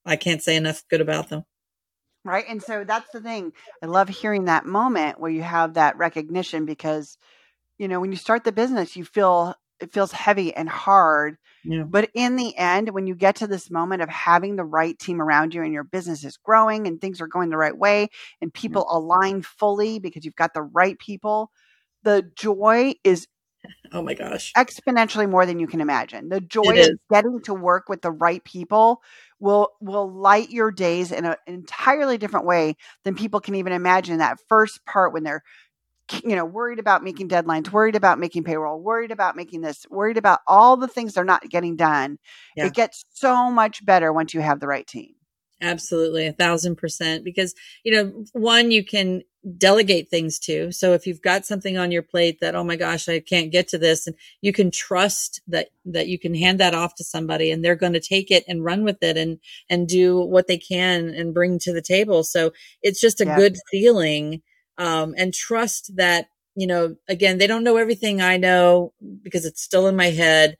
i 0.05 0.15
can't 0.15 0.43
say 0.43 0.55
enough 0.55 0.83
good 0.89 1.01
about 1.01 1.29
them. 1.29 1.45
Right 2.25 2.45
and 2.47 2.61
so 2.61 2.83
that's 2.83 3.09
the 3.11 3.21
thing. 3.21 3.53
I 3.81 3.87
love 3.87 4.09
hearing 4.09 4.45
that 4.45 4.65
moment 4.65 5.19
where 5.19 5.31
you 5.31 5.43
have 5.43 5.75
that 5.75 5.97
recognition 5.97 6.65
because 6.65 7.17
you 7.77 7.87
know 7.87 7.99
when 7.99 8.11
you 8.11 8.17
start 8.17 8.43
the 8.43 8.51
business 8.51 8.95
you 8.95 9.05
feel 9.05 9.55
it 9.79 9.93
feels 9.93 10.11
heavy 10.11 10.53
and 10.53 10.69
hard. 10.69 11.37
Yeah. 11.65 11.83
But 11.83 12.09
in 12.13 12.35
the 12.35 12.55
end, 12.57 12.89
when 12.89 13.07
you 13.07 13.15
get 13.15 13.37
to 13.37 13.47
this 13.47 13.71
moment 13.71 14.01
of 14.01 14.09
having 14.09 14.55
the 14.55 14.65
right 14.65 14.97
team 14.97 15.21
around 15.21 15.53
you 15.53 15.63
and 15.63 15.73
your 15.73 15.83
business 15.83 16.23
is 16.23 16.37
growing 16.37 16.87
and 16.87 16.99
things 16.99 17.21
are 17.21 17.27
going 17.27 17.49
the 17.49 17.57
right 17.57 17.77
way 17.77 18.09
and 18.41 18.53
people 18.53 18.85
yeah. 18.89 18.97
align 18.97 19.41
fully 19.41 19.99
because 19.99 20.25
you've 20.25 20.35
got 20.35 20.53
the 20.53 20.61
right 20.61 20.97
people, 20.99 21.51
the 22.03 22.29
joy 22.35 22.93
is 23.03 23.27
oh 23.93 24.01
my 24.01 24.13
gosh 24.13 24.51
exponentially 24.57 25.29
more 25.29 25.45
than 25.45 25.57
you 25.57 25.67
can 25.67 25.79
imagine 25.79 26.27
the 26.27 26.41
joy 26.41 26.81
of 26.81 26.89
getting 27.09 27.41
to 27.41 27.53
work 27.53 27.87
with 27.87 28.01
the 28.01 28.11
right 28.11 28.43
people 28.43 29.01
will 29.39 29.69
will 29.79 30.11
light 30.11 30.49
your 30.49 30.69
days 30.69 31.13
in 31.13 31.25
a, 31.25 31.37
an 31.47 31.53
entirely 31.53 32.17
different 32.17 32.45
way 32.45 32.75
than 33.03 33.15
people 33.15 33.39
can 33.39 33.55
even 33.55 33.71
imagine 33.71 34.17
that 34.17 34.37
first 34.49 34.85
part 34.85 35.13
when 35.13 35.23
they're 35.23 35.43
you 36.23 36.35
know, 36.35 36.45
worried 36.45 36.79
about 36.79 37.03
making 37.03 37.29
deadlines, 37.29 37.71
worried 37.71 37.95
about 37.95 38.19
making 38.19 38.43
payroll, 38.43 38.79
worried 38.79 39.11
about 39.11 39.35
making 39.35 39.61
this, 39.61 39.85
worried 39.89 40.17
about 40.17 40.39
all 40.47 40.77
the 40.77 40.87
things 40.87 41.13
they're 41.13 41.23
not 41.23 41.49
getting 41.49 41.75
done. 41.75 42.19
Yeah. 42.55 42.65
It 42.65 42.73
gets 42.73 43.05
so 43.13 43.49
much 43.49 43.85
better 43.85 44.11
once 44.11 44.33
you 44.33 44.41
have 44.41 44.59
the 44.59 44.67
right 44.67 44.85
team. 44.85 45.15
Absolutely, 45.61 46.27
a 46.27 46.33
thousand 46.33 46.75
percent. 46.75 47.23
Because, 47.23 47.55
you 47.83 47.93
know, 47.93 48.25
one, 48.33 48.71
you 48.71 48.83
can 48.83 49.21
delegate 49.57 50.09
things 50.09 50.39
to. 50.39 50.71
So 50.71 50.93
if 50.93 51.05
you've 51.07 51.21
got 51.21 51.45
something 51.45 51.77
on 51.77 51.91
your 51.91 52.01
plate 52.01 52.39
that, 52.41 52.55
oh 52.55 52.63
my 52.63 52.75
gosh, 52.75 53.07
I 53.07 53.19
can't 53.19 53.51
get 53.51 53.67
to 53.69 53.77
this, 53.77 54.07
and 54.07 54.15
you 54.41 54.51
can 54.51 54.71
trust 54.71 55.41
that, 55.47 55.69
that 55.85 56.07
you 56.07 56.19
can 56.19 56.33
hand 56.33 56.59
that 56.59 56.75
off 56.75 56.95
to 56.95 57.03
somebody 57.03 57.51
and 57.51 57.63
they're 57.63 57.75
going 57.75 57.93
to 57.93 57.99
take 57.99 58.31
it 58.31 58.43
and 58.47 58.63
run 58.63 58.83
with 58.83 59.01
it 59.01 59.17
and, 59.17 59.39
and 59.69 59.87
do 59.87 60.19
what 60.19 60.47
they 60.47 60.57
can 60.57 61.09
and 61.09 61.33
bring 61.33 61.59
to 61.59 61.73
the 61.73 61.81
table. 61.81 62.23
So 62.23 62.51
it's 62.81 62.99
just 62.99 63.21
a 63.21 63.25
yeah. 63.25 63.35
good 63.35 63.57
feeling 63.69 64.41
um, 64.77 65.13
and 65.17 65.33
trust 65.33 65.95
that, 65.95 66.27
you 66.55 66.67
know, 66.67 66.95
again, 67.07 67.37
they 67.37 67.47
don't 67.47 67.63
know 67.63 67.77
everything 67.77 68.21
I 68.21 68.37
know 68.37 68.93
because 69.21 69.45
it's 69.45 69.61
still 69.61 69.87
in 69.87 69.95
my 69.95 70.11
head, 70.11 70.57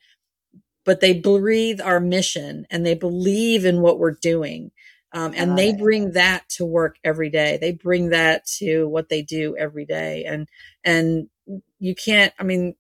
but 0.86 1.00
they 1.00 1.14
breathe 1.20 1.80
our 1.82 2.00
mission 2.00 2.66
and 2.70 2.86
they 2.86 2.96
believe 2.96 3.66
in 3.66 3.82
what 3.82 4.00
we're 4.00 4.18
doing. 4.22 4.72
Um, 5.16 5.34
and 5.36 5.56
they 5.56 5.74
bring 5.74 6.14
that 6.14 6.50
to 6.58 6.66
work 6.66 6.96
every 7.04 7.30
day. 7.30 7.58
They 7.62 7.72
bring 7.72 8.10
that 8.10 8.48
to 8.58 8.88
what 8.88 9.10
they 9.10 9.22
do 9.22 9.56
every 9.56 9.86
day. 9.86 10.26
And, 10.26 10.50
and 10.84 11.30
you 11.78 11.94
can't, 11.94 12.34
I 12.40 12.44
mean, 12.44 12.76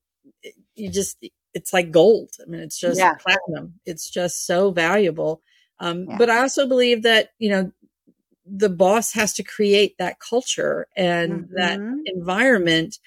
you 0.74 0.90
just, 0.90 1.24
it's 1.54 1.72
like 1.72 1.92
gold. 1.92 2.32
I 2.42 2.50
mean, 2.50 2.62
it's 2.62 2.80
just 2.80 2.98
yeah. 2.98 3.14
platinum. 3.14 3.80
It's 3.86 4.10
just 4.10 4.48
so 4.48 4.72
valuable. 4.72 5.44
Um, 5.80 6.08
yeah. 6.10 6.18
but 6.18 6.32
I 6.32 6.40
also 6.40 6.68
believe 6.68 7.04
that, 7.04 7.30
you 7.38 7.52
know, 7.52 7.72
the 8.46 8.70
boss 8.70 9.14
has 9.14 9.34
to 9.34 9.44
create 9.44 9.96
that 9.98 10.20
culture 10.20 10.88
and 10.96 11.46
mm-hmm. 11.46 11.56
that 11.56 11.80
environment 12.06 12.98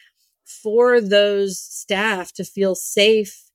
for 0.44 1.00
those 1.00 1.58
staff 1.58 2.32
to 2.32 2.44
feel 2.44 2.74
safe 2.74 3.50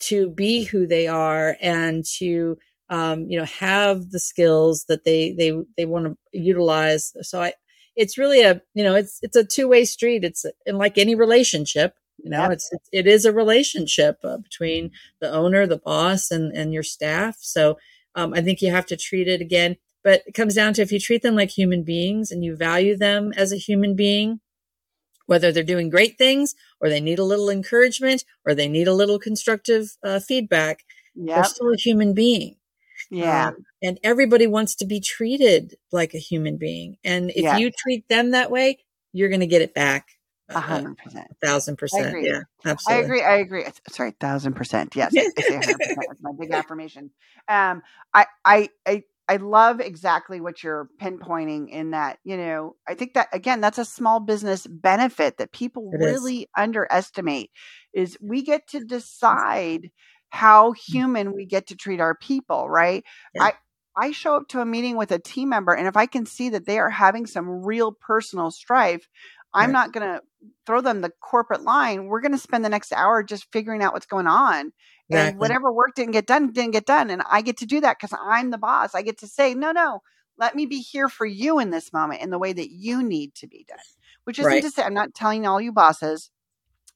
to 0.00 0.30
be 0.30 0.64
who 0.64 0.86
they 0.86 1.06
are 1.06 1.56
and 1.60 2.04
to 2.04 2.56
um, 2.90 3.26
you 3.28 3.38
know 3.38 3.44
have 3.44 4.10
the 4.10 4.20
skills 4.20 4.84
that 4.88 5.04
they 5.04 5.32
they 5.32 5.52
they 5.76 5.84
want 5.84 6.06
to 6.06 6.16
utilize 6.32 7.12
so 7.22 7.42
i 7.42 7.52
it's 7.96 8.16
really 8.16 8.42
a 8.42 8.62
you 8.74 8.84
know 8.84 8.94
it's 8.94 9.18
it's 9.22 9.36
a 9.36 9.44
two-way 9.44 9.84
street 9.84 10.24
it's 10.24 10.46
in 10.64 10.78
like 10.78 10.96
any 10.96 11.14
relationship 11.14 11.94
you 12.16 12.30
know 12.30 12.42
yep. 12.42 12.52
it's, 12.52 12.72
it's 12.72 12.88
it 12.92 13.06
is 13.06 13.24
a 13.24 13.32
relationship 13.32 14.18
uh, 14.24 14.38
between 14.38 14.90
the 15.20 15.30
owner 15.30 15.66
the 15.66 15.78
boss 15.78 16.30
and 16.30 16.56
and 16.56 16.72
your 16.72 16.82
staff 16.82 17.36
so 17.40 17.76
um, 18.14 18.32
i 18.32 18.40
think 18.40 18.62
you 18.62 18.70
have 18.70 18.86
to 18.86 18.96
treat 18.96 19.28
it 19.28 19.40
again 19.40 19.76
but 20.04 20.22
it 20.26 20.32
comes 20.32 20.54
down 20.54 20.74
to 20.74 20.82
if 20.82 20.92
you 20.92 21.00
treat 21.00 21.22
them 21.22 21.34
like 21.34 21.50
human 21.50 21.82
beings 21.82 22.30
and 22.30 22.44
you 22.44 22.56
value 22.56 22.96
them 22.96 23.32
as 23.36 23.52
a 23.52 23.56
human 23.56 23.94
being, 23.96 24.40
whether 25.26 25.52
they're 25.52 25.62
doing 25.62 25.90
great 25.90 26.16
things 26.16 26.54
or 26.80 26.88
they 26.88 27.00
need 27.00 27.18
a 27.18 27.24
little 27.24 27.50
encouragement 27.50 28.24
or 28.46 28.54
they 28.54 28.68
need 28.68 28.88
a 28.88 28.94
little 28.94 29.18
constructive 29.18 29.96
uh, 30.02 30.20
feedback, 30.20 30.84
yep. 31.14 31.36
they're 31.36 31.44
still 31.44 31.72
a 31.72 31.76
human 31.76 32.14
being. 32.14 32.56
Yeah. 33.10 33.48
Um, 33.48 33.64
and 33.82 33.98
everybody 34.02 34.46
wants 34.46 34.74
to 34.76 34.86
be 34.86 35.00
treated 35.00 35.76
like 35.92 36.14
a 36.14 36.18
human 36.18 36.56
being. 36.56 36.96
And 37.04 37.30
if 37.30 37.42
yes. 37.42 37.60
you 37.60 37.70
treat 37.70 38.08
them 38.08 38.32
that 38.32 38.50
way, 38.50 38.78
you're 39.12 39.28
going 39.28 39.40
to 39.40 39.46
get 39.46 39.62
it 39.62 39.74
back. 39.74 40.08
A 40.50 40.60
hundred 40.60 40.96
percent, 40.96 41.26
a 41.30 41.46
thousand 41.46 41.76
percent. 41.76 42.24
Yeah, 42.24 42.40
absolutely. 42.64 43.02
I 43.02 43.04
agree. 43.04 43.22
I 43.22 43.36
agree. 43.36 43.64
Sorry, 43.90 44.12
thousand 44.12 44.54
percent. 44.54 44.96
Yes, 44.96 45.12
I 45.14 45.42
say 45.42 45.56
hundred 45.56 45.76
percent. 45.76 45.98
That's 46.08 46.22
my 46.22 46.30
big 46.40 46.50
affirmation. 46.52 47.10
Um, 47.46 47.82
I, 48.14 48.24
I, 48.46 48.70
I 48.86 49.02
I 49.28 49.36
love 49.36 49.80
exactly 49.80 50.40
what 50.40 50.62
you're 50.62 50.88
pinpointing 51.00 51.68
in 51.68 51.90
that, 51.90 52.18
you 52.24 52.36
know, 52.36 52.76
I 52.88 52.94
think 52.94 53.14
that 53.14 53.28
again, 53.32 53.60
that's 53.60 53.78
a 53.78 53.84
small 53.84 54.20
business 54.20 54.66
benefit 54.66 55.36
that 55.36 55.52
people 55.52 55.90
it 55.92 56.02
really 56.02 56.40
is. 56.40 56.46
underestimate 56.56 57.50
is 57.92 58.16
we 58.20 58.42
get 58.42 58.66
to 58.68 58.80
decide 58.80 59.90
how 60.30 60.72
mm. 60.72 60.76
human 60.78 61.34
we 61.34 61.44
get 61.44 61.66
to 61.68 61.76
treat 61.76 62.00
our 62.00 62.14
people, 62.14 62.68
right? 62.68 63.04
Yeah. 63.34 63.44
I 63.44 63.52
I 64.00 64.12
show 64.12 64.36
up 64.36 64.48
to 64.48 64.60
a 64.60 64.66
meeting 64.66 64.96
with 64.96 65.10
a 65.10 65.18
team 65.18 65.48
member 65.50 65.74
and 65.74 65.88
if 65.88 65.96
I 65.96 66.06
can 66.06 66.24
see 66.24 66.48
that 66.50 66.66
they 66.66 66.78
are 66.78 66.90
having 66.90 67.26
some 67.26 67.64
real 67.64 67.92
personal 67.92 68.50
strife, 68.50 69.06
I'm 69.54 69.72
not 69.72 69.92
going 69.92 70.06
to 70.06 70.20
throw 70.66 70.80
them 70.80 71.00
the 71.00 71.10
corporate 71.20 71.62
line. 71.62 72.06
We're 72.06 72.20
going 72.20 72.32
to 72.32 72.38
spend 72.38 72.64
the 72.64 72.68
next 72.68 72.92
hour 72.92 73.22
just 73.22 73.46
figuring 73.52 73.82
out 73.82 73.92
what's 73.92 74.06
going 74.06 74.26
on. 74.26 74.72
Exactly. 75.10 75.30
And 75.30 75.40
whatever 75.40 75.72
work 75.72 75.94
didn't 75.94 76.12
get 76.12 76.26
done, 76.26 76.52
didn't 76.52 76.72
get 76.72 76.86
done. 76.86 77.10
And 77.10 77.22
I 77.28 77.40
get 77.40 77.56
to 77.58 77.66
do 77.66 77.80
that 77.80 77.98
because 77.98 78.16
I'm 78.22 78.50
the 78.50 78.58
boss. 78.58 78.94
I 78.94 79.02
get 79.02 79.18
to 79.18 79.26
say, 79.26 79.54
no, 79.54 79.72
no, 79.72 80.02
let 80.38 80.54
me 80.54 80.66
be 80.66 80.78
here 80.78 81.08
for 81.08 81.26
you 81.26 81.58
in 81.58 81.70
this 81.70 81.92
moment 81.92 82.22
in 82.22 82.30
the 82.30 82.38
way 82.38 82.52
that 82.52 82.70
you 82.70 83.02
need 83.02 83.34
to 83.36 83.46
be 83.46 83.64
done. 83.66 83.78
Which 84.24 84.38
isn't 84.38 84.50
right. 84.50 84.62
to 84.62 84.70
say, 84.70 84.82
I'm 84.82 84.94
not 84.94 85.14
telling 85.14 85.46
all 85.46 85.60
you 85.60 85.72
bosses, 85.72 86.30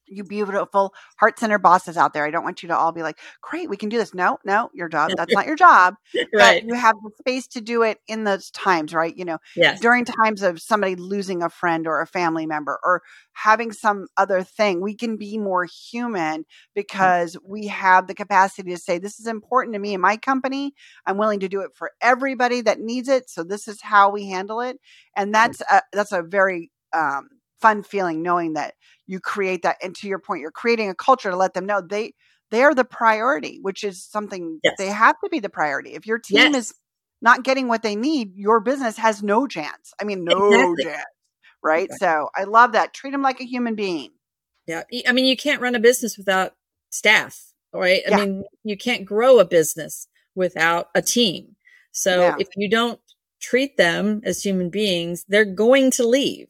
you 0.06 0.24
beautiful 0.24 0.94
heart 1.16 1.38
center 1.38 1.58
bosses 1.58 1.96
out 1.96 2.12
there. 2.12 2.24
I 2.24 2.30
don't 2.30 2.44
want 2.44 2.62
you 2.62 2.68
to 2.68 2.76
all 2.76 2.92
be 2.92 3.02
like, 3.02 3.18
great, 3.40 3.68
we 3.68 3.76
can 3.76 3.88
do 3.88 3.98
this. 3.98 4.14
No, 4.14 4.38
no, 4.44 4.70
your 4.74 4.88
job. 4.88 5.10
That's 5.16 5.32
not 5.32 5.46
your 5.46 5.56
job. 5.56 5.94
right. 6.34 6.62
But 6.62 6.64
you 6.64 6.74
have 6.74 6.96
the 7.02 7.10
space 7.18 7.46
to 7.48 7.60
do 7.60 7.82
it 7.82 7.98
in 8.06 8.24
those 8.24 8.50
times, 8.50 8.94
right? 8.94 9.16
You 9.16 9.24
know, 9.24 9.38
yes. 9.56 9.80
during 9.80 10.04
times 10.04 10.42
of 10.42 10.60
somebody 10.60 10.94
losing 10.94 11.42
a 11.42 11.48
friend 11.48 11.86
or 11.86 12.00
a 12.00 12.06
family 12.06 12.46
member 12.46 12.78
or 12.84 13.02
having 13.32 13.72
some 13.72 14.06
other 14.16 14.42
thing, 14.42 14.80
we 14.80 14.94
can 14.94 15.16
be 15.16 15.38
more 15.38 15.64
human 15.64 16.42
mm. 16.42 16.46
because 16.74 17.36
we 17.44 17.66
have 17.66 18.06
the 18.06 18.14
capacity 18.14 18.70
to 18.70 18.78
say, 18.78 18.98
this 18.98 19.18
is 19.18 19.26
important 19.26 19.74
to 19.74 19.80
me 19.80 19.94
and 19.94 20.02
my 20.02 20.16
company. 20.16 20.74
I'm 21.06 21.18
willing 21.18 21.40
to 21.40 21.48
do 21.48 21.60
it 21.60 21.70
for 21.74 21.92
everybody 22.00 22.60
that 22.62 22.80
needs 22.80 23.08
it. 23.08 23.30
So 23.30 23.42
this 23.42 23.68
is 23.68 23.80
how 23.80 24.10
we 24.10 24.26
handle 24.26 24.60
it. 24.60 24.78
And 25.16 25.34
that's 25.34 25.60
a, 25.62 25.82
that's 25.92 26.12
a 26.12 26.22
very, 26.22 26.70
um, 26.92 27.28
fun 27.62 27.82
feeling 27.82 28.22
knowing 28.22 28.54
that 28.54 28.74
you 29.06 29.20
create 29.20 29.62
that 29.62 29.76
and 29.82 29.94
to 29.96 30.08
your 30.08 30.18
point 30.18 30.40
you're 30.40 30.50
creating 30.50 30.90
a 30.90 30.94
culture 30.94 31.30
to 31.30 31.36
let 31.36 31.54
them 31.54 31.66
know 31.66 31.80
they 31.80 32.12
they 32.50 32.62
are 32.62 32.74
the 32.74 32.84
priority 32.84 33.58
which 33.62 33.84
is 33.84 34.04
something 34.04 34.58
yes. 34.62 34.74
they 34.78 34.88
have 34.88 35.16
to 35.22 35.28
be 35.30 35.38
the 35.40 35.48
priority 35.48 35.94
if 35.94 36.06
your 36.06 36.18
team 36.18 36.38
yes. 36.38 36.54
is 36.54 36.74
not 37.20 37.44
getting 37.44 37.68
what 37.68 37.82
they 37.82 37.96
need 37.96 38.36
your 38.36 38.60
business 38.60 38.96
has 38.96 39.22
no 39.22 39.46
chance 39.46 39.92
i 40.00 40.04
mean 40.04 40.24
no 40.24 40.52
exactly. 40.52 40.84
chance 40.84 41.06
right 41.62 41.90
so 41.92 42.28
i 42.34 42.44
love 42.44 42.72
that 42.72 42.92
treat 42.92 43.10
them 43.10 43.22
like 43.22 43.40
a 43.40 43.46
human 43.46 43.74
being 43.74 44.10
yeah 44.66 44.82
i 45.06 45.12
mean 45.12 45.24
you 45.24 45.36
can't 45.36 45.60
run 45.60 45.74
a 45.74 45.80
business 45.80 46.18
without 46.18 46.52
staff 46.90 47.52
right 47.72 48.02
i 48.06 48.10
yeah. 48.10 48.16
mean 48.16 48.44
you 48.64 48.76
can't 48.76 49.04
grow 49.04 49.38
a 49.38 49.44
business 49.44 50.08
without 50.34 50.88
a 50.94 51.02
team 51.02 51.56
so 51.92 52.20
yeah. 52.20 52.36
if 52.38 52.48
you 52.56 52.68
don't 52.68 53.00
treat 53.40 53.76
them 53.76 54.20
as 54.24 54.42
human 54.42 54.70
beings 54.70 55.24
they're 55.28 55.44
going 55.44 55.90
to 55.90 56.06
leave 56.06 56.48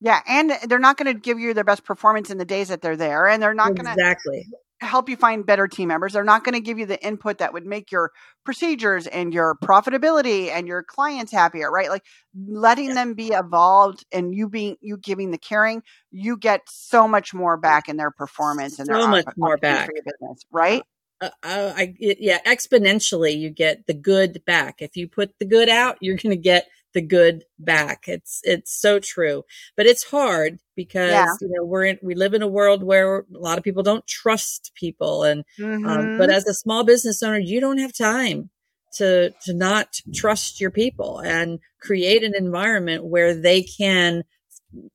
yeah, 0.00 0.20
and 0.28 0.52
they're 0.66 0.78
not 0.78 0.96
going 0.96 1.12
to 1.12 1.20
give 1.20 1.38
you 1.38 1.54
their 1.54 1.64
best 1.64 1.84
performance 1.84 2.30
in 2.30 2.38
the 2.38 2.44
days 2.44 2.68
that 2.68 2.82
they're 2.82 2.96
there, 2.96 3.26
and 3.26 3.42
they're 3.42 3.54
not 3.54 3.74
going 3.74 3.86
to 3.86 3.92
exactly. 3.92 4.46
help 4.80 5.08
you 5.08 5.16
find 5.16 5.44
better 5.44 5.66
team 5.66 5.88
members. 5.88 6.12
They're 6.12 6.22
not 6.22 6.44
going 6.44 6.54
to 6.54 6.60
give 6.60 6.78
you 6.78 6.86
the 6.86 7.04
input 7.04 7.38
that 7.38 7.52
would 7.52 7.66
make 7.66 7.90
your 7.90 8.12
procedures 8.44 9.08
and 9.08 9.34
your 9.34 9.56
profitability 9.62 10.50
and 10.50 10.68
your 10.68 10.84
clients 10.84 11.32
happier, 11.32 11.70
right? 11.70 11.88
Like 11.88 12.04
letting 12.34 12.94
them 12.94 13.14
be 13.14 13.28
evolved 13.28 14.04
and 14.12 14.32
you 14.32 14.48
being 14.48 14.76
you 14.80 14.98
giving 14.98 15.32
the 15.32 15.38
caring, 15.38 15.82
you 16.12 16.36
get 16.36 16.60
so 16.68 17.08
much 17.08 17.34
more 17.34 17.56
back 17.56 17.88
in 17.88 17.96
their 17.96 18.12
performance 18.12 18.78
and 18.78 18.86
so 18.86 18.92
their 18.92 19.08
much 19.08 19.26
more 19.36 19.56
back 19.56 19.86
for 19.86 19.92
your 19.94 20.04
business, 20.04 20.44
right? 20.52 20.82
Uh, 21.20 21.30
uh, 21.42 21.72
I, 21.76 21.94
yeah, 21.98 22.38
exponentially, 22.46 23.36
you 23.36 23.50
get 23.50 23.88
the 23.88 23.94
good 23.94 24.44
back. 24.46 24.76
If 24.78 24.96
you 24.96 25.08
put 25.08 25.36
the 25.40 25.44
good 25.44 25.68
out, 25.68 25.98
you're 26.00 26.16
going 26.16 26.30
to 26.30 26.36
get 26.36 26.68
the 26.94 27.00
good 27.02 27.44
back. 27.58 28.04
It's 28.06 28.40
it's 28.44 28.78
so 28.78 28.98
true, 28.98 29.44
but 29.76 29.86
it's 29.86 30.04
hard 30.04 30.58
because 30.74 31.12
yeah. 31.12 31.26
you 31.40 31.48
know 31.48 31.64
we're 31.64 31.84
in, 31.84 31.98
we 32.02 32.14
live 32.14 32.34
in 32.34 32.42
a 32.42 32.48
world 32.48 32.82
where 32.82 33.18
a 33.18 33.24
lot 33.30 33.58
of 33.58 33.64
people 33.64 33.82
don't 33.82 34.06
trust 34.06 34.72
people, 34.74 35.24
and 35.24 35.44
mm-hmm. 35.58 35.86
um, 35.86 36.18
but 36.18 36.30
as 36.30 36.46
a 36.46 36.54
small 36.54 36.84
business 36.84 37.22
owner, 37.22 37.38
you 37.38 37.60
don't 37.60 37.78
have 37.78 37.96
time 37.96 38.50
to 38.94 39.30
to 39.44 39.54
not 39.54 40.00
trust 40.14 40.60
your 40.60 40.70
people 40.70 41.20
and 41.20 41.58
create 41.80 42.24
an 42.24 42.34
environment 42.34 43.04
where 43.04 43.34
they 43.34 43.62
can 43.62 44.24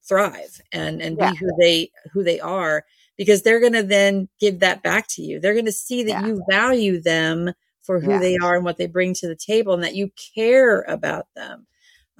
thrive 0.07 0.61
and 0.71 1.01
and 1.01 1.17
yeah. 1.17 1.31
be 1.31 1.37
who 1.37 1.49
they 1.59 1.91
who 2.13 2.23
they 2.23 2.39
are 2.39 2.83
because 3.17 3.43
they're 3.43 3.59
going 3.59 3.73
to 3.73 3.83
then 3.83 4.27
give 4.39 4.59
that 4.59 4.81
back 4.81 5.07
to 5.07 5.21
you. 5.21 5.39
They're 5.39 5.53
going 5.53 5.65
to 5.65 5.71
see 5.71 6.03
that 6.03 6.21
yeah. 6.21 6.27
you 6.27 6.43
value 6.49 7.01
them 7.01 7.53
for 7.83 7.99
who 7.99 8.11
yeah. 8.11 8.19
they 8.19 8.37
are 8.37 8.55
and 8.55 8.65
what 8.65 8.77
they 8.77 8.87
bring 8.87 9.13
to 9.15 9.27
the 9.27 9.35
table 9.35 9.73
and 9.73 9.83
that 9.83 9.95
you 9.95 10.11
care 10.35 10.81
about 10.81 11.27
them. 11.35 11.67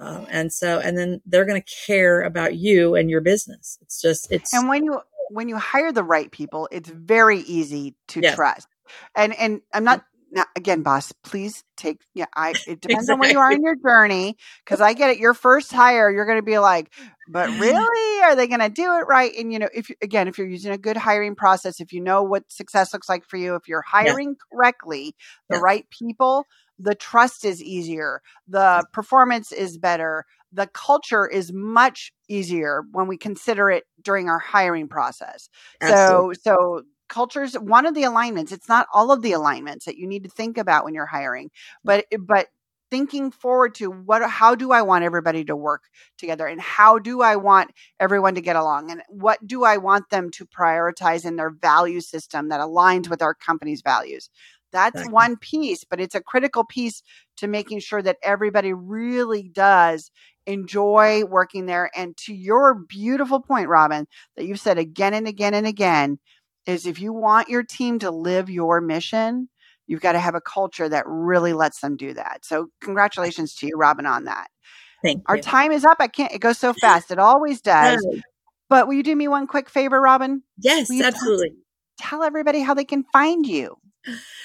Um, 0.00 0.26
and 0.28 0.52
so, 0.52 0.80
and 0.80 0.98
then 0.98 1.20
they're 1.24 1.44
going 1.44 1.60
to 1.60 1.74
care 1.86 2.22
about 2.22 2.56
you 2.56 2.94
and 2.94 3.08
your 3.08 3.20
business. 3.20 3.78
It's 3.82 4.00
just, 4.00 4.30
it's. 4.30 4.52
And 4.52 4.68
when 4.68 4.84
you, 4.84 5.00
when 5.30 5.48
you 5.48 5.56
hire 5.56 5.92
the 5.92 6.04
right 6.04 6.30
people, 6.30 6.68
it's 6.72 6.88
very 6.88 7.40
easy 7.40 7.94
to 8.08 8.20
yeah. 8.20 8.34
trust. 8.34 8.68
And, 9.14 9.34
and 9.34 9.60
I'm 9.72 9.84
not 9.84 10.04
now 10.34 10.44
again 10.56 10.82
boss 10.82 11.12
please 11.22 11.64
take 11.76 12.00
yeah 12.12 12.26
i 12.34 12.50
it 12.66 12.80
depends 12.80 13.04
exactly. 13.04 13.12
on 13.12 13.18
where 13.18 13.30
you 13.30 13.38
are 13.38 13.52
in 13.52 13.62
your 13.62 13.76
journey 13.76 14.36
because 14.64 14.80
i 14.80 14.92
get 14.92 15.10
it 15.10 15.18
your 15.18 15.32
first 15.32 15.72
hire 15.72 16.10
you're 16.10 16.26
going 16.26 16.38
to 16.38 16.42
be 16.42 16.58
like 16.58 16.92
but 17.28 17.48
really 17.60 18.22
are 18.22 18.36
they 18.36 18.46
going 18.46 18.60
to 18.60 18.68
do 18.68 18.96
it 18.96 19.06
right 19.08 19.32
and 19.38 19.52
you 19.52 19.58
know 19.58 19.68
if 19.72 19.88
again 20.02 20.28
if 20.28 20.36
you're 20.36 20.48
using 20.48 20.72
a 20.72 20.78
good 20.78 20.96
hiring 20.96 21.34
process 21.34 21.80
if 21.80 21.92
you 21.92 22.00
know 22.00 22.22
what 22.22 22.50
success 22.50 22.92
looks 22.92 23.08
like 23.08 23.24
for 23.24 23.36
you 23.36 23.54
if 23.54 23.68
you're 23.68 23.82
hiring 23.82 24.30
yeah. 24.30 24.34
correctly 24.52 25.14
the 25.48 25.56
yeah. 25.56 25.62
right 25.62 25.88
people 25.90 26.44
the 26.78 26.94
trust 26.94 27.44
is 27.44 27.62
easier 27.62 28.20
the 28.48 28.84
performance 28.92 29.52
is 29.52 29.78
better 29.78 30.24
the 30.52 30.66
culture 30.68 31.26
is 31.26 31.52
much 31.52 32.12
easier 32.28 32.82
when 32.92 33.08
we 33.08 33.16
consider 33.16 33.70
it 33.70 33.84
during 34.02 34.28
our 34.28 34.38
hiring 34.38 34.88
process 34.88 35.48
Absolutely. 35.80 36.34
so 36.36 36.40
so 36.42 36.82
cultures 37.08 37.54
one 37.54 37.86
of 37.86 37.94
the 37.94 38.04
alignments 38.04 38.52
it's 38.52 38.68
not 38.68 38.86
all 38.92 39.12
of 39.12 39.22
the 39.22 39.32
alignments 39.32 39.84
that 39.84 39.96
you 39.96 40.06
need 40.06 40.24
to 40.24 40.30
think 40.30 40.56
about 40.56 40.84
when 40.84 40.94
you're 40.94 41.06
hiring 41.06 41.50
but 41.84 42.06
eh, 42.10 42.16
but 42.16 42.48
thinking 42.90 43.30
forward 43.30 43.74
to 43.74 43.90
what 43.90 44.22
how 44.28 44.54
do 44.54 44.72
i 44.72 44.80
want 44.80 45.04
everybody 45.04 45.44
to 45.44 45.56
work 45.56 45.82
together 46.16 46.46
and 46.46 46.60
how 46.60 46.98
do 46.98 47.22
i 47.22 47.34
want 47.34 47.70
everyone 47.98 48.34
to 48.34 48.40
get 48.40 48.56
along 48.56 48.90
and 48.90 49.02
what 49.08 49.44
do 49.46 49.64
i 49.64 49.76
want 49.76 50.08
them 50.10 50.30
to 50.30 50.46
prioritize 50.46 51.24
in 51.24 51.36
their 51.36 51.50
value 51.50 52.00
system 52.00 52.48
that 52.48 52.60
aligns 52.60 53.08
with 53.08 53.20
our 53.20 53.34
company's 53.34 53.82
values 53.82 54.30
that's 54.74 54.96
exactly. 54.96 55.12
one 55.14 55.36
piece 55.38 55.84
but 55.84 56.00
it's 56.00 56.14
a 56.14 56.20
critical 56.20 56.64
piece 56.64 57.02
to 57.38 57.46
making 57.46 57.80
sure 57.80 58.02
that 58.02 58.18
everybody 58.22 58.74
really 58.74 59.48
does 59.48 60.10
enjoy 60.46 61.24
working 61.24 61.64
there 61.64 61.90
and 61.96 62.14
to 62.18 62.34
your 62.34 62.74
beautiful 62.74 63.40
point 63.40 63.68
robyn 63.68 64.06
that 64.36 64.44
you've 64.44 64.60
said 64.60 64.76
again 64.76 65.14
and 65.14 65.26
again 65.26 65.54
and 65.54 65.66
again 65.66 66.18
is 66.66 66.86
if 66.86 67.00
you 67.00 67.12
want 67.12 67.48
your 67.48 67.62
team 67.62 67.98
to 68.00 68.10
live 68.10 68.48
your 68.50 68.80
mission, 68.80 69.48
you've 69.86 70.00
got 70.00 70.12
to 70.12 70.18
have 70.18 70.34
a 70.34 70.40
culture 70.40 70.88
that 70.88 71.04
really 71.06 71.52
lets 71.52 71.80
them 71.80 71.96
do 71.96 72.14
that. 72.14 72.44
So 72.44 72.68
congratulations 72.80 73.54
to 73.56 73.66
you, 73.66 73.76
Robyn, 73.76 74.06
on 74.06 74.24
that. 74.24 74.48
Thank 75.02 75.24
Our 75.26 75.36
you. 75.36 75.42
time 75.42 75.72
is 75.72 75.84
up. 75.84 75.98
I 76.00 76.08
can't, 76.08 76.32
it 76.32 76.40
goes 76.40 76.58
so 76.58 76.72
fast. 76.72 77.10
It 77.10 77.18
always 77.18 77.60
does. 77.60 78.06
But 78.70 78.86
will 78.86 78.94
you 78.94 79.02
do 79.02 79.14
me 79.14 79.28
one 79.28 79.46
quick 79.46 79.68
favor, 79.68 80.00
Robyn? 80.00 80.42
Yes, 80.58 80.90
absolutely. 81.00 81.52
Tell 81.98 82.22
everybody 82.22 82.60
how 82.60 82.74
they 82.74 82.84
can 82.84 83.04
find 83.12 83.46
you. 83.46 83.76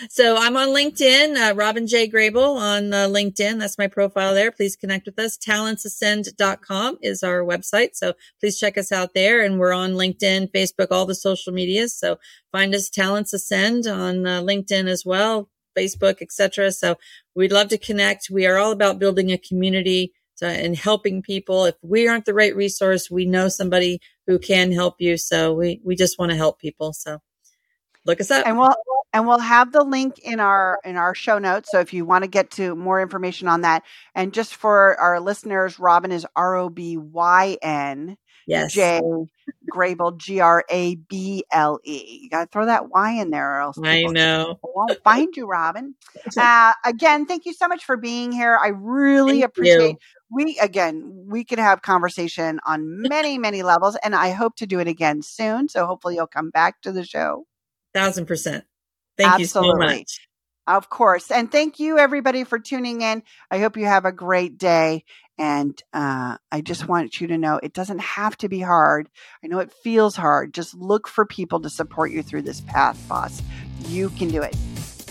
So 0.10 0.38
I'm 0.38 0.56
on 0.56 0.70
LinkedIn, 0.70 1.36
uh, 1.36 1.54
Robyn 1.56 1.86
J. 1.86 2.10
Grable 2.10 2.56
on 2.56 2.94
uh, 2.94 3.08
LinkedIn. 3.08 3.60
That's 3.60 3.78
my 3.78 3.88
profile 3.88 4.34
there. 4.34 4.52
Please 4.52 4.76
connect 4.76 5.06
with 5.06 5.20
us. 5.20 5.38
Talentsascend.com 5.38 6.98
is 7.02 7.24
our 7.24 7.42
website. 7.42 7.96
So 7.96 8.14
please 8.40 8.58
check 8.58 8.78
us 8.78 8.92
out 8.92 9.14
there. 9.14 9.44
And 9.44 9.60
we're 9.60 9.74
on 9.74 9.92
LinkedIn, 9.94 10.52
Facebook, 10.52 10.88
all 10.92 11.06
the 11.06 11.16
social 11.16 11.52
medias. 11.52 11.98
So 11.98 12.18
find 12.52 12.74
us 12.74 12.90
Talents 12.90 13.34
Ascend 13.34 13.88
on 13.88 14.26
uh, 14.26 14.42
LinkedIn 14.42 14.88
as 14.88 15.06
well, 15.06 15.50
Facebook, 15.78 16.22
etc. 16.22 16.72
So 16.72 16.96
we'd 17.36 17.52
love 17.52 17.68
to 17.70 17.78
connect. 17.78 18.30
We 18.30 18.46
are 18.46 18.58
all 18.58 18.72
about 18.72 19.00
building 19.00 19.32
a 19.32 19.38
community 19.38 20.14
to, 20.38 20.48
and 20.48 20.76
helping 20.76 21.22
people. 21.22 21.66
If 21.66 21.76
we 21.82 22.08
aren't 22.08 22.26
the 22.26 22.34
right 22.34 22.56
resource, 22.56 23.12
we 23.12 23.26
know 23.26 23.50
somebody 23.50 24.00
who 24.28 24.40
can 24.40 24.72
help 24.72 24.96
you. 25.00 25.18
So 25.18 25.54
we, 25.54 25.82
we 25.84 25.96
just 25.96 26.18
want 26.18 26.32
to 26.32 26.38
help 26.38 26.60
people. 26.60 26.94
So 26.94 27.20
look 28.06 28.22
us 28.22 28.32
up. 28.32 28.48
And 28.48 28.58
we'll 28.58 28.74
and 29.14 29.28
we'll 29.28 29.40
have 29.40 29.72
the 29.72 29.84
link 29.84 30.20
in 30.20 30.40
our 30.40 30.80
in 30.84 30.96
our 30.96 31.16
show 31.16 31.40
notes. 31.40 31.70
So 31.72 31.80
if 31.80 31.94
you 31.94 32.06
want 32.06 32.24
to 32.24 32.30
get 32.30 32.52
to 32.52 32.76
more 32.76 33.02
information 33.02 33.48
on 33.48 33.62
that 33.62 33.84
and 34.16 34.34
just 34.34 34.56
for 34.56 35.00
our 35.00 35.20
listeners 35.20 35.78
robyn 35.78 36.12
is 36.12 36.26
r-o-b-y-n 36.36 38.18
yes. 38.48 38.74
J 38.74 39.02
grable 39.74 40.16
g-r-a-b-l-e 40.16 42.20
you 42.22 42.30
gotta 42.30 42.48
throw 42.48 42.66
that 42.66 42.90
y 42.90 43.14
in 43.14 43.32
there 43.32 43.56
or 43.56 43.62
else 43.62 43.78
i 43.84 44.04
know. 44.04 44.60
won't 44.64 45.04
find 45.04 45.36
you 45.36 45.48
robyn. 45.48 45.96
Uh, 46.38 46.74
again 46.86 47.26
thank 47.26 47.46
you 47.46 47.54
so 47.54 47.68
much 47.68 47.86
for 47.86 47.98
being 47.98 48.32
here. 48.32 48.58
I 48.62 48.70
really 48.70 49.40
thank 49.40 49.46
appreciate 49.46 49.92
you. 49.92 49.98
we 50.32 50.60
again 50.60 51.26
we 51.28 51.44
could 51.44 51.60
have 51.60 51.82
conversation 51.82 52.60
on 52.66 53.02
many 53.02 53.40
many 53.40 53.64
levels 53.64 53.98
and 54.04 54.16
i 54.16 54.32
hope 54.32 54.56
to 54.58 54.68
do 54.68 54.80
it 54.80 54.88
again 54.88 55.24
soon. 55.24 55.68
So 55.68 55.88
hopefully 55.88 56.16
you'll 56.16 56.28
come 56.28 56.52
back 56.52 56.82
to 56.82 56.92
the 56.92 57.04
show. 57.04 57.46
Thousand 57.94 58.28
percent 58.28 58.66
Thank 59.20 59.42
Absolutely. 59.42 59.86
you 59.86 59.90
so 59.90 59.98
much. 59.98 60.20
Of 60.66 60.90
course. 60.90 61.30
And 61.32 61.52
thank 61.52 61.80
you, 61.80 61.98
everybody, 61.98 62.44
for 62.44 62.58
tuning 62.58 63.02
in. 63.02 63.24
I 63.52 63.58
hope 63.58 63.76
you 63.76 63.86
have 63.86 64.06
a 64.06 64.12
great 64.12 64.58
day. 64.58 65.04
And 65.38 65.82
uh, 65.94 66.38
I 66.52 66.62
just 66.62 66.88
want 66.88 67.20
you 67.20 67.28
to 67.28 67.38
know 67.38 67.60
it 67.62 67.74
doesn't 67.74 68.00
have 68.00 68.38
to 68.38 68.50
be 68.50 68.62
hard. 68.62 69.10
I 69.44 69.48
know 69.48 69.60
it 69.60 69.74
feels 69.84 70.16
hard. 70.16 70.54
Just 70.54 70.76
look 70.76 71.08
for 71.08 71.26
people 71.26 71.60
to 71.62 71.70
support 71.70 72.12
you 72.12 72.22
through 72.22 72.44
this 72.44 72.62
path, 72.62 73.04
boss. 73.10 73.42
You 73.88 74.10
can 74.12 74.30
do 74.30 74.42
it. 74.42 74.56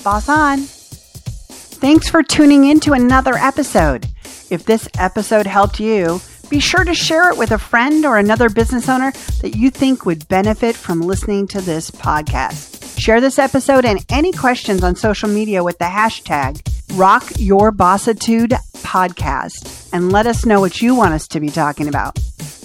Boss 0.04 0.28
on. 0.28 0.61
Thanks 0.61 2.09
for 2.09 2.22
tuning 2.22 2.64
in 2.64 2.80
to 2.80 2.92
another 2.92 3.34
episode. 3.34 4.06
If 4.50 4.64
this 4.64 4.88
episode 4.98 5.46
helped 5.46 5.80
you, 5.80 6.20
be 6.48 6.61
sure 6.61 6.84
to 6.84 6.94
share 6.94 7.30
it 7.30 7.36
with 7.36 7.50
a 7.50 7.59
friend 7.59 8.06
or 8.06 8.16
another 8.16 8.48
business 8.48 8.88
owner 8.88 9.12
that 9.42 9.56
you 9.56 9.70
think 9.70 10.06
would 10.06 10.28
benefit 10.28 10.76
from 10.76 11.00
listening 11.00 11.48
to 11.48 11.61
this 11.61 11.90
podcast. 11.90 12.77
Share 12.99 13.20
this 13.20 13.38
episode 13.38 13.84
and 13.84 14.05
any 14.09 14.32
questions 14.32 14.82
on 14.82 14.96
social 14.96 15.28
media 15.28 15.62
with 15.62 15.78
the 15.78 15.84
hashtag 15.84 16.61
Rock 16.99 17.30
Your 17.36 17.70
Bossitude 17.70 18.51
Podcast 18.78 19.88
and 19.92 20.11
let 20.11 20.26
us 20.26 20.44
know 20.44 20.61
what 20.61 20.82
you 20.82 20.96
want 20.96 21.14
us 21.14 21.28
to 21.28 21.40
be 21.40 21.49
talking 21.49 21.86
about. 21.86 22.18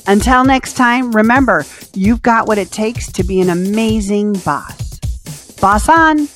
Until 0.07 0.43
next 0.43 0.73
time, 0.73 1.11
remember, 1.11 1.65
you've 1.93 2.23
got 2.23 2.47
what 2.47 2.57
it 2.57 2.71
takes 2.71 3.11
to 3.11 3.23
be 3.23 3.41
an 3.41 3.49
amazing 3.51 4.33
boss. 4.33 4.99
Boss 5.61 5.87
on! 5.87 6.27